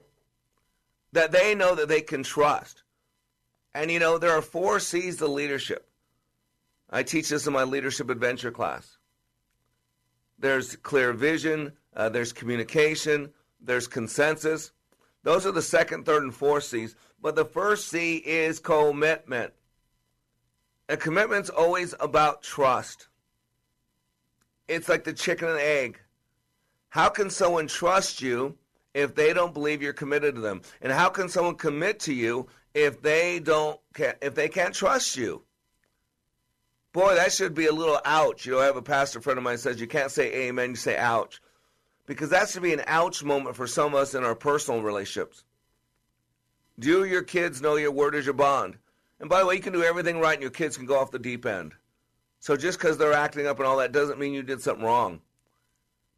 that 1.13 1.33
they 1.33 1.55
know 1.55 1.75
that 1.75 1.89
they 1.89 2.01
can 2.01 2.23
trust. 2.23 2.83
And 3.75 3.91
you 3.91 3.99
know, 3.99 4.19
there 4.19 4.33
are 4.33 4.43
four 4.43 4.81
C's 4.81 5.17
to 5.17 5.27
leadership. 5.27 5.89
I 6.91 7.03
teach 7.03 7.29
this 7.29 7.47
in 7.47 7.53
my 7.53 7.65
leadership 7.65 8.11
adventure 8.11 8.51
class. 8.51 8.99
There's 10.39 10.77
clear 10.77 11.13
vision, 11.13 11.73
uh, 11.95 12.09
there's 12.09 12.33
communication, 12.33 13.31
there's 13.61 13.87
consensus, 13.87 14.73
those 15.23 15.47
are 15.47 15.53
the 15.53 15.62
second, 15.62 16.05
third, 16.05 16.23
and 16.23 16.35
fourth 16.35 16.64
C's. 16.64 16.97
But 17.20 17.37
the 17.37 17.45
first 17.45 17.89
C 17.89 18.16
is 18.16 18.59
commitment. 18.59 19.53
And 20.89 21.01
commitment's 21.01 21.51
always 21.51 21.95
about 22.01 22.43
trust. 22.43 23.09
It's 24.66 24.89
like 24.89 25.05
the 25.05 25.12
chicken 25.12 25.49
and 25.49 25.59
egg. 25.59 26.01
How 26.89 27.09
can 27.09 27.31
someone 27.31 27.68
trust 27.68 28.20
you 28.20 28.59
if 28.93 29.14
they 29.14 29.33
don't 29.33 29.55
believe 29.55 29.81
you're 29.81 29.93
committed 29.93 30.35
to 30.35 30.41
them? 30.41 30.62
And 30.81 30.93
how 30.93 31.09
can 31.09 31.29
someone 31.29 31.55
commit 31.55 32.01
to 32.01 32.12
you 32.12 32.49
if 32.75 33.01
they 33.01 33.39
don't 33.39 33.81
if 33.97 34.35
they 34.35 34.49
can't 34.49 34.75
trust 34.75 35.16
you? 35.16 35.43
Boy, 36.93 37.14
that 37.14 37.33
should 37.33 37.55
be 37.55 37.66
a 37.66 37.73
little 37.73 37.99
ouch. 38.05 38.45
You 38.45 38.53
know, 38.53 38.61
I 38.61 38.66
have 38.66 38.77
a 38.77 38.83
pastor 38.83 39.20
friend 39.20 39.39
of 39.39 39.45
mine 39.45 39.59
says 39.59 39.81
you 39.81 39.87
can't 39.87 40.11
say 40.11 40.49
amen, 40.49 40.70
you 40.70 40.77
say 40.77 40.97
ouch 40.97 41.41
because 42.07 42.31
that 42.31 42.49
should 42.49 42.63
be 42.63 42.73
an 42.73 42.83
ouch 42.87 43.23
moment 43.23 43.57
for 43.57 43.67
some 43.67 43.95
of 43.95 44.01
us 44.01 44.15
in 44.15 44.25
our 44.25 44.35
personal 44.35 44.83
relationships. 44.83 45.45
Do 46.79 47.05
your 47.05 47.23
kids 47.23 47.61
know 47.61 47.77
your 47.77 47.93
word 47.93 48.15
is 48.15 48.25
your 48.25 48.35
bond? 48.35 48.77
And 49.21 49.29
by 49.29 49.41
the 49.41 49.47
way, 49.47 49.55
you 49.55 49.61
can 49.61 49.73
do 49.73 49.85
everything 49.85 50.19
right 50.19 50.35
and 50.35 50.43
your 50.43 50.51
kids 50.51 50.77
can 50.77 50.87
go 50.87 50.99
off 50.99 51.11
the 51.11 51.19
deep 51.19 51.47
end. 51.47 51.75
So 52.41 52.57
just 52.57 52.79
because 52.79 52.99
they're 52.99 53.13
acting 53.13 53.47
up 53.47 53.59
and 53.59 53.69
all 53.69 53.77
that 53.77 53.93
doesn't 53.93 54.19
mean 54.19 54.35
you 54.35 54.43
did 54.43 54.61
something 54.61 54.85
wrong. 54.85 55.21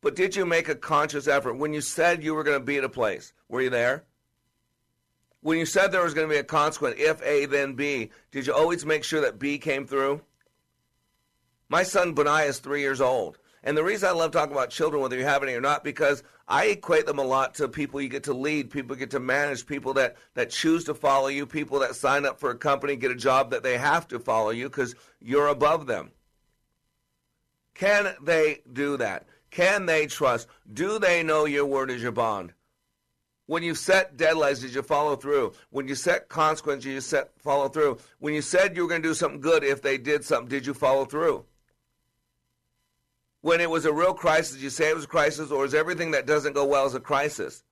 But 0.00 0.16
did 0.16 0.36
you 0.36 0.46
make 0.46 0.68
a 0.68 0.74
conscious 0.74 1.28
effort? 1.28 1.54
When 1.54 1.74
you 1.74 1.80
said 1.80 2.22
you 2.22 2.34
were 2.34 2.44
going 2.44 2.58
to 2.58 2.64
be 2.64 2.78
at 2.78 2.84
a 2.84 2.88
place, 2.88 3.32
were 3.48 3.60
you 3.60 3.70
there? 3.70 4.04
When 5.40 5.58
you 5.58 5.66
said 5.66 5.92
there 5.92 6.02
was 6.02 6.14
going 6.14 6.26
to 6.26 6.32
be 6.32 6.38
a 6.38 6.44
consequence, 6.44 6.96
if 6.98 7.22
A, 7.22 7.44
then 7.44 7.74
B, 7.74 8.10
did 8.30 8.46
you 8.46 8.54
always 8.54 8.86
make 8.86 9.04
sure 9.04 9.20
that 9.20 9.38
B 9.38 9.58
came 9.58 9.86
through? 9.86 10.22
My 11.68 11.82
son 11.82 12.14
Benai 12.14 12.48
is 12.48 12.58
three 12.58 12.80
years 12.80 13.00
old. 13.02 13.38
And 13.66 13.78
the 13.78 13.82
reason 13.82 14.10
I 14.10 14.12
love 14.12 14.30
talking 14.30 14.52
about 14.52 14.68
children, 14.68 15.00
whether 15.00 15.16
you 15.16 15.24
have 15.24 15.42
any 15.42 15.54
or 15.54 15.60
not, 15.60 15.82
because 15.82 16.22
I 16.46 16.66
equate 16.66 17.06
them 17.06 17.18
a 17.18 17.24
lot 17.24 17.54
to 17.54 17.66
people 17.66 17.98
you 17.98 18.10
get 18.10 18.24
to 18.24 18.34
lead, 18.34 18.70
people 18.70 18.94
get 18.94 19.10
to 19.12 19.20
manage, 19.20 19.66
people 19.66 19.94
that, 19.94 20.16
that 20.34 20.50
choose 20.50 20.84
to 20.84 20.94
follow 20.94 21.28
you, 21.28 21.46
people 21.46 21.78
that 21.78 21.96
sign 21.96 22.26
up 22.26 22.38
for 22.38 22.50
a 22.50 22.56
company, 22.56 22.94
get 22.94 23.10
a 23.10 23.16
job 23.16 23.50
that 23.50 23.62
they 23.62 23.78
have 23.78 24.06
to 24.08 24.18
follow 24.18 24.50
you 24.50 24.68
because 24.68 24.94
you're 25.18 25.48
above 25.48 25.86
them. 25.86 26.10
Can 27.72 28.14
they 28.22 28.60
do 28.70 28.98
that? 28.98 29.26
Can 29.50 29.86
they 29.86 30.06
trust? 30.06 30.46
Do 30.70 30.98
they 30.98 31.22
know 31.22 31.46
your 31.46 31.64
word 31.64 31.90
is 31.90 32.02
your 32.02 32.12
bond? 32.12 32.52
When 33.46 33.62
you 33.62 33.74
set 33.74 34.18
deadlines, 34.18 34.60
did 34.60 34.74
you 34.74 34.82
follow 34.82 35.16
through? 35.16 35.54
When 35.70 35.88
you 35.88 35.94
set 35.94 36.28
consequences, 36.28 36.84
did 36.84 36.92
you 36.92 37.00
set 37.00 37.30
follow 37.38 37.68
through? 37.70 37.98
When 38.18 38.34
you 38.34 38.42
said 38.42 38.76
you 38.76 38.82
were 38.82 38.88
going 38.88 39.02
to 39.02 39.08
do 39.08 39.14
something 39.14 39.40
good, 39.40 39.64
if 39.64 39.80
they 39.80 39.96
did 39.96 40.22
something, 40.22 40.48
did 40.48 40.66
you 40.66 40.74
follow 40.74 41.06
through? 41.06 41.44
When 43.44 43.60
it 43.60 43.68
was 43.68 43.84
a 43.84 43.92
real 43.92 44.14
crisis, 44.14 44.62
you 44.62 44.70
say 44.70 44.88
it 44.88 44.94
was 44.94 45.04
a 45.04 45.06
crisis, 45.06 45.50
or 45.50 45.66
is 45.66 45.74
everything 45.74 46.12
that 46.12 46.24
doesn't 46.24 46.54
go 46.54 46.64
well 46.64 46.86
is 46.86 46.94
a 46.94 47.00
crisis? 47.00 47.62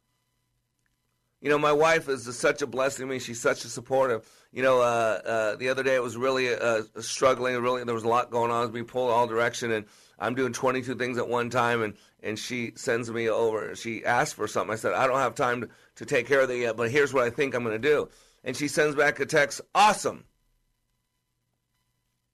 You 1.41 1.49
know, 1.49 1.57
my 1.57 1.73
wife 1.73 2.11
is 2.11 2.25
such 2.37 2.61
a 2.61 2.67
blessing 2.67 3.07
to 3.07 3.11
me. 3.11 3.19
She's 3.19 3.41
such 3.41 3.65
a 3.65 3.69
supportive. 3.69 4.29
You 4.53 4.63
know, 4.63 4.83
uh, 4.83 5.21
uh, 5.25 5.57
the 5.57 5.71
other 5.71 5.83
day 5.83 5.95
it 5.95 6.03
was 6.03 6.15
really 6.15 6.55
uh, 6.55 6.83
struggling. 7.01 7.57
Really, 7.57 7.83
there 7.85 7.95
was 7.95 8.05
a 8.05 8.09
lot 8.09 8.31
going 8.31 8.51
on. 8.51 8.71
Being 8.71 8.85
pulled 8.85 9.11
all 9.11 9.27
direction, 9.27 9.73
and 9.73 9.87
I'm 10.19 10.35
doing 10.35 10.53
22 10.53 10.95
things 10.97 11.17
at 11.17 11.27
one 11.27 11.49
time. 11.49 11.81
And 11.81 11.95
and 12.23 12.39
she 12.39 12.73
sends 12.77 13.11
me 13.11 13.31
over. 13.31 13.75
She 13.75 14.05
asked 14.05 14.35
for 14.35 14.47
something. 14.47 14.75
I 14.75 14.77
said, 14.77 14.93
I 14.93 15.07
don't 15.07 15.21
have 15.21 15.35
time 15.35 15.63
to, 15.63 15.69
to 15.97 16.05
take 16.05 16.29
care 16.29 16.43
of 16.43 16.49
that 16.49 16.59
yet, 16.59 16.77
but 16.77 16.91
here's 16.91 17.15
what 17.15 17.25
I 17.25 17.31
think 17.31 17.55
I'm 17.55 17.65
going 17.65 17.81
to 17.81 17.89
do. 17.89 18.11
And 18.45 18.55
she 18.55 18.69
sends 18.69 18.95
back 18.95 19.21
a 19.21 19.25
text, 19.25 19.63
awesome. 19.75 20.25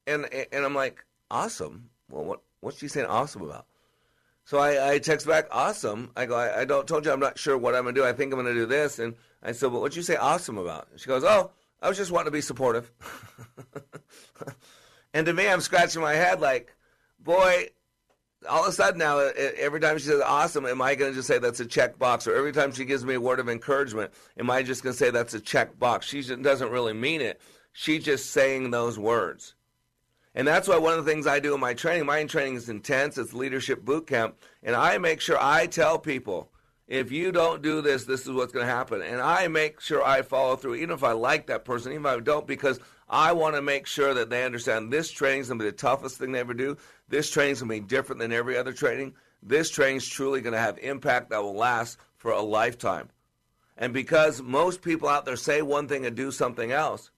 And 0.09 0.25
and 0.51 0.65
I'm 0.65 0.75
like, 0.75 1.05
awesome. 1.31 1.91
Well, 2.11 2.25
what 2.25 2.41
what's 2.61 2.79
she 2.79 2.89
saying 2.89 3.07
awesome 3.07 3.43
about? 3.43 3.67
So 4.45 4.59
I, 4.59 4.93
I 4.93 4.99
text 4.99 5.27
back, 5.27 5.47
awesome. 5.51 6.11
I 6.17 6.27
go, 6.27 6.35
I, 6.35 6.61
I 6.61 6.65
don't 6.65 6.89
told 6.89 7.05
you 7.05 7.13
I'm 7.13 7.21
not 7.21 7.39
sure 7.39 7.59
what 7.59 7.75
I'm 7.75 7.85
gonna 7.85 7.95
do. 7.95 8.05
I 8.05 8.13
think 8.13 8.33
I'm 8.33 8.39
gonna 8.39 8.55
do 8.55 8.67
this. 8.67 8.99
And 8.99 9.15
I 9.43 9.53
said, 9.53 9.71
well, 9.71 9.83
what'd 9.83 9.97
you 9.97 10.03
say 10.03 10.17
awesome 10.17 10.59
about? 10.59 10.89
And 10.91 10.99
She 10.99 11.07
goes, 11.07 11.23
oh, 11.25 11.51
I 11.81 11.89
was 11.89 11.97
just 11.97 12.11
wanting 12.11 12.27
to 12.27 12.31
be 12.31 12.41
supportive. 12.41 12.91
and 15.15 15.27
to 15.27 15.33
me, 15.33 15.49
I'm 15.49 15.61
scratching 15.61 16.03
my 16.03 16.15
head 16.15 16.41
like, 16.41 16.75
boy, 17.21 17.69
all 18.49 18.63
of 18.63 18.69
a 18.69 18.73
sudden 18.73 18.99
now, 18.99 19.19
every 19.19 19.81
time 19.81 19.99
she 19.99 20.07
says 20.07 20.21
awesome, 20.21 20.67
am 20.67 20.83
I 20.83 20.95
going 20.95 21.13
to 21.13 21.17
just 21.17 21.29
say 21.29 21.39
that's 21.39 21.61
a 21.61 21.67
check 21.67 21.99
box? 21.99 22.27
Or 22.27 22.35
every 22.35 22.53
time 22.53 22.73
she 22.73 22.85
gives 22.85 23.05
me 23.05 23.15
a 23.15 23.21
word 23.21 23.41
of 23.41 23.49
encouragement, 23.49 24.13
am 24.39 24.51
I 24.51 24.63
just 24.63 24.83
going 24.83 24.93
to 24.93 24.99
say 24.99 25.11
that's 25.11 25.35
a 25.35 25.41
check 25.41 25.79
box? 25.79 26.07
She 26.07 26.23
doesn't 26.23 26.71
really 26.71 26.93
mean 26.93 27.21
it. 27.21 27.41
She's 27.73 28.05
just 28.05 28.31
saying 28.31 28.71
those 28.71 28.99
words. 28.99 29.55
And 30.39 30.47
that's 30.47 30.69
why 30.69 30.79
one 30.79 30.97
of 30.97 31.05
the 31.05 31.11
things 31.11 31.27
I 31.27 31.41
do 31.41 31.53
in 31.53 31.61
my 31.61 31.75
training, 31.75 32.07
my 32.07 32.23
training 32.23 32.55
is 32.55 32.69
intense, 32.69 33.19
it's 33.19 33.35
leadership 33.35 33.85
boot 33.85 34.07
camp, 34.07 34.37
and 34.63 34.77
I 34.77 34.97
make 34.97 35.21
sure 35.21 35.37
I 35.37 35.67
tell 35.67 35.99
people, 35.99 36.53
if 36.87 37.11
you 37.11 37.33
don't 37.33 37.61
do 37.61 37.83
this, 37.83 38.05
this 38.05 38.21
is 38.21 38.31
what's 38.31 38.53
going 38.53 38.65
to 38.65 38.73
happen. 38.73 39.03
And 39.03 39.21
I 39.21 39.49
make 39.49 39.81
sure 39.81 40.01
I 40.01 40.23
follow 40.23 40.55
through, 40.55 40.77
even 40.77 40.95
if 40.95 41.03
I 41.03 41.11
like 41.11 41.49
that 41.49 41.65
person, 41.65 41.91
even 41.91 42.07
if 42.07 42.13
I 42.13 42.21
don't, 42.21 42.47
because 42.47 42.79
I 43.09 43.33
want 43.33 43.57
to 43.57 43.63
make 43.63 43.89
sure 43.89 44.15
that 44.15 44.31
they 44.31 44.45
understand 44.45 44.93
this 44.93 45.11
training 45.11 45.41
is 45.41 45.49
going 45.49 45.59
to 45.59 45.65
be 45.65 45.71
the 45.73 45.77
toughest 45.77 46.19
thing 46.19 46.31
they 46.31 46.39
ever 46.39 46.55
do. 46.55 46.77
This 47.09 47.29
training 47.31 47.55
is 47.55 47.61
going 47.61 47.77
to 47.77 47.83
be 47.83 47.89
different 47.89 48.21
than 48.21 48.31
every 48.31 48.57
other 48.57 48.73
training. 48.73 49.15
This 49.43 49.71
training 49.71 49.97
is 49.97 50.09
truly 50.09 50.41
going 50.41 50.53
to 50.53 50.61
have 50.61 50.79
impact 50.79 51.31
that 51.31 51.43
will 51.43 51.57
last 51.57 51.99
for 52.17 52.31
a 52.31 52.43
lifetime. 52.43 53.09
And 53.77 53.93
because 53.93 54.41
most 54.41 54.83
people 54.83 55.09
out 55.09 55.25
there 55.25 55.35
say 55.35 55.63
one 55.63 55.89
thing 55.89 56.07
and 56.07 56.15
do 56.15 56.31
something 56.31 56.71
else. 56.71 57.11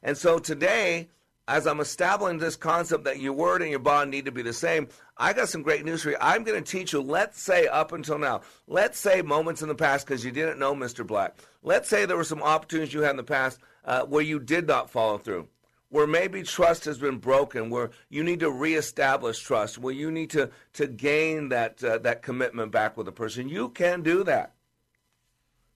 And 0.00 0.16
so 0.16 0.38
today, 0.38 1.08
as 1.48 1.66
I'm 1.66 1.80
establishing 1.80 2.38
this 2.38 2.56
concept 2.56 3.04
that 3.04 3.20
your 3.20 3.32
word 3.32 3.62
and 3.62 3.70
your 3.70 3.80
bond 3.80 4.10
need 4.10 4.26
to 4.26 4.32
be 4.32 4.42
the 4.42 4.52
same, 4.52 4.88
I 5.16 5.32
got 5.32 5.48
some 5.48 5.62
great 5.62 5.84
news 5.84 6.02
for 6.02 6.10
you. 6.10 6.16
I'm 6.20 6.44
going 6.44 6.62
to 6.62 6.70
teach 6.70 6.92
you, 6.92 7.02
let's 7.02 7.40
say 7.40 7.66
up 7.66 7.92
until 7.92 8.18
now, 8.18 8.42
let's 8.68 8.98
say 8.98 9.22
moments 9.22 9.62
in 9.62 9.68
the 9.68 9.74
past 9.74 10.06
because 10.06 10.24
you 10.24 10.30
didn't 10.30 10.58
know 10.58 10.74
Mr. 10.74 11.06
Black. 11.06 11.36
Let's 11.62 11.88
say 11.88 12.06
there 12.06 12.16
were 12.16 12.24
some 12.24 12.42
opportunities 12.42 12.94
you 12.94 13.02
had 13.02 13.10
in 13.10 13.16
the 13.16 13.24
past 13.24 13.58
uh, 13.84 14.02
where 14.02 14.22
you 14.22 14.38
did 14.38 14.68
not 14.68 14.90
follow 14.90 15.18
through, 15.18 15.48
where 15.88 16.06
maybe 16.06 16.44
trust 16.44 16.84
has 16.84 16.98
been 16.98 17.18
broken, 17.18 17.70
where 17.70 17.90
you 18.08 18.22
need 18.22 18.40
to 18.40 18.50
reestablish 18.50 19.40
trust, 19.40 19.78
where 19.78 19.94
you 19.94 20.12
need 20.12 20.30
to, 20.30 20.50
to 20.74 20.86
gain 20.86 21.48
that, 21.48 21.82
uh, 21.82 21.98
that 21.98 22.22
commitment 22.22 22.70
back 22.70 22.96
with 22.96 23.08
a 23.08 23.12
person. 23.12 23.48
You 23.48 23.68
can 23.70 24.02
do 24.02 24.22
that. 24.24 24.54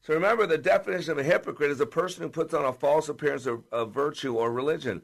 So 0.02 0.14
remember, 0.14 0.46
the 0.46 0.58
definition 0.58 1.10
of 1.10 1.18
a 1.18 1.24
hypocrite 1.24 1.72
is 1.72 1.80
a 1.80 1.86
person 1.86 2.22
who 2.22 2.28
puts 2.28 2.54
on 2.54 2.64
a 2.64 2.72
false 2.72 3.08
appearance 3.08 3.46
of, 3.46 3.64
of 3.72 3.92
virtue 3.92 4.36
or 4.36 4.52
religion 4.52 5.02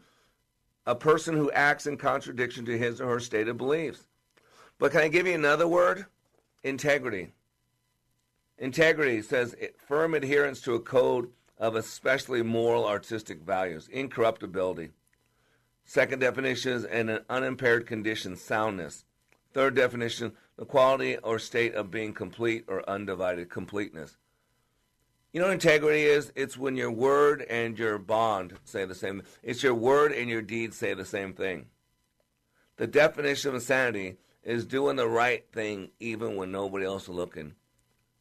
a 0.86 0.94
person 0.94 1.36
who 1.36 1.50
acts 1.52 1.86
in 1.86 1.96
contradiction 1.96 2.64
to 2.64 2.78
his 2.78 3.00
or 3.00 3.08
her 3.08 3.20
stated 3.20 3.56
beliefs. 3.56 4.06
But 4.78 4.92
can 4.92 5.02
I 5.02 5.08
give 5.08 5.26
you 5.26 5.34
another 5.34 5.68
word? 5.68 6.06
Integrity. 6.62 7.32
Integrity 8.58 9.22
says 9.22 9.54
firm 9.86 10.14
adherence 10.14 10.60
to 10.62 10.74
a 10.74 10.80
code 10.80 11.30
of 11.58 11.76
especially 11.76 12.42
moral 12.42 12.86
artistic 12.86 13.40
values, 13.42 13.88
incorruptibility. 13.92 14.90
Second 15.84 16.20
definition 16.20 16.72
is 16.72 16.84
an 16.84 17.20
unimpaired 17.28 17.86
condition, 17.86 18.36
soundness. 18.36 19.04
Third 19.52 19.74
definition, 19.74 20.32
the 20.56 20.64
quality 20.64 21.16
or 21.18 21.38
state 21.38 21.74
of 21.74 21.90
being 21.90 22.12
complete 22.12 22.64
or 22.68 22.88
undivided, 22.88 23.50
completeness. 23.50 24.16
You 25.32 25.40
know 25.40 25.46
what 25.46 25.54
integrity 25.54 26.04
is? 26.04 26.30
It's 26.36 26.58
when 26.58 26.76
your 26.76 26.90
word 26.90 27.40
and 27.48 27.78
your 27.78 27.96
bond 27.96 28.58
say 28.64 28.84
the 28.84 28.94
same. 28.94 29.22
It's 29.42 29.62
your 29.62 29.74
word 29.74 30.12
and 30.12 30.28
your 30.28 30.42
deed 30.42 30.74
say 30.74 30.92
the 30.92 31.06
same 31.06 31.32
thing. 31.32 31.66
The 32.76 32.86
definition 32.86 33.48
of 33.48 33.54
insanity 33.54 34.18
is 34.44 34.66
doing 34.66 34.96
the 34.96 35.08
right 35.08 35.46
thing 35.50 35.90
even 36.00 36.36
when 36.36 36.52
nobody 36.52 36.84
else 36.84 37.04
is 37.04 37.08
looking. 37.08 37.54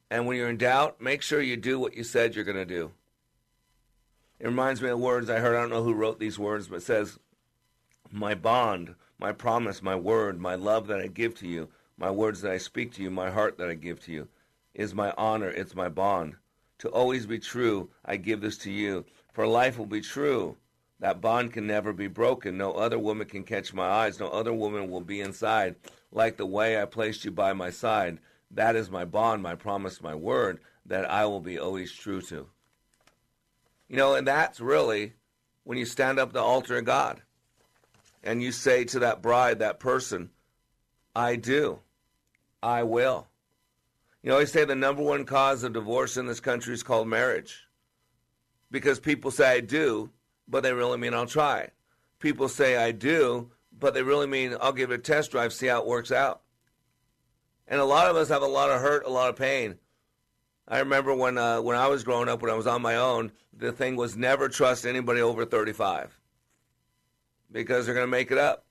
And 0.10 0.26
when 0.26 0.38
you're 0.38 0.50
in 0.50 0.58
doubt, 0.58 1.02
make 1.02 1.22
sure 1.22 1.42
you 1.42 1.58
do 1.58 1.80
what 1.80 1.98
you 1.98 2.04
said 2.06 2.34
you're 2.34 2.46
going 2.46 2.56
to 2.56 2.66
do. 2.66 2.92
It 4.40 4.48
reminds 4.48 4.82
me 4.82 4.90
of 4.90 5.00
words 5.00 5.30
I 5.30 5.40
heard. 5.40 5.56
I 5.56 5.62
don't 5.62 5.70
know 5.70 5.84
who 5.84 5.94
wrote 5.94 6.20
these 6.20 6.40
words, 6.40 6.70
but 6.70 6.78
it 6.78 6.84
says, 6.84 7.20
My 8.10 8.36
bond, 8.36 8.96
my 9.20 9.34
promise, 9.34 9.82
my 9.82 9.96
word, 9.96 10.40
my 10.40 10.56
love 10.56 10.88
that 10.88 11.02
I 11.02 11.08
give 11.08 11.38
to 11.40 11.48
you, 11.48 11.70
my 11.98 12.10
words 12.10 12.42
that 12.42 12.52
I 12.52 12.58
speak 12.58 12.94
to 12.94 13.04
you, 13.04 13.12
my 13.12 13.32
heart 13.32 13.58
that 13.58 13.70
I 13.70 13.74
give 13.74 14.00
to 14.06 14.14
you, 14.14 14.30
is 14.74 14.96
my 14.96 15.14
honor, 15.18 15.50
it's 15.50 15.76
my 15.76 15.90
bond 15.90 16.36
to 16.82 16.90
always 16.90 17.28
be 17.28 17.38
true, 17.38 17.92
I 18.04 18.18
give 18.18 18.42
this 18.42 18.58
to 18.60 18.72
you. 18.72 19.06
For 19.34 19.46
life 19.46 19.78
will 19.78 19.86
be 19.86 20.02
true. 20.02 20.58
That 21.00 21.22
bond 21.22 21.54
can 21.54 21.68
never 21.68 21.94
be 21.94 22.08
broken. 22.08 22.58
No 22.58 22.74
other 22.74 22.98
woman 22.98 23.28
can 23.28 23.44
catch 23.44 23.72
my 23.72 23.88
eyes. 23.88 24.20
No 24.20 24.30
other 24.30 24.52
woman 24.52 24.90
will 24.90 25.02
be 25.02 25.22
inside. 25.22 25.76
Like 26.12 26.38
the 26.38 26.46
way 26.46 26.82
I 26.82 26.86
placed 26.86 27.24
you 27.24 27.30
by 27.30 27.54
my 27.54 27.70
side. 27.70 28.18
That 28.50 28.76
is 28.76 28.90
my 28.90 29.06
bond, 29.06 29.44
my 29.44 29.54
promise, 29.54 30.02
my 30.02 30.16
word 30.16 30.60
that 30.88 31.10
I 31.10 31.28
will 31.28 31.40
be 31.40 31.60
always 31.60 31.92
true 31.92 32.22
to. 32.24 32.48
You 33.88 33.98
know, 33.98 34.16
and 34.16 34.28
that's 34.28 34.60
really 34.60 35.14
when 35.64 35.78
you 35.78 35.86
stand 35.86 36.18
up 36.18 36.34
the 36.34 36.42
altar 36.42 36.78
of 36.78 36.86
God 36.86 37.22
and 38.24 38.42
you 38.42 38.52
say 38.52 38.86
to 38.86 39.00
that 39.00 39.22
bride, 39.22 39.60
that 39.60 39.80
person, 39.80 40.32
I 41.16 41.36
do. 41.36 41.80
I 42.64 42.82
will. 42.84 43.28
You 44.24 44.30
know, 44.30 44.44
say 44.46 44.66
the 44.66 44.76
number 44.76 45.02
one 45.02 45.26
cause 45.26 45.64
of 45.64 45.74
divorce 45.74 46.16
in 46.16 46.28
this 46.28 46.40
country 46.40 46.74
is 46.74 46.84
called 46.84 47.08
marriage. 47.08 47.68
Because 48.70 49.00
people 49.00 49.32
say 49.32 49.58
I 49.58 49.60
do, 49.62 50.12
but 50.48 50.64
they 50.64 50.74
really 50.74 50.98
mean 50.98 51.14
I'll 51.14 51.26
try. 51.26 51.70
People 52.20 52.48
say 52.48 52.78
I 52.78 52.92
do, 52.92 53.52
but 53.78 53.94
they 53.94 54.04
really 54.04 54.28
mean 54.28 54.56
I'll 54.62 54.74
give 54.74 54.92
it 54.92 54.96
a 54.96 54.98
test 55.00 55.32
drive, 55.32 55.54
see 55.54 55.68
how 55.68 55.82
it 55.82 55.88
works 55.88 56.12
out. 56.12 56.42
And 57.68 57.82
a 57.82 57.86
lot 57.86 58.08
of 58.08 58.16
us 58.16 58.30
have 58.30 58.44
a 58.44 58.48
lot 58.48 58.70
of 58.70 58.80
hurt, 58.80 59.06
a 59.06 59.10
lot 59.10 59.30
of 59.30 59.36
pain. 59.36 59.78
I 60.68 60.80
remember 60.80 61.14
when 61.16 61.38
uh, 61.38 61.62
when 61.62 61.76
I 61.76 61.88
was 61.88 62.04
growing 62.04 62.30
up, 62.30 62.42
when 62.42 62.52
I 62.52 62.56
was 62.56 62.68
on 62.68 62.82
my 62.82 62.96
own, 62.96 63.32
the 63.52 63.72
thing 63.72 63.96
was 63.96 64.16
never 64.16 64.48
trust 64.48 64.86
anybody 64.86 65.22
over 65.22 65.46
35 65.46 66.18
because 67.52 67.86
they're 67.86 67.96
going 67.96 68.06
to 68.06 68.12
make 68.12 68.32
it 68.32 68.38
up. 68.38 68.66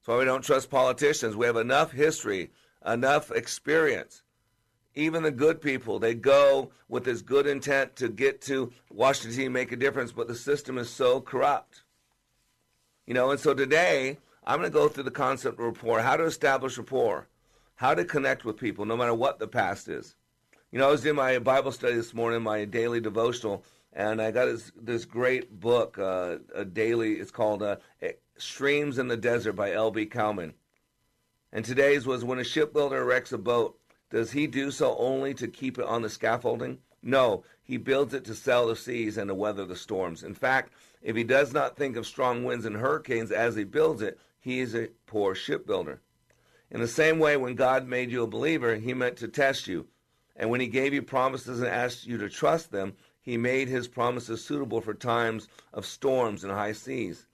That's 0.00 0.08
why 0.08 0.18
we 0.18 0.24
don't 0.24 0.42
trust 0.42 0.68
politicians. 0.68 1.36
We 1.36 1.46
have 1.46 1.56
enough 1.56 1.92
history, 1.92 2.50
enough 2.84 3.30
experience 3.30 4.22
even 4.96 5.22
the 5.22 5.30
good 5.30 5.60
people, 5.60 5.98
they 5.98 6.14
go 6.14 6.72
with 6.88 7.04
this 7.04 7.20
good 7.20 7.46
intent 7.46 7.96
to 7.96 8.08
get 8.08 8.40
to 8.42 8.72
Washington 8.90 9.52
make 9.52 9.70
a 9.70 9.76
difference, 9.76 10.10
but 10.10 10.26
the 10.26 10.34
system 10.34 10.78
is 10.78 10.88
so 10.88 11.20
corrupt. 11.20 11.82
You 13.06 13.14
know, 13.14 13.30
and 13.30 13.38
so 13.38 13.54
today 13.54 14.18
I'm 14.44 14.58
going 14.58 14.70
to 14.70 14.74
go 14.74 14.88
through 14.88 15.04
the 15.04 15.10
concept 15.10 15.60
of 15.60 15.66
rapport, 15.66 16.00
how 16.00 16.16
to 16.16 16.24
establish 16.24 16.78
rapport, 16.78 17.28
how 17.76 17.94
to 17.94 18.04
connect 18.04 18.44
with 18.44 18.56
people, 18.56 18.86
no 18.86 18.96
matter 18.96 19.14
what 19.14 19.38
the 19.38 19.46
past 19.46 19.88
is. 19.88 20.16
You 20.72 20.78
know, 20.78 20.88
I 20.88 20.90
was 20.90 21.04
in 21.04 21.14
my 21.14 21.38
Bible 21.38 21.72
study 21.72 21.94
this 21.94 22.14
morning, 22.14 22.42
my 22.42 22.64
daily 22.64 23.00
devotional, 23.00 23.64
and 23.92 24.20
I 24.20 24.30
got 24.30 24.46
this, 24.46 24.72
this 24.80 25.04
great 25.04 25.60
book, 25.60 25.98
uh, 25.98 26.38
a 26.54 26.64
daily. 26.64 27.14
It's 27.14 27.30
called 27.30 27.62
uh, 27.62 27.76
"Streams 28.36 28.98
in 28.98 29.08
the 29.08 29.16
Desert" 29.16 29.52
by 29.52 29.72
L.B. 29.72 30.06
Cowman. 30.06 30.54
And 31.52 31.64
today's 31.64 32.06
was 32.06 32.24
when 32.24 32.38
a 32.38 32.44
shipbuilder 32.44 33.00
erects 33.00 33.32
a 33.32 33.38
boat 33.38 33.78
does 34.16 34.32
he 34.32 34.46
do 34.46 34.70
so 34.70 34.96
only 34.96 35.34
to 35.34 35.46
keep 35.46 35.78
it 35.78 35.84
on 35.84 36.00
the 36.00 36.08
scaffolding? 36.08 36.78
No, 37.02 37.44
he 37.62 37.76
builds 37.76 38.14
it 38.14 38.24
to 38.24 38.34
sail 38.34 38.66
the 38.66 38.74
seas 38.74 39.18
and 39.18 39.28
to 39.28 39.34
weather 39.34 39.66
the 39.66 39.76
storms. 39.76 40.22
In 40.22 40.32
fact, 40.32 40.72
if 41.02 41.14
he 41.14 41.22
does 41.22 41.52
not 41.52 41.76
think 41.76 41.98
of 41.98 42.06
strong 42.06 42.42
winds 42.42 42.64
and 42.64 42.76
hurricanes 42.76 43.30
as 43.30 43.56
he 43.56 43.64
builds 43.64 44.00
it, 44.00 44.18
he 44.40 44.60
is 44.60 44.74
a 44.74 44.88
poor 45.04 45.34
shipbuilder. 45.34 46.00
In 46.70 46.80
the 46.80 46.88
same 46.88 47.18
way, 47.18 47.36
when 47.36 47.56
God 47.56 47.86
made 47.86 48.10
you 48.10 48.22
a 48.22 48.26
believer, 48.26 48.76
he 48.76 48.94
meant 48.94 49.18
to 49.18 49.28
test 49.28 49.66
you. 49.66 49.86
And 50.34 50.48
when 50.48 50.62
he 50.62 50.66
gave 50.66 50.94
you 50.94 51.02
promises 51.02 51.60
and 51.60 51.68
asked 51.68 52.06
you 52.06 52.16
to 52.16 52.30
trust 52.30 52.72
them, 52.72 52.94
he 53.20 53.36
made 53.36 53.68
his 53.68 53.86
promises 53.86 54.42
suitable 54.42 54.80
for 54.80 54.94
times 54.94 55.46
of 55.74 55.84
storms 55.84 56.42
and 56.42 56.54
high 56.54 56.72
seas. 56.72 57.26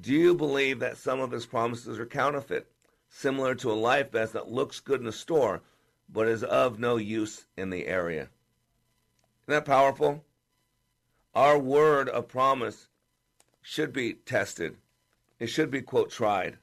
Do 0.00 0.12
you 0.12 0.36
believe 0.36 0.78
that 0.78 0.98
some 0.98 1.18
of 1.18 1.32
his 1.32 1.46
promises 1.46 1.98
are 1.98 2.06
counterfeit, 2.06 2.70
similar 3.08 3.56
to 3.56 3.72
a 3.72 3.74
life 3.74 4.12
vest 4.12 4.34
that 4.34 4.52
looks 4.52 4.78
good 4.78 5.00
in 5.00 5.08
a 5.08 5.12
store, 5.12 5.62
but 6.12 6.28
is 6.28 6.44
of 6.44 6.78
no 6.78 6.96
use 6.96 7.46
in 7.56 7.70
the 7.70 7.86
area. 7.86 8.28
Isn't 9.48 9.48
that 9.48 9.64
powerful? 9.64 10.24
Our 11.34 11.58
word 11.58 12.08
of 12.08 12.28
promise 12.28 12.88
should 13.62 13.92
be 13.92 14.14
tested. 14.14 14.76
It 15.38 15.46
should 15.46 15.70
be, 15.70 15.80
quote, 15.80 16.10
tried. 16.10 16.58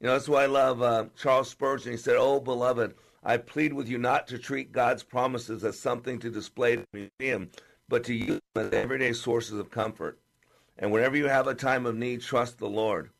You 0.00 0.06
know, 0.06 0.14
that's 0.14 0.28
why 0.28 0.44
I 0.44 0.46
love 0.46 0.80
uh, 0.80 1.06
Charles 1.16 1.50
Spurgeon. 1.50 1.92
He 1.92 1.98
said, 1.98 2.16
Oh, 2.18 2.40
beloved, 2.40 2.94
I 3.22 3.36
plead 3.36 3.74
with 3.74 3.88
you 3.88 3.98
not 3.98 4.26
to 4.28 4.38
treat 4.38 4.72
God's 4.72 5.02
promises 5.02 5.62
as 5.62 5.78
something 5.78 6.18
to 6.20 6.30
display 6.30 6.72
at 6.72 6.86
a 6.94 7.10
museum, 7.20 7.50
but 7.88 8.02
to 8.04 8.14
use 8.14 8.40
them 8.54 8.66
as 8.68 8.72
everyday 8.72 9.12
sources 9.12 9.58
of 9.58 9.70
comfort. 9.70 10.18
And 10.78 10.90
whenever 10.90 11.18
you 11.18 11.28
have 11.28 11.46
a 11.46 11.54
time 11.54 11.84
of 11.84 11.96
need, 11.96 12.22
trust 12.22 12.58
the 12.58 12.68
Lord. 12.68 13.10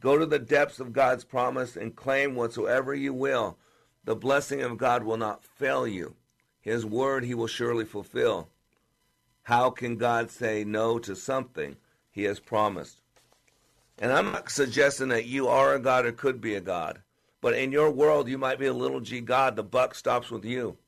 Go 0.00 0.16
to 0.16 0.24
the 0.24 0.38
depths 0.38 0.80
of 0.80 0.94
God's 0.94 1.24
promise 1.24 1.76
and 1.76 1.94
claim 1.94 2.34
whatsoever 2.34 2.94
you 2.94 3.12
will. 3.12 3.58
The 4.04 4.16
blessing 4.16 4.62
of 4.62 4.76
God 4.76 5.04
will 5.04 5.16
not 5.16 5.44
fail 5.44 5.86
you. 5.86 6.14
His 6.60 6.84
word 6.84 7.24
he 7.24 7.34
will 7.34 7.46
surely 7.46 7.84
fulfill. 7.84 8.48
How 9.44 9.70
can 9.70 9.96
God 9.96 10.30
say 10.30 10.64
no 10.64 10.98
to 10.98 11.14
something 11.14 11.76
he 12.10 12.24
has 12.24 12.40
promised? 12.40 13.00
And 13.98 14.12
I'm 14.12 14.32
not 14.32 14.50
suggesting 14.50 15.08
that 15.08 15.26
you 15.26 15.48
are 15.48 15.74
a 15.74 15.78
God 15.78 16.06
or 16.06 16.12
could 16.12 16.40
be 16.40 16.54
a 16.54 16.60
God. 16.60 17.00
But 17.40 17.54
in 17.54 17.72
your 17.72 17.90
world, 17.90 18.28
you 18.28 18.38
might 18.38 18.58
be 18.58 18.66
a 18.66 18.72
little 18.72 19.00
g 19.00 19.20
God. 19.20 19.54
The 19.54 19.62
buck 19.62 19.94
stops 19.94 20.30
with 20.30 20.44
you. 20.44 20.78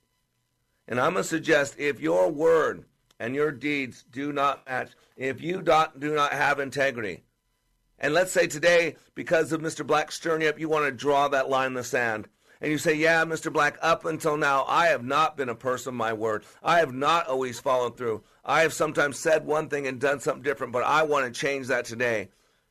And 0.89 0.99
I'm 0.99 1.13
going 1.13 1.23
to 1.23 1.29
suggest 1.29 1.79
if 1.79 2.01
your 2.01 2.31
word 2.31 2.85
and 3.19 3.35
your 3.35 3.53
deeds 3.53 4.05
do 4.11 4.33
not 4.33 4.67
match, 4.67 4.93
if 5.17 5.41
you 5.41 5.63
do 5.63 6.15
not 6.15 6.33
have 6.33 6.59
integrity, 6.59 7.23
and 7.99 8.13
let's 8.13 8.33
say 8.33 8.47
today, 8.47 8.97
because 9.15 9.53
of 9.53 9.61
Mr. 9.61 9.87
Black 9.87 10.13
stirring 10.13 10.43
you 10.43 10.49
up, 10.49 10.61
you 10.61 10.69
want 10.69 10.85
to 10.85 10.93
draw 10.93 11.29
that 11.29 11.49
line 11.49 11.69
in 11.69 11.75
the 11.75 11.85
sand. 11.85 12.29
And 12.61 12.71
you 12.71 12.79
say, 12.79 12.95
Yeah, 12.95 13.25
Mr. 13.25 13.53
Black, 13.53 13.79
up 13.83 14.05
until 14.05 14.37
now, 14.37 14.65
I 14.67 14.87
have 14.87 15.05
not 15.05 15.37
been 15.37 15.49
a 15.49 15.55
person 15.55 15.91
of 15.91 15.95
my 15.95 16.13
word. 16.13 16.45
I 16.63 16.79
have 16.79 16.95
not 16.95 17.27
always 17.27 17.61
followed 17.61 17.97
through. 17.97 18.23
I 18.45 18.63
have 18.63 18.73
sometimes 18.73 19.19
said 19.19 19.45
one 19.45 19.69
thing 19.69 19.87
and 19.87 20.01
done 20.01 20.21
something 20.21 20.43
different, 20.43 20.73
but 20.73 20.85
I 20.85 21.03
want 21.03 21.27
to 21.27 21.41
change 21.41 21.67
that 21.67 21.85
today. 21.85 22.29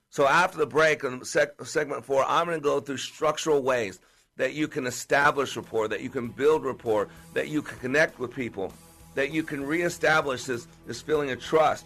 So 0.09 0.27
after 0.27 0.57
the 0.57 0.65
break 0.65 1.03
on 1.03 1.21
seg- 1.21 1.65
segment 1.65 2.05
four, 2.05 2.23
I'm 2.25 2.45
going 2.45 2.57
to 2.57 2.63
go 2.63 2.79
through 2.79 2.97
structural 2.97 3.61
ways 3.61 3.99
that 4.37 4.53
you 4.53 4.67
can 4.67 4.87
establish 4.87 5.55
rapport, 5.55 5.87
that 5.87 6.01
you 6.01 6.09
can 6.09 6.29
build 6.29 6.65
rapport, 6.65 7.09
that 7.33 7.49
you 7.49 7.61
can 7.61 7.77
connect 7.79 8.19
with 8.19 8.33
people, 8.33 8.73
that 9.15 9.31
you 9.31 9.43
can 9.43 9.65
reestablish 9.65 10.45
this, 10.45 10.67
this 10.87 11.01
feeling 11.01 11.31
of 11.31 11.41
trust. 11.41 11.85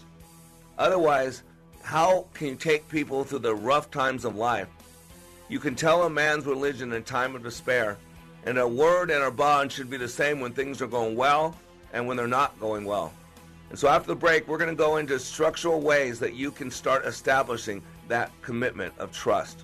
Otherwise, 0.78 1.44
how 1.84 2.28
can 2.34 2.48
you 2.48 2.56
take 2.56 2.88
people 2.90 3.24
through 3.24 3.40
the 3.40 3.56
rough 3.56 3.92
times 3.92 4.26
of 4.26 4.36
life? 4.36 4.68
You 5.50 5.60
can 5.60 5.76
tell 5.76 6.04
a 6.04 6.10
man's 6.10 6.46
religion 6.46 6.94
in 6.94 7.02
time 7.04 7.36
of 7.36 7.42
despair, 7.42 7.98
and 8.46 8.60
a 8.60 8.68
word 8.68 9.10
and 9.10 9.24
a 9.24 9.32
bond 9.32 9.72
should 9.72 9.90
be 9.90 9.98
the 9.98 10.08
same 10.08 10.40
when 10.40 10.54
things 10.54 10.80
are 10.80 10.88
going 10.88 11.16
well 11.16 11.56
and 11.92 12.08
when 12.08 12.16
they're 12.16 12.28
not 12.28 12.60
going 12.60 12.86
well. 12.86 13.12
And 13.72 13.78
so 13.78 13.88
after 13.88 14.08
the 14.08 14.16
break, 14.16 14.48
we're 14.48 14.60
going 14.60 14.70
to 14.70 14.76
go 14.76 14.98
into 14.98 15.18
structural 15.18 15.82
ways 15.82 16.20
that 16.20 16.36
you 16.36 16.52
can 16.52 16.70
start 16.70 17.06
establishing 17.06 17.82
that 18.08 18.32
commitment 18.44 18.94
of 19.00 19.12
trust. 19.12 19.64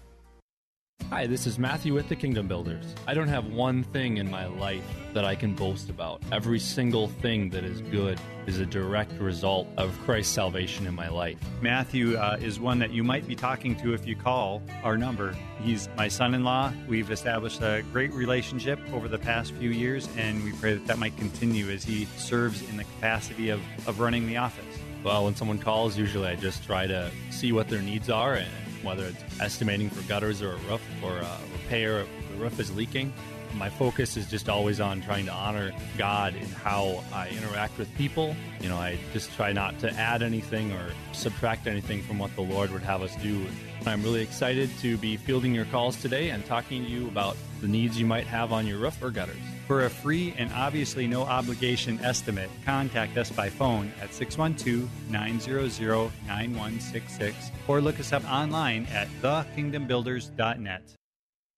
Hi, 1.09 1.27
this 1.27 1.45
is 1.45 1.59
Matthew 1.59 1.93
with 1.93 2.07
the 2.07 2.15
Kingdom 2.15 2.47
Builders. 2.47 2.85
I 3.07 3.13
don't 3.13 3.27
have 3.27 3.47
one 3.47 3.83
thing 3.83 4.17
in 4.17 4.29
my 4.29 4.45
life 4.45 4.83
that 5.13 5.25
I 5.25 5.35
can 5.35 5.53
boast 5.53 5.89
about. 5.89 6.21
Every 6.31 6.59
single 6.59 7.07
thing 7.07 7.49
that 7.49 7.63
is 7.63 7.81
good 7.81 8.19
is 8.47 8.59
a 8.59 8.65
direct 8.65 9.13
result 9.19 9.67
of 9.77 9.97
Christ's 10.05 10.33
salvation 10.33 10.87
in 10.87 10.95
my 10.95 11.09
life. 11.09 11.37
Matthew 11.61 12.17
uh, 12.17 12.37
is 12.39 12.59
one 12.59 12.79
that 12.79 12.91
you 12.91 13.03
might 13.03 13.27
be 13.27 13.35
talking 13.35 13.75
to 13.77 13.93
if 13.93 14.07
you 14.07 14.15
call 14.15 14.61
our 14.83 14.97
number. 14.97 15.35
He's 15.61 15.89
my 15.97 16.07
son 16.07 16.33
in 16.33 16.43
law. 16.43 16.71
We've 16.87 17.11
established 17.11 17.61
a 17.61 17.83
great 17.91 18.13
relationship 18.13 18.79
over 18.93 19.07
the 19.07 19.19
past 19.19 19.51
few 19.53 19.69
years, 19.69 20.07
and 20.17 20.43
we 20.43 20.53
pray 20.53 20.73
that 20.75 20.87
that 20.87 20.97
might 20.97 21.17
continue 21.17 21.69
as 21.69 21.83
he 21.83 22.05
serves 22.17 22.61
in 22.69 22.77
the 22.77 22.85
capacity 22.85 23.49
of, 23.49 23.61
of 23.85 23.99
running 23.99 24.27
the 24.27 24.37
office. 24.37 24.77
Well, 25.03 25.25
when 25.25 25.35
someone 25.35 25.57
calls, 25.57 25.97
usually 25.97 26.27
I 26.27 26.35
just 26.35 26.63
try 26.63 26.87
to 26.87 27.11
see 27.31 27.51
what 27.51 27.67
their 27.67 27.81
needs 27.81 28.09
are 28.09 28.35
and 28.35 28.49
whether 28.83 29.05
it's 29.05 29.23
estimating 29.39 29.89
for 29.89 30.01
gutters 30.07 30.41
or 30.41 30.53
a 30.53 30.57
roof 30.69 30.81
or 31.03 31.17
a 31.17 31.37
repair 31.53 31.99
if 31.99 32.07
the 32.31 32.37
roof 32.37 32.59
is 32.59 32.75
leaking. 32.75 33.13
My 33.55 33.69
focus 33.69 34.15
is 34.15 34.29
just 34.29 34.47
always 34.47 34.79
on 34.79 35.01
trying 35.01 35.25
to 35.25 35.33
honor 35.33 35.73
God 35.97 36.35
in 36.35 36.47
how 36.47 37.03
I 37.13 37.27
interact 37.29 37.77
with 37.77 37.93
people. 37.95 38.33
You 38.61 38.69
know, 38.69 38.77
I 38.77 38.97
just 39.11 39.33
try 39.35 39.51
not 39.51 39.77
to 39.79 39.91
add 39.91 40.23
anything 40.23 40.71
or 40.71 40.91
subtract 41.11 41.67
anything 41.67 42.01
from 42.01 42.17
what 42.17 42.33
the 42.35 42.41
Lord 42.41 42.71
would 42.71 42.81
have 42.83 43.01
us 43.01 43.13
do. 43.17 43.45
I'm 43.85 44.03
really 44.03 44.21
excited 44.21 44.69
to 44.79 44.97
be 44.97 45.17
fielding 45.17 45.53
your 45.53 45.65
calls 45.65 45.97
today 45.97 46.29
and 46.29 46.45
talking 46.45 46.85
to 46.85 46.89
you 46.89 47.07
about 47.07 47.35
the 47.59 47.67
needs 47.67 47.99
you 47.99 48.05
might 48.05 48.27
have 48.27 48.53
on 48.53 48.67
your 48.67 48.77
roof 48.77 49.01
or 49.03 49.09
gutters. 49.09 49.35
For 49.67 49.85
a 49.85 49.89
free 49.89 50.33
and 50.37 50.51
obviously 50.53 51.07
no 51.07 51.23
obligation 51.23 51.99
estimate, 52.03 52.49
contact 52.65 53.17
us 53.17 53.31
by 53.31 53.49
phone 53.49 53.91
at 54.01 54.13
612 54.13 54.89
900 55.09 56.11
9166 56.27 57.51
or 57.67 57.81
look 57.81 57.99
us 57.99 58.11
up 58.11 58.23
online 58.29 58.85
at 58.87 59.07
thekingdombuilders.net. 59.21 61.00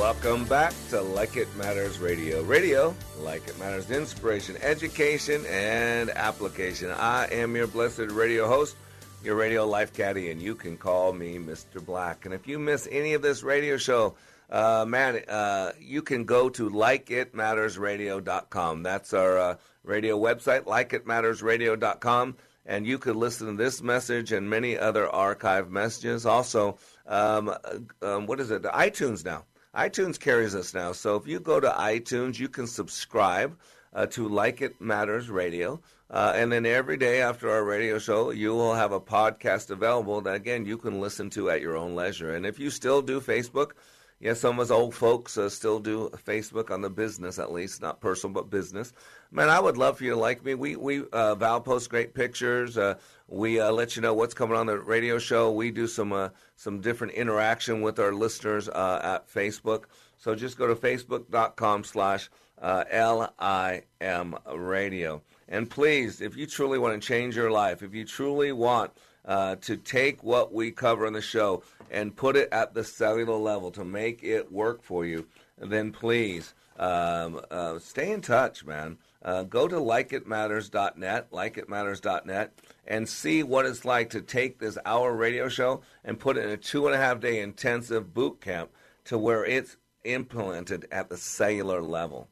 Welcome 0.00 0.46
back 0.46 0.72
to 0.88 1.02
Like 1.02 1.36
It 1.36 1.54
Matters 1.56 1.98
Radio. 1.98 2.42
Radio, 2.44 2.96
like 3.18 3.46
it 3.46 3.58
matters, 3.58 3.90
inspiration, 3.90 4.56
education, 4.62 5.44
and 5.44 6.08
application. 6.08 6.90
I 6.90 7.26
am 7.26 7.54
your 7.54 7.66
blessed 7.66 8.10
radio 8.10 8.48
host, 8.48 8.76
your 9.22 9.34
radio 9.34 9.66
life 9.66 9.92
caddy, 9.92 10.30
and 10.30 10.40
you 10.40 10.54
can 10.54 10.78
call 10.78 11.12
me 11.12 11.36
Mr. 11.36 11.84
Black. 11.84 12.24
And 12.24 12.32
if 12.32 12.48
you 12.48 12.58
miss 12.58 12.88
any 12.90 13.12
of 13.12 13.20
this 13.20 13.42
radio 13.42 13.76
show, 13.76 14.14
uh, 14.48 14.86
man, 14.88 15.22
uh, 15.28 15.72
you 15.78 16.00
can 16.00 16.24
go 16.24 16.48
to 16.48 16.70
likeitmattersradio.com. 16.70 18.82
That's 18.82 19.12
our 19.12 19.38
uh, 19.38 19.56
radio 19.84 20.18
website, 20.18 20.62
likeitmattersradio.com, 20.62 22.36
and 22.64 22.86
you 22.86 22.96
could 22.96 23.16
listen 23.16 23.48
to 23.48 23.52
this 23.52 23.82
message 23.82 24.32
and 24.32 24.48
many 24.48 24.78
other 24.78 25.10
archive 25.10 25.70
messages. 25.70 26.24
Also, 26.24 26.78
um, 27.06 27.54
um, 28.00 28.24
what 28.24 28.40
is 28.40 28.50
it? 28.50 28.62
iTunes 28.62 29.26
now. 29.26 29.44
iTunes 29.74 30.18
carries 30.18 30.54
us 30.54 30.74
now. 30.74 30.92
So 30.92 31.16
if 31.16 31.26
you 31.26 31.38
go 31.38 31.60
to 31.60 31.68
iTunes, 31.70 32.38
you 32.38 32.48
can 32.48 32.66
subscribe 32.66 33.56
uh, 33.92 34.06
to 34.06 34.28
Like 34.28 34.62
It 34.62 34.80
Matters 34.80 35.30
Radio. 35.30 35.80
Uh, 36.10 36.32
and 36.34 36.50
then 36.50 36.66
every 36.66 36.96
day 36.96 37.22
after 37.22 37.48
our 37.48 37.62
radio 37.64 37.98
show, 37.98 38.30
you 38.30 38.52
will 38.52 38.74
have 38.74 38.90
a 38.90 39.00
podcast 39.00 39.70
available 39.70 40.20
that, 40.22 40.34
again, 40.34 40.66
you 40.66 40.76
can 40.76 41.00
listen 41.00 41.30
to 41.30 41.50
at 41.50 41.60
your 41.60 41.76
own 41.76 41.94
leisure. 41.94 42.34
And 42.34 42.44
if 42.44 42.58
you 42.58 42.70
still 42.70 43.00
do 43.00 43.20
Facebook, 43.20 43.72
yes, 44.18 44.40
some 44.40 44.58
of 44.58 44.60
us 44.60 44.70
old 44.72 44.92
folks 44.92 45.38
uh, 45.38 45.48
still 45.48 45.78
do 45.78 46.10
Facebook 46.26 46.72
on 46.72 46.80
the 46.80 46.90
business, 46.90 47.38
at 47.38 47.52
least, 47.52 47.80
not 47.80 48.00
personal, 48.00 48.34
but 48.34 48.50
business. 48.50 48.92
Man, 49.32 49.48
I 49.48 49.60
would 49.60 49.76
love 49.76 49.98
for 49.98 50.04
you 50.04 50.10
to 50.10 50.16
like 50.16 50.44
me. 50.44 50.54
We, 50.54 50.74
we 50.74 51.04
uh, 51.12 51.36
Val 51.36 51.60
posts 51.60 51.86
great 51.86 52.14
pictures. 52.14 52.76
Uh, 52.76 52.96
we 53.28 53.60
uh, 53.60 53.70
let 53.70 53.94
you 53.94 54.02
know 54.02 54.12
what's 54.12 54.34
coming 54.34 54.56
on 54.56 54.66
the 54.66 54.80
radio 54.80 55.20
show. 55.20 55.52
We 55.52 55.70
do 55.70 55.86
some, 55.86 56.12
uh, 56.12 56.30
some 56.56 56.80
different 56.80 57.12
interaction 57.12 57.80
with 57.80 58.00
our 58.00 58.12
listeners 58.12 58.68
uh, 58.68 59.00
at 59.02 59.32
Facebook. 59.32 59.84
So 60.18 60.34
just 60.34 60.58
go 60.58 60.66
to 60.66 60.74
facebook.com 60.74 61.84
slash 61.84 62.28
uh, 62.60 62.82
L-I-M 62.90 64.36
radio. 64.52 65.22
And 65.48 65.70
please, 65.70 66.20
if 66.20 66.36
you 66.36 66.46
truly 66.46 66.80
want 66.80 67.00
to 67.00 67.06
change 67.06 67.36
your 67.36 67.52
life, 67.52 67.84
if 67.84 67.94
you 67.94 68.04
truly 68.04 68.50
want 68.50 68.90
uh, 69.24 69.54
to 69.56 69.76
take 69.76 70.24
what 70.24 70.52
we 70.52 70.72
cover 70.72 71.06
in 71.06 71.12
the 71.12 71.22
show 71.22 71.62
and 71.88 72.16
put 72.16 72.34
it 72.34 72.48
at 72.50 72.74
the 72.74 72.82
cellular 72.82 73.36
level 73.36 73.70
to 73.70 73.84
make 73.84 74.24
it 74.24 74.50
work 74.50 74.82
for 74.82 75.06
you, 75.06 75.28
then 75.56 75.92
please 75.92 76.52
um, 76.80 77.40
uh, 77.50 77.78
stay 77.78 78.10
in 78.10 78.20
touch, 78.20 78.64
man. 78.64 78.98
Uh, 79.22 79.42
go 79.42 79.68
to 79.68 79.76
likeitmatters.net, 79.76 81.30
likeitmatters.net, 81.30 82.58
and 82.86 83.08
see 83.08 83.42
what 83.42 83.66
it's 83.66 83.84
like 83.84 84.08
to 84.10 84.22
take 84.22 84.58
this 84.58 84.78
hour 84.86 85.14
radio 85.14 85.48
show 85.48 85.82
and 86.04 86.18
put 86.18 86.38
it 86.38 86.44
in 86.44 86.50
a 86.50 86.56
two 86.56 86.86
and 86.86 86.94
a 86.94 86.98
half 86.98 87.20
day 87.20 87.40
intensive 87.40 88.14
boot 88.14 88.40
camp 88.40 88.70
to 89.04 89.18
where 89.18 89.44
it's 89.44 89.76
implemented 90.04 90.86
at 90.90 91.10
the 91.10 91.16
cellular 91.16 91.82
level. 91.82 92.28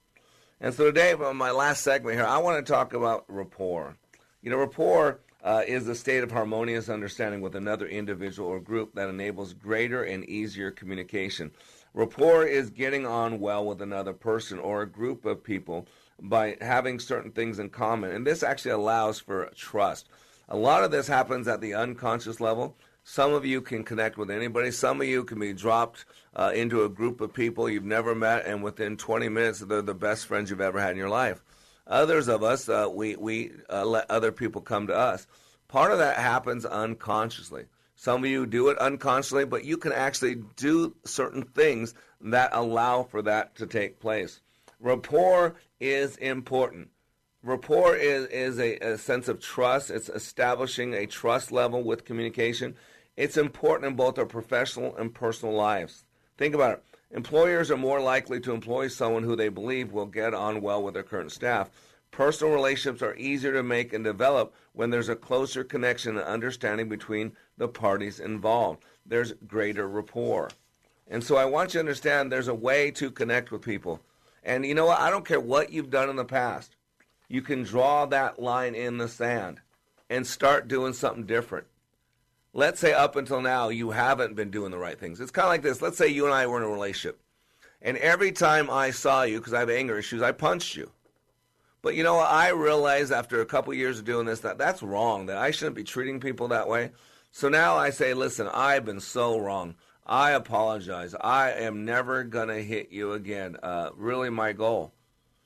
And 0.61 0.75
so 0.75 0.87
today, 0.87 1.15
for 1.15 1.33
my 1.35 1.51
last 1.51 1.85
segment 1.85 2.17
here, 2.17 2.27
I 2.27 2.39
want 2.39 2.65
to 2.65 2.73
talk 2.73 2.93
about 2.95 3.25
rapport. 3.29 3.97
You 4.43 4.51
know, 4.51 4.57
rapport 4.57 5.21
uh, 5.45 5.63
is 5.67 5.87
a 5.87 5.95
state 5.95 6.25
of 6.25 6.33
harmonious 6.33 6.89
understanding 6.89 7.41
with 7.41 7.55
another 7.55 7.87
individual 7.87 8.49
or 8.49 8.61
group 8.61 8.95
that 8.95 9.09
enables 9.09 9.53
greater 9.53 10.03
and 10.03 10.25
easier 10.25 10.71
communication. 10.71 11.53
Rapport 11.95 12.45
is 12.45 12.71
getting 12.71 13.07
on 13.07 13.41
well 13.41 13.65
with 13.65 13.81
another 13.81 14.13
person 14.13 14.59
or 14.59 14.83
a 14.83 14.89
group 14.89 15.25
of 15.25 15.45
people 15.45 15.87
by 16.21 16.57
having 16.61 16.99
certain 16.99 17.31
things 17.31 17.59
in 17.59 17.71
common. 17.71 18.11
And 18.11 18.27
this 18.27 18.43
actually 18.43 18.73
allows 18.73 19.21
for 19.21 19.51
trust. 19.55 20.09
A 20.49 20.57
lot 20.57 20.85
of 20.85 20.91
this 20.91 21.07
happens 21.07 21.47
at 21.47 21.61
the 21.61 21.75
unconscious 21.75 22.41
level. 22.41 22.77
Some 23.05 23.33
of 23.33 23.45
you 23.45 23.61
can 23.61 23.85
connect 23.85 24.19
with 24.19 24.31
anybody. 24.31 24.71
Some 24.71 25.01
of 25.01 25.07
you 25.07 25.25
can 25.25 25.39
be 25.39 25.53
dropped 25.53 26.05
uh, 26.35 26.53
into 26.55 26.85
a 26.85 26.89
group 26.89 27.21
of 27.21 27.33
people 27.33 27.69
you've 27.69 27.85
never 27.85 28.15
met, 28.15 28.47
and 28.47 28.63
within 28.63 28.97
20 28.97 29.29
minutes, 29.29 29.61
they're 29.61 29.83
the 29.83 29.95
best 29.95 30.27
friends 30.27 30.51
you've 30.51 30.61
ever 30.61 30.81
had 30.81 30.93
in 30.93 30.99
your 30.99 31.09
life. 31.09 31.43
Others 31.87 32.29
of 32.29 32.43
us, 32.43 32.69
uh, 32.69 32.89
we, 32.93 33.17
we 33.17 33.53
uh, 33.71 33.85
let 33.85 34.11
other 34.11 34.31
people 34.31 34.61
come 34.61 34.87
to 34.89 34.95
us. 34.95 35.27
Part 35.69 35.93
of 35.93 35.99
that 35.99 36.17
happens 36.17 36.67
unconsciously. 36.67 37.65
Some 37.97 38.25
of 38.25 38.31
you 38.31 38.47
do 38.47 38.69
it 38.69 38.79
unconsciously, 38.79 39.45
but 39.45 39.65
you 39.65 39.77
can 39.77 39.93
actually 39.93 40.37
do 40.57 40.95
certain 41.05 41.43
things 41.43 41.95
that 42.21 42.51
allow 42.53 43.03
for 43.03 43.23
that 43.23 43.57
to 43.57 43.67
take 43.67 44.01
place. 44.01 44.41
Rapport 44.81 45.57
is 45.81 46.17
important. 46.19 46.91
Rapport 47.43 47.97
is, 47.97 48.27
is 48.27 48.59
a, 48.61 48.77
a 48.79 48.99
sense 48.99 49.27
of 49.27 49.41
trust. 49.41 49.91
It's 49.91 50.09
establishing 50.09 50.95
a 50.95 51.07
trust 51.07 51.51
level 51.51 51.83
with 51.83 52.05
communication. 52.05 52.77
It's 53.17 53.37
important 53.37 53.91
in 53.91 53.97
both 53.97 54.19
our 54.19 54.27
professional 54.27 54.97
and 54.97 55.13
personal 55.13 55.55
lives. 55.55 56.05
Think 56.37 56.55
about 56.55 56.75
it. 56.75 56.85
Employers 57.11 57.71
are 57.71 57.77
more 57.77 58.01
likely 58.01 58.39
to 58.41 58.53
employ 58.53 58.87
someone 58.87 59.25
who 59.25 59.35
they 59.35 59.49
believe 59.49 59.93
will 59.93 60.07
get 60.07 60.35
on 60.35 60.61
well 60.61 60.83
with 60.83 60.95
their 60.95 61.03
current 61.03 61.33
staff. 61.33 61.71
Personal 62.13 62.55
relationships 62.55 63.03
are 63.03 63.17
easier 63.17 63.53
to 63.55 63.63
make 63.65 63.93
and 63.93 64.05
develop 64.05 64.55
when 64.73 64.91
there's 64.91 65.09
a 65.09 65.17
closer 65.17 65.65
connection 65.65 66.17
and 66.17 66.27
understanding 66.27 66.89
between 66.89 67.33
the 67.57 67.67
parties 67.67 68.21
involved. 68.21 68.85
There's 69.05 69.33
greater 69.47 69.89
rapport. 69.89 70.51
And 71.09 71.25
so 71.25 71.37
I 71.37 71.47
want 71.47 71.71
you 71.71 71.79
to 71.79 71.81
understand 71.81 72.31
there's 72.31 72.49
a 72.49 72.55
way 72.55 72.91
to 72.93 73.11
connect 73.11 73.51
with 73.51 73.63
people. 73.63 74.01
And 74.43 74.65
you 74.65 74.75
know 74.75 74.87
what? 74.87 75.01
I 75.01 75.11
don't 75.11 75.27
care 75.27 75.41
what 75.41 75.73
you've 75.73 75.91
done 75.91 76.09
in 76.09 76.17
the 76.17 76.25
past. 76.25 76.77
You 77.29 77.43
can 77.43 77.63
draw 77.63 78.07
that 78.07 78.41
line 78.41 78.75
in 78.75 78.99
the 78.99 79.09
sand 79.09 79.61
and 80.09 80.27
start 80.27 80.69
doing 80.69 80.93
something 80.93 81.27
different 81.27 81.67
let's 82.53 82.81
say 82.81 82.93
up 82.93 83.17
until 83.17 83.41
now 83.41 83.69
you 83.69 83.91
haven't 83.91 84.35
been 84.35 84.51
doing 84.51 84.71
the 84.71 84.79
right 84.79 84.99
things. 84.99 85.21
It's 85.21 85.31
kind 85.31 85.47
of 85.47 85.51
like 85.51 85.63
this. 85.63 85.83
Let's 85.83 85.97
say 85.97 86.09
you 86.09 86.25
and 86.25 86.35
I 86.35 86.47
were 86.47 86.59
in 86.59 86.65
a 86.65 86.69
relationship, 86.69 87.21
and 87.81 87.97
every 87.99 88.33
time 88.33 88.69
I 88.69 88.91
saw 88.91 89.23
you, 89.23 89.39
because 89.39 89.55
I 89.55 89.61
have 89.61 89.71
anger 89.71 89.99
issues, 89.99 90.23
I 90.23 90.33
punched 90.33 90.77
you. 90.77 90.91
But 91.81 91.95
you 91.95 92.03
know 92.03 92.17
what? 92.17 92.31
I 92.31 92.49
realized 92.49 93.13
after 93.13 93.41
a 93.41 93.47
couple 93.47 93.73
years 93.73 94.01
of 94.01 94.05
doing 94.05 94.27
this 94.27 94.41
that 94.41 94.59
that's 94.59 94.83
wrong, 94.83 95.27
that 95.27 95.37
I 95.37 95.53
shouldn't 95.53 95.77
be 95.77 95.85
treating 95.85 96.19
people 96.19 96.49
that 96.49 96.69
way. 96.69 96.91
So 97.31 97.49
now 97.49 97.77
I 97.77 97.91
say, 97.91 98.15
listen, 98.15 98.49
I've 98.53 98.85
been 98.85 99.01
so 99.01 99.39
wrong. 99.39 99.77
I 100.09 100.31
apologize. 100.31 101.15
I 101.21 101.53
am 101.53 101.85
never 101.85 102.25
going 102.25 102.49
to 102.49 102.63
hit 102.63 102.91
you 102.91 103.13
again. 103.13 103.57
Uh, 103.63 103.91
really, 103.95 104.31
my 104.31 104.53
goal. 104.53 104.95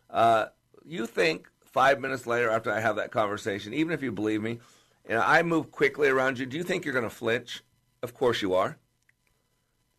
Uh, 0.08 0.46
you 0.84 1.06
think 1.06 1.48
five 1.64 2.00
minutes 2.00 2.26
later 2.26 2.48
after 2.48 2.70
I 2.70 2.78
have 2.80 2.96
that 2.96 3.10
conversation, 3.10 3.74
even 3.74 3.92
if 3.92 4.02
you 4.02 4.12
believe 4.12 4.40
me, 4.40 4.60
and 5.04 5.18
I 5.18 5.42
move 5.42 5.72
quickly 5.72 6.08
around 6.08 6.38
you, 6.38 6.46
do 6.46 6.56
you 6.56 6.62
think 6.62 6.84
you're 6.84 6.94
going 6.94 7.02
to 7.02 7.10
flinch? 7.10 7.64
Of 8.02 8.14
course 8.14 8.40
you 8.40 8.54
are. 8.54 8.78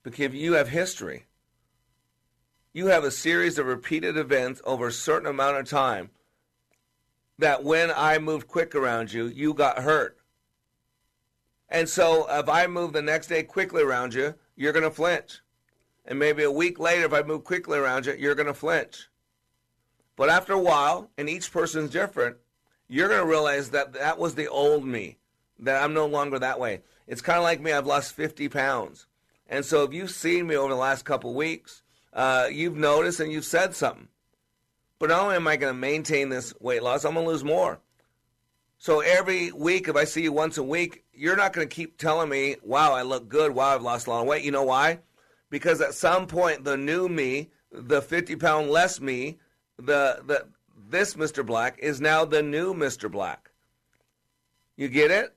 Because 0.01 0.33
you 0.33 0.53
have 0.53 0.69
history. 0.69 1.25
You 2.73 2.87
have 2.87 3.03
a 3.03 3.11
series 3.11 3.57
of 3.57 3.65
repeated 3.65 4.17
events 4.17 4.61
over 4.65 4.87
a 4.87 4.91
certain 4.91 5.27
amount 5.27 5.57
of 5.57 5.69
time 5.69 6.09
that 7.37 7.63
when 7.63 7.91
I 7.95 8.17
moved 8.17 8.47
quick 8.47 8.75
around 8.75 9.11
you, 9.11 9.27
you 9.27 9.53
got 9.53 9.79
hurt. 9.79 10.17
And 11.69 11.89
so 11.89 12.27
if 12.29 12.47
I 12.47 12.67
move 12.67 12.93
the 12.93 13.01
next 13.01 13.27
day 13.27 13.43
quickly 13.43 13.83
around 13.83 14.13
you, 14.13 14.35
you're 14.55 14.73
going 14.73 14.83
to 14.83 14.91
flinch. 14.91 15.39
And 16.05 16.19
maybe 16.19 16.43
a 16.43 16.51
week 16.51 16.79
later, 16.79 17.05
if 17.05 17.13
I 17.13 17.21
move 17.21 17.43
quickly 17.43 17.77
around 17.77 18.05
you, 18.05 18.13
you're 18.13 18.35
going 18.35 18.47
to 18.47 18.53
flinch. 18.53 19.07
But 20.15 20.29
after 20.29 20.53
a 20.53 20.59
while, 20.59 21.09
and 21.17 21.29
each 21.29 21.51
person's 21.51 21.91
different, 21.91 22.37
you're 22.87 23.07
going 23.07 23.21
to 23.21 23.27
realize 23.27 23.71
that 23.71 23.93
that 23.93 24.19
was 24.19 24.35
the 24.35 24.47
old 24.47 24.85
me, 24.85 25.17
that 25.59 25.81
I'm 25.81 25.93
no 25.93 26.05
longer 26.05 26.37
that 26.39 26.59
way. 26.59 26.81
It's 27.07 27.21
kind 27.21 27.37
of 27.37 27.43
like 27.43 27.61
me, 27.61 27.71
I've 27.71 27.87
lost 27.87 28.13
50 28.13 28.49
pounds. 28.49 29.07
And 29.47 29.65
so 29.65 29.83
if 29.83 29.93
you've 29.93 30.11
seen 30.11 30.47
me 30.47 30.55
over 30.55 30.69
the 30.69 30.79
last 30.79 31.05
couple 31.05 31.33
weeks, 31.33 31.83
uh, 32.13 32.47
you've 32.51 32.77
noticed 32.77 33.19
and 33.19 33.31
you've 33.31 33.45
said 33.45 33.75
something. 33.75 34.07
But 34.99 35.09
not 35.09 35.23
only 35.23 35.35
am 35.35 35.47
I 35.47 35.57
going 35.57 35.73
to 35.73 35.79
maintain 35.79 36.29
this 36.29 36.53
weight 36.59 36.83
loss, 36.83 37.03
I'm 37.03 37.13
going 37.13 37.25
to 37.25 37.31
lose 37.31 37.43
more. 37.43 37.79
So 38.83 38.99
every 38.99 39.49
week, 39.53 39.87
if 39.87 39.95
I 39.95 40.03
see 40.03 40.23
you 40.23 40.33
once 40.33 40.57
a 40.57 40.63
week, 40.63 41.05
you're 41.13 41.37
not 41.37 41.53
going 41.53 41.65
to 41.65 41.73
keep 41.73 41.97
telling 41.97 42.27
me, 42.27 42.57
wow, 42.61 42.91
I 42.91 43.03
look 43.03 43.29
good, 43.29 43.55
wow, 43.55 43.73
I've 43.73 43.81
lost 43.81 44.07
a 44.07 44.09
lot 44.09 44.19
of 44.19 44.27
weight. 44.27 44.43
You 44.43 44.51
know 44.51 44.63
why? 44.63 44.99
Because 45.49 45.79
at 45.79 45.93
some 45.93 46.27
point, 46.27 46.65
the 46.65 46.75
new 46.75 47.07
me, 47.07 47.49
the 47.71 48.01
50 48.01 48.35
pound 48.35 48.69
less 48.69 48.99
me, 48.99 49.39
the, 49.77 50.21
the, 50.25 50.47
this 50.89 51.13
Mr. 51.13 51.45
Black 51.45 51.79
is 51.79 52.01
now 52.01 52.25
the 52.25 52.43
new 52.43 52.73
Mr. 52.73 53.09
Black. 53.09 53.51
You 54.75 54.89
get 54.89 55.11
it? 55.11 55.33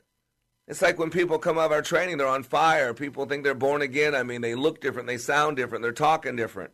It's 0.66 0.82
like 0.82 0.98
when 0.98 1.10
people 1.10 1.38
come 1.38 1.56
out 1.56 1.66
of 1.66 1.72
our 1.72 1.82
training, 1.82 2.18
they're 2.18 2.26
on 2.26 2.42
fire. 2.42 2.94
People 2.94 3.26
think 3.26 3.44
they're 3.44 3.54
born 3.54 3.80
again. 3.80 4.16
I 4.16 4.24
mean, 4.24 4.40
they 4.40 4.56
look 4.56 4.80
different, 4.80 5.06
they 5.06 5.18
sound 5.18 5.56
different, 5.56 5.82
they're 5.82 5.92
talking 5.92 6.34
different. 6.34 6.72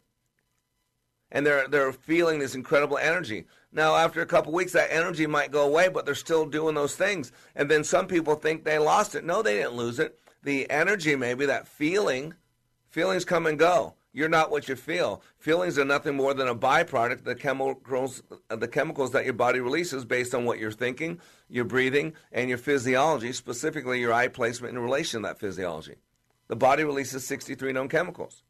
And 1.31 1.45
they're 1.45 1.69
they're 1.69 1.93
feeling 1.93 2.39
this 2.39 2.55
incredible 2.55 2.97
energy. 2.97 3.45
Now, 3.73 3.97
after 3.97 4.21
a 4.21 4.27
couple 4.27 4.53
weeks, 4.53 4.73
that 4.73 4.93
energy 4.93 5.27
might 5.27 5.51
go 5.51 5.67
away, 5.67 5.89
but 5.89 6.05
they're 6.05 6.15
still 6.15 6.45
doing 6.47 6.75
those 6.75 6.95
things. 6.95 7.33
And 7.55 7.71
then 7.71 7.85
some 7.85 8.07
people 8.07 8.35
think 8.35 8.65
they 8.65 8.79
lost 8.79 9.15
it. 9.15 9.25
No, 9.25 9.43
they 9.43 9.55
didn't 9.55 9.75
lose 9.77 9.99
it. 9.99 10.19
The 10.43 10.71
energy, 10.71 11.17
maybe 11.17 11.47
that 11.47 11.67
feeling, 11.67 12.35
feelings 12.91 13.25
come 13.25 13.47
and 13.47 13.59
go. 13.59 13.95
You're 14.13 14.29
not 14.29 14.51
what 14.51 14.69
you 14.69 14.77
feel. 14.77 15.23
Feelings 15.39 15.79
are 15.79 15.87
nothing 15.87 16.17
more 16.17 16.35
than 16.35 16.49
a 16.49 16.55
byproduct 16.55 17.25
the 17.25 17.35
chemicals, 17.35 18.23
the 18.49 18.69
chemicals 18.69 19.13
that 19.13 19.25
your 19.25 19.33
body 19.33 19.61
releases 19.61 20.05
based 20.05 20.35
on 20.35 20.45
what 20.45 20.59
you're 20.59 20.71
thinking, 20.71 21.19
your 21.49 21.65
breathing, 21.65 22.13
and 22.31 22.51
your 22.51 22.59
physiology, 22.59 23.33
specifically 23.33 24.01
your 24.01 24.13
eye 24.13 24.29
placement 24.29 24.75
in 24.75 24.83
relation 24.83 25.23
to 25.23 25.29
that 25.29 25.41
physiology. 25.41 25.97
The 26.49 26.57
body 26.57 26.85
releases 26.85 27.27
63 27.27 27.73
known 27.73 27.89
chemicals. 27.89 28.43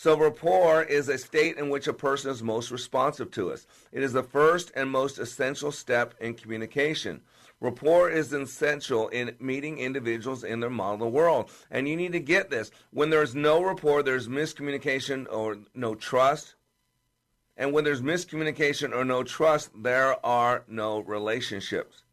So, 0.00 0.16
rapport 0.16 0.84
is 0.84 1.08
a 1.08 1.18
state 1.18 1.56
in 1.56 1.70
which 1.70 1.88
a 1.88 1.92
person 1.92 2.30
is 2.30 2.40
most 2.40 2.70
responsive 2.70 3.32
to 3.32 3.50
us. 3.50 3.66
It 3.90 4.04
is 4.04 4.12
the 4.12 4.22
first 4.22 4.70
and 4.76 4.88
most 4.88 5.18
essential 5.18 5.72
step 5.72 6.14
in 6.20 6.34
communication. 6.34 7.20
Rapport 7.60 8.08
is 8.08 8.32
essential 8.32 9.08
in 9.08 9.34
meeting 9.40 9.78
individuals 9.78 10.44
in 10.44 10.60
their 10.60 10.70
model 10.70 10.94
of 10.94 11.00
the 11.00 11.08
world. 11.08 11.50
And 11.68 11.88
you 11.88 11.96
need 11.96 12.12
to 12.12 12.20
get 12.20 12.48
this. 12.48 12.70
When 12.92 13.10
there's 13.10 13.34
no 13.34 13.60
rapport, 13.60 14.04
there's 14.04 14.28
miscommunication 14.28 15.26
or 15.32 15.58
no 15.74 15.96
trust. 15.96 16.54
And 17.56 17.72
when 17.72 17.82
there's 17.82 18.00
miscommunication 18.00 18.94
or 18.94 19.04
no 19.04 19.24
trust, 19.24 19.70
there 19.74 20.24
are 20.24 20.62
no 20.68 21.00
relationships. 21.00 22.04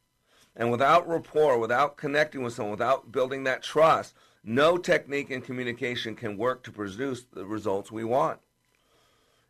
And 0.55 0.71
without 0.71 1.07
rapport, 1.07 1.59
without 1.59 1.97
connecting 1.97 2.41
with 2.41 2.53
someone, 2.53 2.71
without 2.71 3.11
building 3.11 3.43
that 3.43 3.61
trust, 3.61 4.15
no 4.45 4.77
technique 4.77 5.31
in 5.31 5.41
communication 5.41 6.15
can 6.15 6.37
work 6.37 6.63
to 6.63 6.71
produce 6.71 7.25
the 7.33 7.45
results 7.45 7.91
we 7.91 8.03
want. 8.03 8.39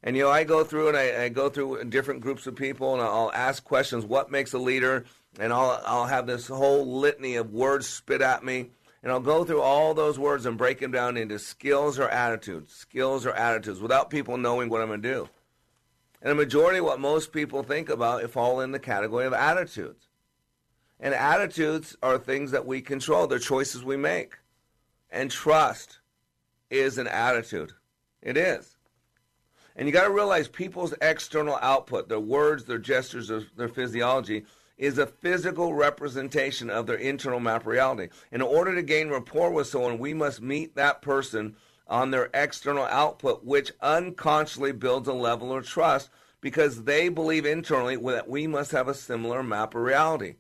And 0.02 0.16
you 0.16 0.24
know, 0.24 0.30
I 0.30 0.44
go 0.44 0.64
through 0.64 0.88
and 0.88 0.98
I, 0.98 1.24
I, 1.24 1.30
go 1.30 1.50
through 1.50 1.84
different 1.86 2.22
groups 2.22 2.48
of 2.48 2.56
people, 2.56 2.94
and 2.94 3.02
I'll 3.02 3.32
ask 3.34 3.64
questions: 3.64 4.06
What 4.06 4.32
makes 4.32 4.54
a 4.54 4.60
leader? 4.60 5.06
And 5.40 5.52
I'll 5.52 5.82
I'll 5.86 6.06
have 6.06 6.28
this 6.28 6.48
whole 6.48 7.00
litany 7.00 7.36
of 7.36 7.52
words 7.52 7.88
spit 7.88 8.22
at 8.22 8.44
me, 8.44 8.70
and 9.02 9.12
I'll 9.12 9.20
go 9.20 9.44
through 9.44 9.62
all 9.62 9.94
those 9.94 10.20
words 10.20 10.46
and 10.46 10.60
break 10.60 10.80
them 10.80 10.92
down 10.92 11.18
into 11.18 11.40
skills 11.40 11.98
or 12.00 12.08
attitudes, 12.08 12.74
skills 12.74 13.26
or 13.26 13.34
attitudes, 13.34 13.82
without 13.82 14.12
people 14.12 14.38
knowing 14.38 14.70
what 14.70 14.80
I'm 14.80 14.88
going 14.88 15.02
to 15.02 15.12
do. 15.12 15.30
And 16.22 16.32
a 16.32 16.36
majority 16.36 16.80
of 16.80 16.86
what 16.86 17.00
most 17.00 17.34
people 17.34 17.64
think 17.64 17.90
about 17.90 18.30
fall 18.30 18.62
in 18.62 18.72
the 18.72 18.80
category 18.80 19.26
of 19.26 19.34
attitudes. 19.34 20.08
And 21.00 21.14
attitudes 21.14 21.98
are 22.02 22.18
things 22.18 22.52
that 22.52 22.68
we 22.68 22.80
control; 22.80 23.26
they're 23.26 23.40
choices 23.40 23.84
we 23.84 23.98
make. 23.98 24.36
And 25.10 25.32
trust 25.32 26.00
is 26.70 26.98
an 26.98 27.08
attitude. 27.08 27.74
It 28.22 28.38
is. 28.38 28.78
And 29.76 29.88
you 29.88 29.94
got 29.94 30.06
to 30.06 30.14
realize 30.14 30.48
people's 30.48 30.94
external 31.02 31.58
output, 31.62 32.08
their 32.08 32.20
words, 32.20 32.64
their 32.64 32.78
gestures, 32.78 33.28
their, 33.28 33.44
their, 33.58 33.68
physiology, 33.68 34.46
is 34.78 34.98
a 34.98 35.06
physical 35.06 35.74
representation 35.74 36.70
of 36.70 36.88
their 36.88 36.98
internal 36.98 37.40
map 37.40 37.66
reality. 37.66 38.10
In 38.32 38.42
order 38.42 38.74
to 38.74 38.82
gain 38.82 39.10
rapport 39.10 39.52
with 39.52 39.68
someone, 39.68 40.00
we 40.00 40.14
must 40.14 40.42
meet 40.42 40.76
that 40.76 41.02
person 41.02 41.56
on 41.88 42.12
their 42.12 42.30
external 42.34 42.86
output, 42.86 43.44
which 43.44 43.72
unconsciously 43.82 44.72
builds 44.72 45.08
a 45.08 45.14
level 45.14 45.56
of 45.56 45.68
trust 45.68 46.10
because 46.42 46.84
they 46.84 47.10
believe 47.10 47.46
internally 47.46 47.96
that 47.96 48.30
we 48.30 48.48
must 48.48 48.72
have 48.72 48.88
a 48.88 48.94
similar 48.94 49.44
map 49.44 49.76
of 49.76 49.82
reality. 49.82 50.36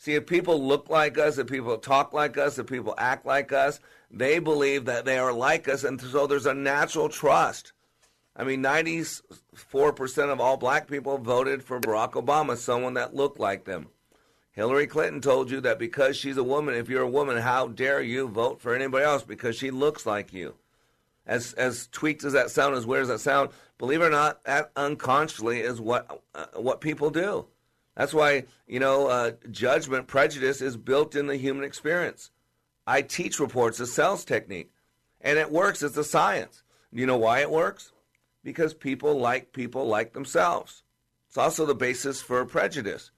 See, 0.00 0.14
if 0.14 0.26
people 0.26 0.66
look 0.66 0.88
like 0.88 1.18
us, 1.18 1.36
if 1.36 1.46
people 1.46 1.76
talk 1.76 2.12
like 2.12 2.38
us, 2.38 2.58
if 2.58 2.66
people 2.66 2.94
act 2.96 3.26
like 3.26 3.52
us, 3.52 3.80
they 4.10 4.38
believe 4.38 4.86
that 4.86 5.04
they 5.04 5.18
are 5.18 5.32
like 5.32 5.68
us, 5.68 5.84
and 5.84 6.00
so 6.00 6.26
there's 6.26 6.46
a 6.46 6.54
natural 6.54 7.08
trust 7.08 7.72
I 8.40 8.44
mean, 8.44 8.62
94% 8.62 10.32
of 10.32 10.40
all 10.40 10.56
black 10.56 10.88
people 10.88 11.18
voted 11.18 11.62
for 11.62 11.78
Barack 11.78 12.12
Obama, 12.12 12.56
someone 12.56 12.94
that 12.94 13.14
looked 13.14 13.38
like 13.38 13.64
them. 13.64 13.88
Hillary 14.52 14.86
Clinton 14.86 15.20
told 15.20 15.50
you 15.50 15.60
that 15.60 15.78
because 15.78 16.16
she's 16.16 16.36
a 16.36 16.44
woman, 16.44 16.74
if 16.74 16.88
you're 16.88 17.02
a 17.02 17.08
woman, 17.08 17.36
how 17.36 17.68
dare 17.68 18.00
you 18.00 18.28
vote 18.28 18.60
for 18.60 18.74
anybody 18.74 19.04
else 19.04 19.22
because 19.22 19.56
she 19.56 19.70
looks 19.70 20.06
like 20.06 20.32
you? 20.32 20.54
As 21.26 21.52
as 21.52 21.86
tweaked 21.92 22.24
as 22.24 22.32
that 22.32 22.50
sound, 22.50 22.74
as 22.74 22.86
weird 22.86 23.02
as 23.02 23.08
that 23.08 23.20
sound, 23.20 23.50
believe 23.78 24.00
it 24.00 24.06
or 24.06 24.10
not, 24.10 24.42
that 24.44 24.72
unconsciously 24.74 25.60
is 25.60 25.80
what 25.80 26.22
uh, 26.34 26.46
what 26.56 26.80
people 26.80 27.10
do. 27.10 27.46
That's 28.00 28.14
why 28.14 28.44
you 28.66 28.80
know 28.80 29.08
uh, 29.08 29.32
judgment, 29.50 30.06
prejudice 30.06 30.60
is 30.60 30.76
built 30.76 31.14
in 31.14 31.26
the 31.26 31.36
human 31.36 31.64
experience. 31.64 32.30
I 32.86 33.02
teach 33.02 33.38
reports 33.38 33.78
a 33.78 33.86
sales 33.86 34.24
technique, 34.24 34.72
and 35.20 35.38
it 35.38 35.52
works. 35.52 35.82
It's 35.82 35.96
a 35.96 36.04
science. 36.04 36.62
You 36.90 37.06
know 37.06 37.18
why 37.18 37.40
it 37.40 37.50
works? 37.50 37.92
because 38.42 38.74
people 38.74 39.18
like 39.18 39.52
people 39.52 39.86
like 39.86 40.12
themselves. 40.12 40.82
It's 41.28 41.38
also 41.38 41.66
the 41.66 41.74
basis 41.74 42.20
for 42.20 42.44
prejudice. 42.44 43.10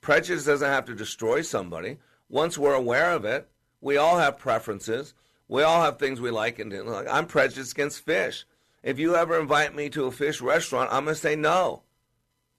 Prejudice 0.00 0.44
doesn't 0.44 0.68
have 0.68 0.84
to 0.86 0.94
destroy 0.94 1.42
somebody. 1.42 1.98
Once 2.28 2.58
we're 2.58 2.74
aware 2.74 3.12
of 3.12 3.24
it, 3.24 3.48
we 3.80 3.96
all 3.96 4.18
have 4.18 4.38
preferences. 4.38 5.14
We 5.48 5.62
all 5.62 5.82
have 5.82 5.98
things 5.98 6.20
we 6.20 6.30
like 6.30 6.58
and 6.58 6.70
don't 6.70 6.86
like. 6.86 7.06
I'm 7.08 7.26
prejudiced 7.26 7.72
against 7.72 8.04
fish. 8.04 8.44
If 8.82 8.98
you 8.98 9.14
ever 9.16 9.38
invite 9.38 9.74
me 9.74 9.88
to 9.90 10.06
a 10.06 10.10
fish 10.10 10.40
restaurant, 10.40 10.90
I'm 10.92 11.04
going 11.04 11.14
to 11.14 11.20
say 11.20 11.36
no. 11.36 11.82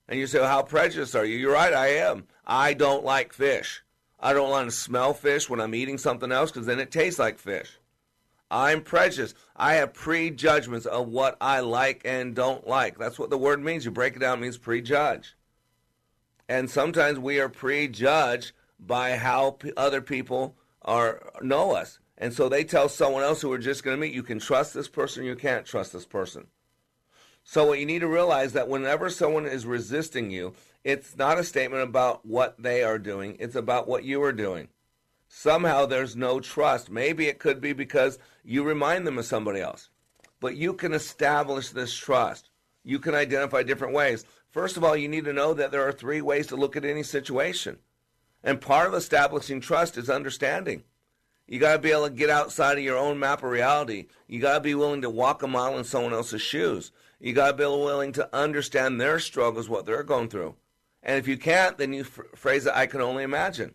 And 0.08 0.18
you 0.18 0.26
say, 0.26 0.40
well, 0.40 0.48
how 0.48 0.62
prejudiced 0.62 1.16
are 1.16 1.24
you? 1.24 1.36
You're 1.36 1.52
right, 1.52 1.72
I 1.72 1.88
am. 1.88 2.26
I 2.46 2.74
don't 2.74 3.04
like 3.04 3.32
fish. 3.32 3.82
I 4.20 4.32
don't 4.32 4.50
want 4.50 4.68
to 4.68 4.76
smell 4.76 5.14
fish 5.14 5.48
when 5.48 5.60
I'm 5.60 5.74
eating 5.74 5.98
something 5.98 6.32
else 6.32 6.50
because 6.50 6.66
then 6.66 6.80
it 6.80 6.90
tastes 6.90 7.18
like 7.18 7.38
fish. 7.38 7.78
I'm 8.50 8.82
prejudiced. 8.82 9.36
I 9.56 9.74
have 9.74 9.94
prejudgments 9.94 10.86
of 10.86 11.08
what 11.08 11.36
I 11.40 11.60
like 11.60 12.02
and 12.04 12.34
don't 12.34 12.66
like. 12.66 12.98
That's 12.98 13.18
what 13.18 13.30
the 13.30 13.38
word 13.38 13.62
means. 13.62 13.84
You 13.84 13.90
break 13.90 14.16
it 14.16 14.20
down, 14.20 14.38
it 14.38 14.42
means 14.42 14.58
prejudge. 14.58 15.36
And 16.48 16.70
sometimes 16.70 17.18
we 17.18 17.40
are 17.40 17.48
prejudged 17.48 18.52
by 18.78 19.16
how 19.16 19.52
p- 19.52 19.72
other 19.76 20.00
people 20.00 20.56
are 20.82 21.32
know 21.42 21.72
us. 21.72 21.98
And 22.18 22.32
so 22.32 22.48
they 22.48 22.64
tell 22.64 22.88
someone 22.88 23.22
else 23.22 23.40
who 23.40 23.48
we're 23.48 23.58
just 23.58 23.82
going 23.82 23.96
to 23.96 24.00
meet, 24.00 24.14
you 24.14 24.22
can 24.22 24.38
trust 24.38 24.74
this 24.74 24.88
person, 24.88 25.24
you 25.24 25.36
can't 25.36 25.66
trust 25.66 25.92
this 25.92 26.06
person. 26.06 26.46
So 27.44 27.66
what 27.66 27.78
you 27.78 27.86
need 27.86 28.00
to 28.00 28.08
realize 28.08 28.54
that 28.54 28.68
whenever 28.68 29.10
someone 29.10 29.46
is 29.46 29.66
resisting 29.66 30.30
you, 30.30 30.54
it's 30.82 31.16
not 31.16 31.38
a 31.38 31.44
statement 31.44 31.82
about 31.82 32.24
what 32.26 32.60
they 32.60 32.82
are 32.82 32.98
doing, 32.98 33.36
it's 33.38 33.54
about 33.54 33.86
what 33.86 34.04
you 34.04 34.22
are 34.22 34.32
doing. 34.32 34.68
Somehow 35.28 35.86
there's 35.86 36.16
no 36.16 36.40
trust. 36.40 36.90
Maybe 36.90 37.26
it 37.26 37.38
could 37.38 37.60
be 37.60 37.72
because 37.72 38.18
you 38.44 38.62
remind 38.62 39.06
them 39.06 39.18
of 39.18 39.24
somebody 39.26 39.60
else. 39.60 39.90
But 40.40 40.56
you 40.56 40.74
can 40.74 40.92
establish 40.92 41.70
this 41.70 41.94
trust. 41.94 42.50
You 42.82 42.98
can 42.98 43.14
identify 43.14 43.62
different 43.62 43.94
ways. 43.94 44.24
First 44.50 44.76
of 44.76 44.84
all, 44.84 44.96
you 44.96 45.08
need 45.08 45.24
to 45.24 45.32
know 45.32 45.52
that 45.54 45.70
there 45.70 45.86
are 45.86 45.92
three 45.92 46.20
ways 46.20 46.46
to 46.48 46.56
look 46.56 46.76
at 46.76 46.84
any 46.84 47.02
situation. 47.02 47.78
And 48.42 48.60
part 48.60 48.86
of 48.86 48.94
establishing 48.94 49.60
trust 49.60 49.96
is 49.96 50.08
understanding. 50.08 50.84
You 51.46 51.58
got 51.58 51.72
to 51.72 51.78
be 51.78 51.90
able 51.90 52.08
to 52.08 52.14
get 52.14 52.30
outside 52.30 52.78
of 52.78 52.84
your 52.84 52.96
own 52.96 53.18
map 53.18 53.42
of 53.42 53.50
reality. 53.50 54.06
You 54.28 54.40
got 54.40 54.54
to 54.54 54.60
be 54.60 54.74
willing 54.74 55.02
to 55.02 55.10
walk 55.10 55.42
a 55.42 55.46
mile 55.46 55.76
in 55.76 55.84
someone 55.84 56.12
else's 56.12 56.42
shoes. 56.42 56.92
You 57.20 57.32
got 57.32 57.52
to 57.52 57.56
be 57.56 57.64
willing 57.64 58.12
to 58.12 58.34
understand 58.36 59.00
their 59.00 59.18
struggles, 59.18 59.68
what 59.68 59.86
they're 59.86 60.02
going 60.02 60.28
through. 60.28 60.56
And 61.02 61.18
if 61.18 61.28
you 61.28 61.36
can't, 61.36 61.78
then 61.78 61.92
you 61.92 62.04
phrase 62.04 62.66
it, 62.66 62.72
I 62.74 62.86
can 62.86 63.00
only 63.00 63.22
imagine. 63.22 63.74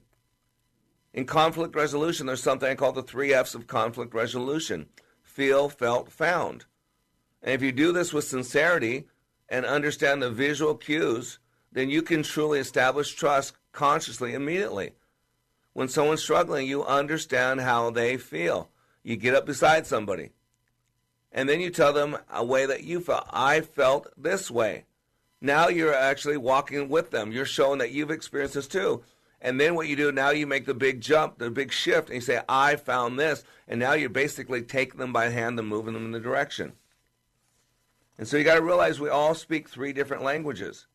In 1.14 1.26
conflict 1.26 1.76
resolution, 1.76 2.26
there's 2.26 2.44
something 2.44 2.70
I 2.70 2.76
call 2.76 2.92
the 2.92 3.04
three 3.04 3.34
F's 3.34 3.56
of 3.56 3.68
conflict 3.68 4.14
resolution 4.14 4.88
feel, 5.24 5.70
felt, 5.70 6.12
found. 6.12 6.66
And 7.42 7.54
if 7.54 7.62
you 7.62 7.72
do 7.72 7.92
this 7.94 8.12
with 8.12 8.26
sincerity 8.26 9.06
and 9.48 9.66
understand 9.66 10.22
the 10.22 10.30
visual 10.30 10.76
cues, 10.76 11.40
then 11.72 11.90
you 11.90 12.02
can 12.02 12.24
truly 12.24 12.60
establish 12.60 13.14
trust 13.14 13.54
consciously 13.72 14.34
immediately. 14.34 14.92
When 15.74 15.88
someone's 15.88 16.22
struggling, 16.22 16.68
you 16.68 16.84
understand 16.84 17.62
how 17.62 17.92
they 17.92 18.18
feel. 18.18 18.70
You 19.04 19.16
get 19.16 19.36
up 19.36 19.46
beside 19.46 19.88
somebody. 19.88 20.32
And 21.32 21.48
then 21.48 21.60
you 21.60 21.70
tell 21.70 21.94
them 21.94 22.18
a 22.32 22.44
way 22.44 22.66
that 22.66 22.84
you 22.84 23.00
felt. 23.00 23.28
I 23.32 23.62
felt 23.62 24.08
this 24.18 24.50
way. 24.50 24.86
Now 25.42 25.68
you're 25.70 25.94
actually 25.94 26.38
walking 26.38 26.90
with 26.90 27.12
them. 27.12 27.32
You're 27.32 27.46
showing 27.46 27.80
that 27.80 27.92
you've 27.92 28.12
experienced 28.12 28.56
this 28.56 28.68
too. 28.68 29.04
And 29.42 29.60
then 29.60 29.76
what 29.76 29.88
you 29.88 29.96
do 29.96 30.12
now, 30.12 30.32
you 30.32 30.46
make 30.46 30.66
the 30.66 30.74
big 30.74 31.00
jump, 31.00 31.38
the 31.38 31.50
big 31.50 31.72
shift, 31.72 32.10
and 32.10 32.16
you 32.16 32.22
say, 32.22 32.42
I 32.50 32.76
found 32.76 33.18
this. 33.18 33.44
And 33.68 33.80
now 33.80 33.94
you're 33.94 34.10
basically 34.10 34.64
taking 34.64 35.00
them 35.00 35.14
by 35.14 35.30
hand 35.30 35.58
and 35.58 35.68
moving 35.68 35.94
them 35.94 36.06
in 36.06 36.12
the 36.12 36.20
direction. 36.20 36.74
And 38.18 38.28
so 38.28 38.36
you 38.36 38.44
got 38.44 38.56
to 38.56 38.62
realize 38.62 39.00
we 39.00 39.08
all 39.08 39.34
speak 39.34 39.70
three 39.70 39.94
different 39.94 40.24
languages. 40.24 40.88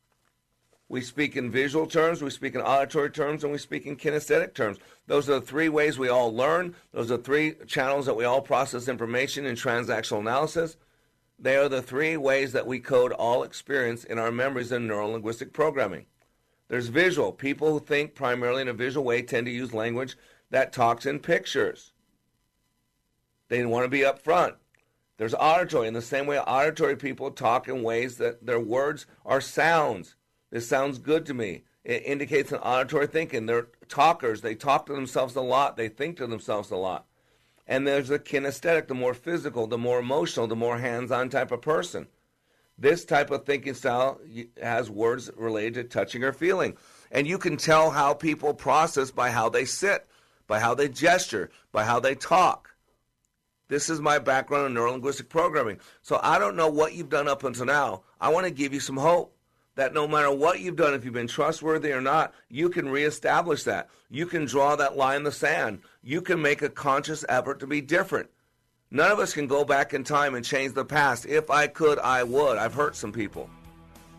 We 0.88 1.00
speak 1.00 1.36
in 1.36 1.50
visual 1.50 1.86
terms, 1.86 2.22
we 2.22 2.30
speak 2.30 2.54
in 2.54 2.60
auditory 2.60 3.10
terms, 3.10 3.42
and 3.42 3.52
we 3.52 3.58
speak 3.58 3.86
in 3.86 3.96
kinesthetic 3.96 4.54
terms. 4.54 4.78
Those 5.06 5.28
are 5.30 5.40
the 5.40 5.46
three 5.46 5.68
ways 5.68 5.98
we 5.98 6.08
all 6.08 6.34
learn. 6.34 6.74
Those 6.92 7.10
are 7.10 7.16
three 7.16 7.54
channels 7.66 8.06
that 8.06 8.16
we 8.16 8.24
all 8.24 8.42
process 8.42 8.86
information 8.86 9.46
in 9.46 9.56
transactional 9.56 10.20
analysis. 10.20 10.76
They 11.38 11.56
are 11.56 11.68
the 11.68 11.82
three 11.82 12.16
ways 12.16 12.52
that 12.52 12.66
we 12.66 12.80
code 12.80 13.12
all 13.12 13.42
experience 13.42 14.04
in 14.04 14.18
our 14.18 14.30
memories 14.30 14.72
in 14.72 14.86
neurolinguistic 14.86 15.52
programming. 15.52 16.06
There's 16.68 16.88
visual. 16.88 17.32
People 17.32 17.70
who 17.70 17.80
think 17.80 18.14
primarily 18.14 18.62
in 18.62 18.68
a 18.68 18.74
visual 18.74 19.04
way 19.04 19.22
tend 19.22 19.46
to 19.46 19.52
use 19.52 19.74
language 19.74 20.16
that 20.50 20.72
talks 20.72 21.06
in 21.06 21.18
pictures. 21.18 21.92
They 23.48 23.64
want 23.64 23.84
to 23.84 23.88
be 23.88 24.04
up 24.04 24.18
front. 24.20 24.54
There's 25.16 25.34
auditory. 25.34 25.88
In 25.88 25.94
the 25.94 26.02
same 26.02 26.26
way, 26.26 26.38
auditory 26.38 26.96
people 26.96 27.30
talk 27.30 27.68
in 27.68 27.82
ways 27.82 28.16
that 28.18 28.44
their 28.46 28.60
words 28.60 29.06
are 29.24 29.40
sounds. 29.40 30.16
This 30.54 30.68
sounds 30.68 31.00
good 31.00 31.26
to 31.26 31.34
me. 31.34 31.64
It 31.82 32.04
indicates 32.04 32.52
an 32.52 32.58
auditory 32.58 33.08
thinking. 33.08 33.46
They're 33.46 33.66
talkers. 33.88 34.40
They 34.40 34.54
talk 34.54 34.86
to 34.86 34.92
themselves 34.92 35.34
a 35.34 35.40
lot. 35.40 35.76
They 35.76 35.88
think 35.88 36.16
to 36.18 36.28
themselves 36.28 36.70
a 36.70 36.76
lot. 36.76 37.06
And 37.66 37.84
there's 37.84 38.06
the 38.06 38.20
kinesthetic, 38.20 38.86
the 38.86 38.94
more 38.94 39.14
physical, 39.14 39.66
the 39.66 39.76
more 39.76 39.98
emotional, 39.98 40.46
the 40.46 40.54
more 40.54 40.78
hands 40.78 41.10
on 41.10 41.28
type 41.28 41.50
of 41.50 41.60
person. 41.60 42.06
This 42.78 43.04
type 43.04 43.32
of 43.32 43.44
thinking 43.44 43.74
style 43.74 44.20
has 44.62 44.88
words 44.88 45.28
related 45.34 45.74
to 45.74 45.84
touching 45.98 46.22
or 46.22 46.32
feeling. 46.32 46.76
And 47.10 47.26
you 47.26 47.36
can 47.36 47.56
tell 47.56 47.90
how 47.90 48.14
people 48.14 48.54
process 48.54 49.10
by 49.10 49.30
how 49.30 49.48
they 49.48 49.64
sit, 49.64 50.06
by 50.46 50.60
how 50.60 50.72
they 50.76 50.88
gesture, 50.88 51.50
by 51.72 51.82
how 51.82 51.98
they 51.98 52.14
talk. 52.14 52.76
This 53.66 53.90
is 53.90 54.00
my 54.00 54.20
background 54.20 54.66
in 54.66 54.74
neurolinguistic 54.74 55.28
programming. 55.28 55.80
So 56.02 56.20
I 56.22 56.38
don't 56.38 56.54
know 56.54 56.68
what 56.68 56.94
you've 56.94 57.08
done 57.08 57.26
up 57.26 57.42
until 57.42 57.66
now. 57.66 58.02
I 58.20 58.28
want 58.28 58.46
to 58.46 58.52
give 58.52 58.72
you 58.72 58.78
some 58.78 58.98
hope. 58.98 59.33
That 59.76 59.94
no 59.94 60.06
matter 60.06 60.30
what 60.30 60.60
you've 60.60 60.76
done, 60.76 60.94
if 60.94 61.04
you've 61.04 61.14
been 61.14 61.26
trustworthy 61.26 61.92
or 61.92 62.00
not, 62.00 62.32
you 62.48 62.68
can 62.68 62.88
reestablish 62.88 63.64
that. 63.64 63.88
You 64.10 64.26
can 64.26 64.44
draw 64.44 64.76
that 64.76 64.96
line 64.96 65.18
in 65.18 65.22
the 65.24 65.32
sand. 65.32 65.80
You 66.02 66.20
can 66.20 66.40
make 66.40 66.62
a 66.62 66.68
conscious 66.68 67.24
effort 67.28 67.60
to 67.60 67.66
be 67.66 67.80
different. 67.80 68.30
None 68.90 69.10
of 69.10 69.18
us 69.18 69.34
can 69.34 69.48
go 69.48 69.64
back 69.64 69.92
in 69.92 70.04
time 70.04 70.36
and 70.36 70.44
change 70.44 70.74
the 70.74 70.84
past. 70.84 71.26
If 71.26 71.50
I 71.50 71.66
could, 71.66 71.98
I 71.98 72.22
would. 72.22 72.58
I've 72.58 72.74
hurt 72.74 72.94
some 72.94 73.12
people. 73.12 73.50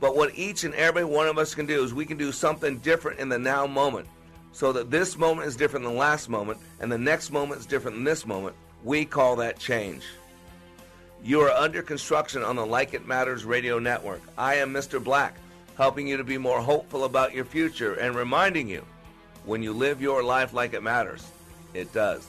But 0.01 0.17
what 0.17 0.37
each 0.37 0.65
and 0.65 0.73
every 0.75 1.05
one 1.05 1.27
of 1.27 1.37
us 1.37 1.55
can 1.55 1.65
do 1.65 1.83
is 1.83 1.93
we 1.93 2.05
can 2.05 2.17
do 2.17 2.33
something 2.33 2.79
different 2.79 3.19
in 3.19 3.29
the 3.29 3.39
now 3.39 3.65
moment 3.65 4.07
so 4.51 4.73
that 4.73 4.91
this 4.91 5.17
moment 5.17 5.47
is 5.47 5.55
different 5.55 5.85
than 5.85 5.95
last 5.95 6.27
moment 6.29 6.59
and 6.81 6.91
the 6.91 6.97
next 6.97 7.31
moment 7.31 7.61
is 7.61 7.65
different 7.65 7.95
than 7.95 8.03
this 8.03 8.25
moment. 8.25 8.55
We 8.83 9.05
call 9.05 9.37
that 9.37 9.57
change. 9.57 10.03
You 11.23 11.41
are 11.41 11.51
under 11.51 11.81
construction 11.81 12.43
on 12.43 12.55
the 12.55 12.65
Like 12.65 12.93
It 12.93 13.07
Matters 13.07 13.45
radio 13.45 13.79
network. 13.79 14.21
I 14.37 14.55
am 14.55 14.73
Mr. 14.73 15.03
Black, 15.03 15.35
helping 15.77 16.07
you 16.07 16.17
to 16.17 16.23
be 16.23 16.37
more 16.37 16.61
hopeful 16.61 17.03
about 17.03 17.33
your 17.33 17.45
future 17.45 17.95
and 17.95 18.15
reminding 18.15 18.67
you 18.67 18.83
when 19.45 19.61
you 19.61 19.73
live 19.73 20.01
your 20.01 20.23
life 20.23 20.53
like 20.53 20.73
it 20.73 20.81
matters, 20.81 21.27
it 21.73 21.91
does. 21.93 22.25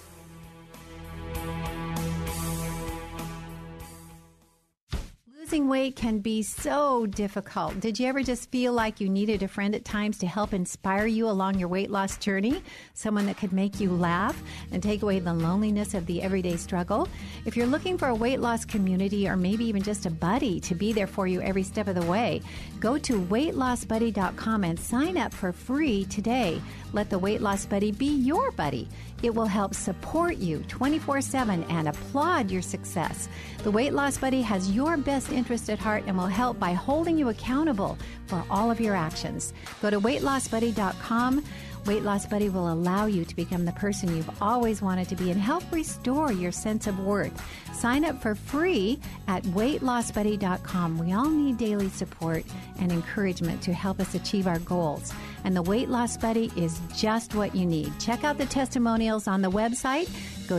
Losing 5.46 5.68
weight 5.68 5.94
can 5.94 6.18
be 6.18 6.42
so 6.42 7.06
difficult. 7.06 7.78
Did 7.78 8.00
you 8.00 8.08
ever 8.08 8.20
just 8.24 8.50
feel 8.50 8.72
like 8.72 9.00
you 9.00 9.08
needed 9.08 9.44
a 9.44 9.48
friend 9.48 9.76
at 9.76 9.84
times 9.84 10.18
to 10.18 10.26
help 10.26 10.52
inspire 10.52 11.06
you 11.06 11.28
along 11.28 11.60
your 11.60 11.68
weight 11.68 11.88
loss 11.88 12.18
journey? 12.18 12.64
Someone 12.94 13.26
that 13.26 13.36
could 13.36 13.52
make 13.52 13.78
you 13.78 13.92
laugh 13.92 14.42
and 14.72 14.82
take 14.82 15.02
away 15.02 15.20
the 15.20 15.32
loneliness 15.32 15.94
of 15.94 16.04
the 16.06 16.20
everyday 16.20 16.56
struggle? 16.56 17.08
If 17.44 17.56
you're 17.56 17.68
looking 17.68 17.96
for 17.96 18.08
a 18.08 18.14
weight 18.14 18.40
loss 18.40 18.64
community 18.64 19.28
or 19.28 19.36
maybe 19.36 19.64
even 19.66 19.84
just 19.84 20.04
a 20.04 20.10
buddy 20.10 20.58
to 20.58 20.74
be 20.74 20.92
there 20.92 21.06
for 21.06 21.28
you 21.28 21.40
every 21.42 21.62
step 21.62 21.86
of 21.86 21.94
the 21.94 22.06
way, 22.06 22.42
go 22.80 22.98
to 22.98 23.22
weightlossbuddy.com 23.22 24.64
and 24.64 24.80
sign 24.80 25.16
up 25.16 25.32
for 25.32 25.52
free 25.52 26.06
today. 26.06 26.60
Let 26.92 27.08
the 27.08 27.20
Weight 27.20 27.40
Loss 27.40 27.66
Buddy 27.66 27.92
be 27.92 28.06
your 28.06 28.50
buddy. 28.50 28.88
It 29.22 29.34
will 29.34 29.46
help 29.46 29.74
support 29.74 30.36
you 30.36 30.64
24 30.68 31.20
7 31.20 31.64
and 31.64 31.88
applaud 31.88 32.50
your 32.50 32.62
success. 32.62 33.28
The 33.62 33.70
Weight 33.70 33.92
Loss 33.92 34.18
Buddy 34.18 34.42
has 34.42 34.70
your 34.70 34.96
best 34.96 35.32
interest 35.32 35.70
at 35.70 35.78
heart 35.78 36.04
and 36.06 36.16
will 36.16 36.26
help 36.26 36.58
by 36.58 36.72
holding 36.72 37.18
you 37.18 37.30
accountable 37.30 37.98
for 38.26 38.44
all 38.50 38.70
of 38.70 38.80
your 38.80 38.94
actions. 38.94 39.52
Go 39.80 39.90
to 39.90 40.00
weightlossbuddy.com. 40.00 41.44
Weight 41.86 42.02
Loss 42.02 42.26
Buddy 42.26 42.48
will 42.48 42.72
allow 42.72 43.06
you 43.06 43.24
to 43.24 43.36
become 43.36 43.64
the 43.64 43.72
person 43.72 44.14
you've 44.16 44.42
always 44.42 44.82
wanted 44.82 45.08
to 45.08 45.16
be 45.16 45.30
and 45.30 45.40
help 45.40 45.62
restore 45.70 46.32
your 46.32 46.50
sense 46.50 46.86
of 46.86 46.98
worth. 46.98 47.40
Sign 47.72 48.04
up 48.04 48.20
for 48.20 48.34
free 48.34 48.98
at 49.28 49.42
weightlossbuddy.com. 49.44 50.98
We 50.98 51.12
all 51.12 51.30
need 51.30 51.58
daily 51.58 51.88
support 51.88 52.44
and 52.80 52.90
encouragement 52.90 53.62
to 53.62 53.72
help 53.72 54.00
us 54.00 54.14
achieve 54.14 54.46
our 54.46 54.58
goals. 54.60 55.12
And 55.44 55.54
the 55.54 55.62
Weight 55.62 55.88
Loss 55.88 56.16
Buddy 56.16 56.50
is 56.56 56.80
just 56.96 57.34
what 57.34 57.54
you 57.54 57.64
need. 57.64 57.92
Check 58.00 58.24
out 58.24 58.38
the 58.38 58.46
testimonials 58.46 59.28
on 59.28 59.42
the 59.42 59.50
website. 59.50 60.08
Go 60.48 60.58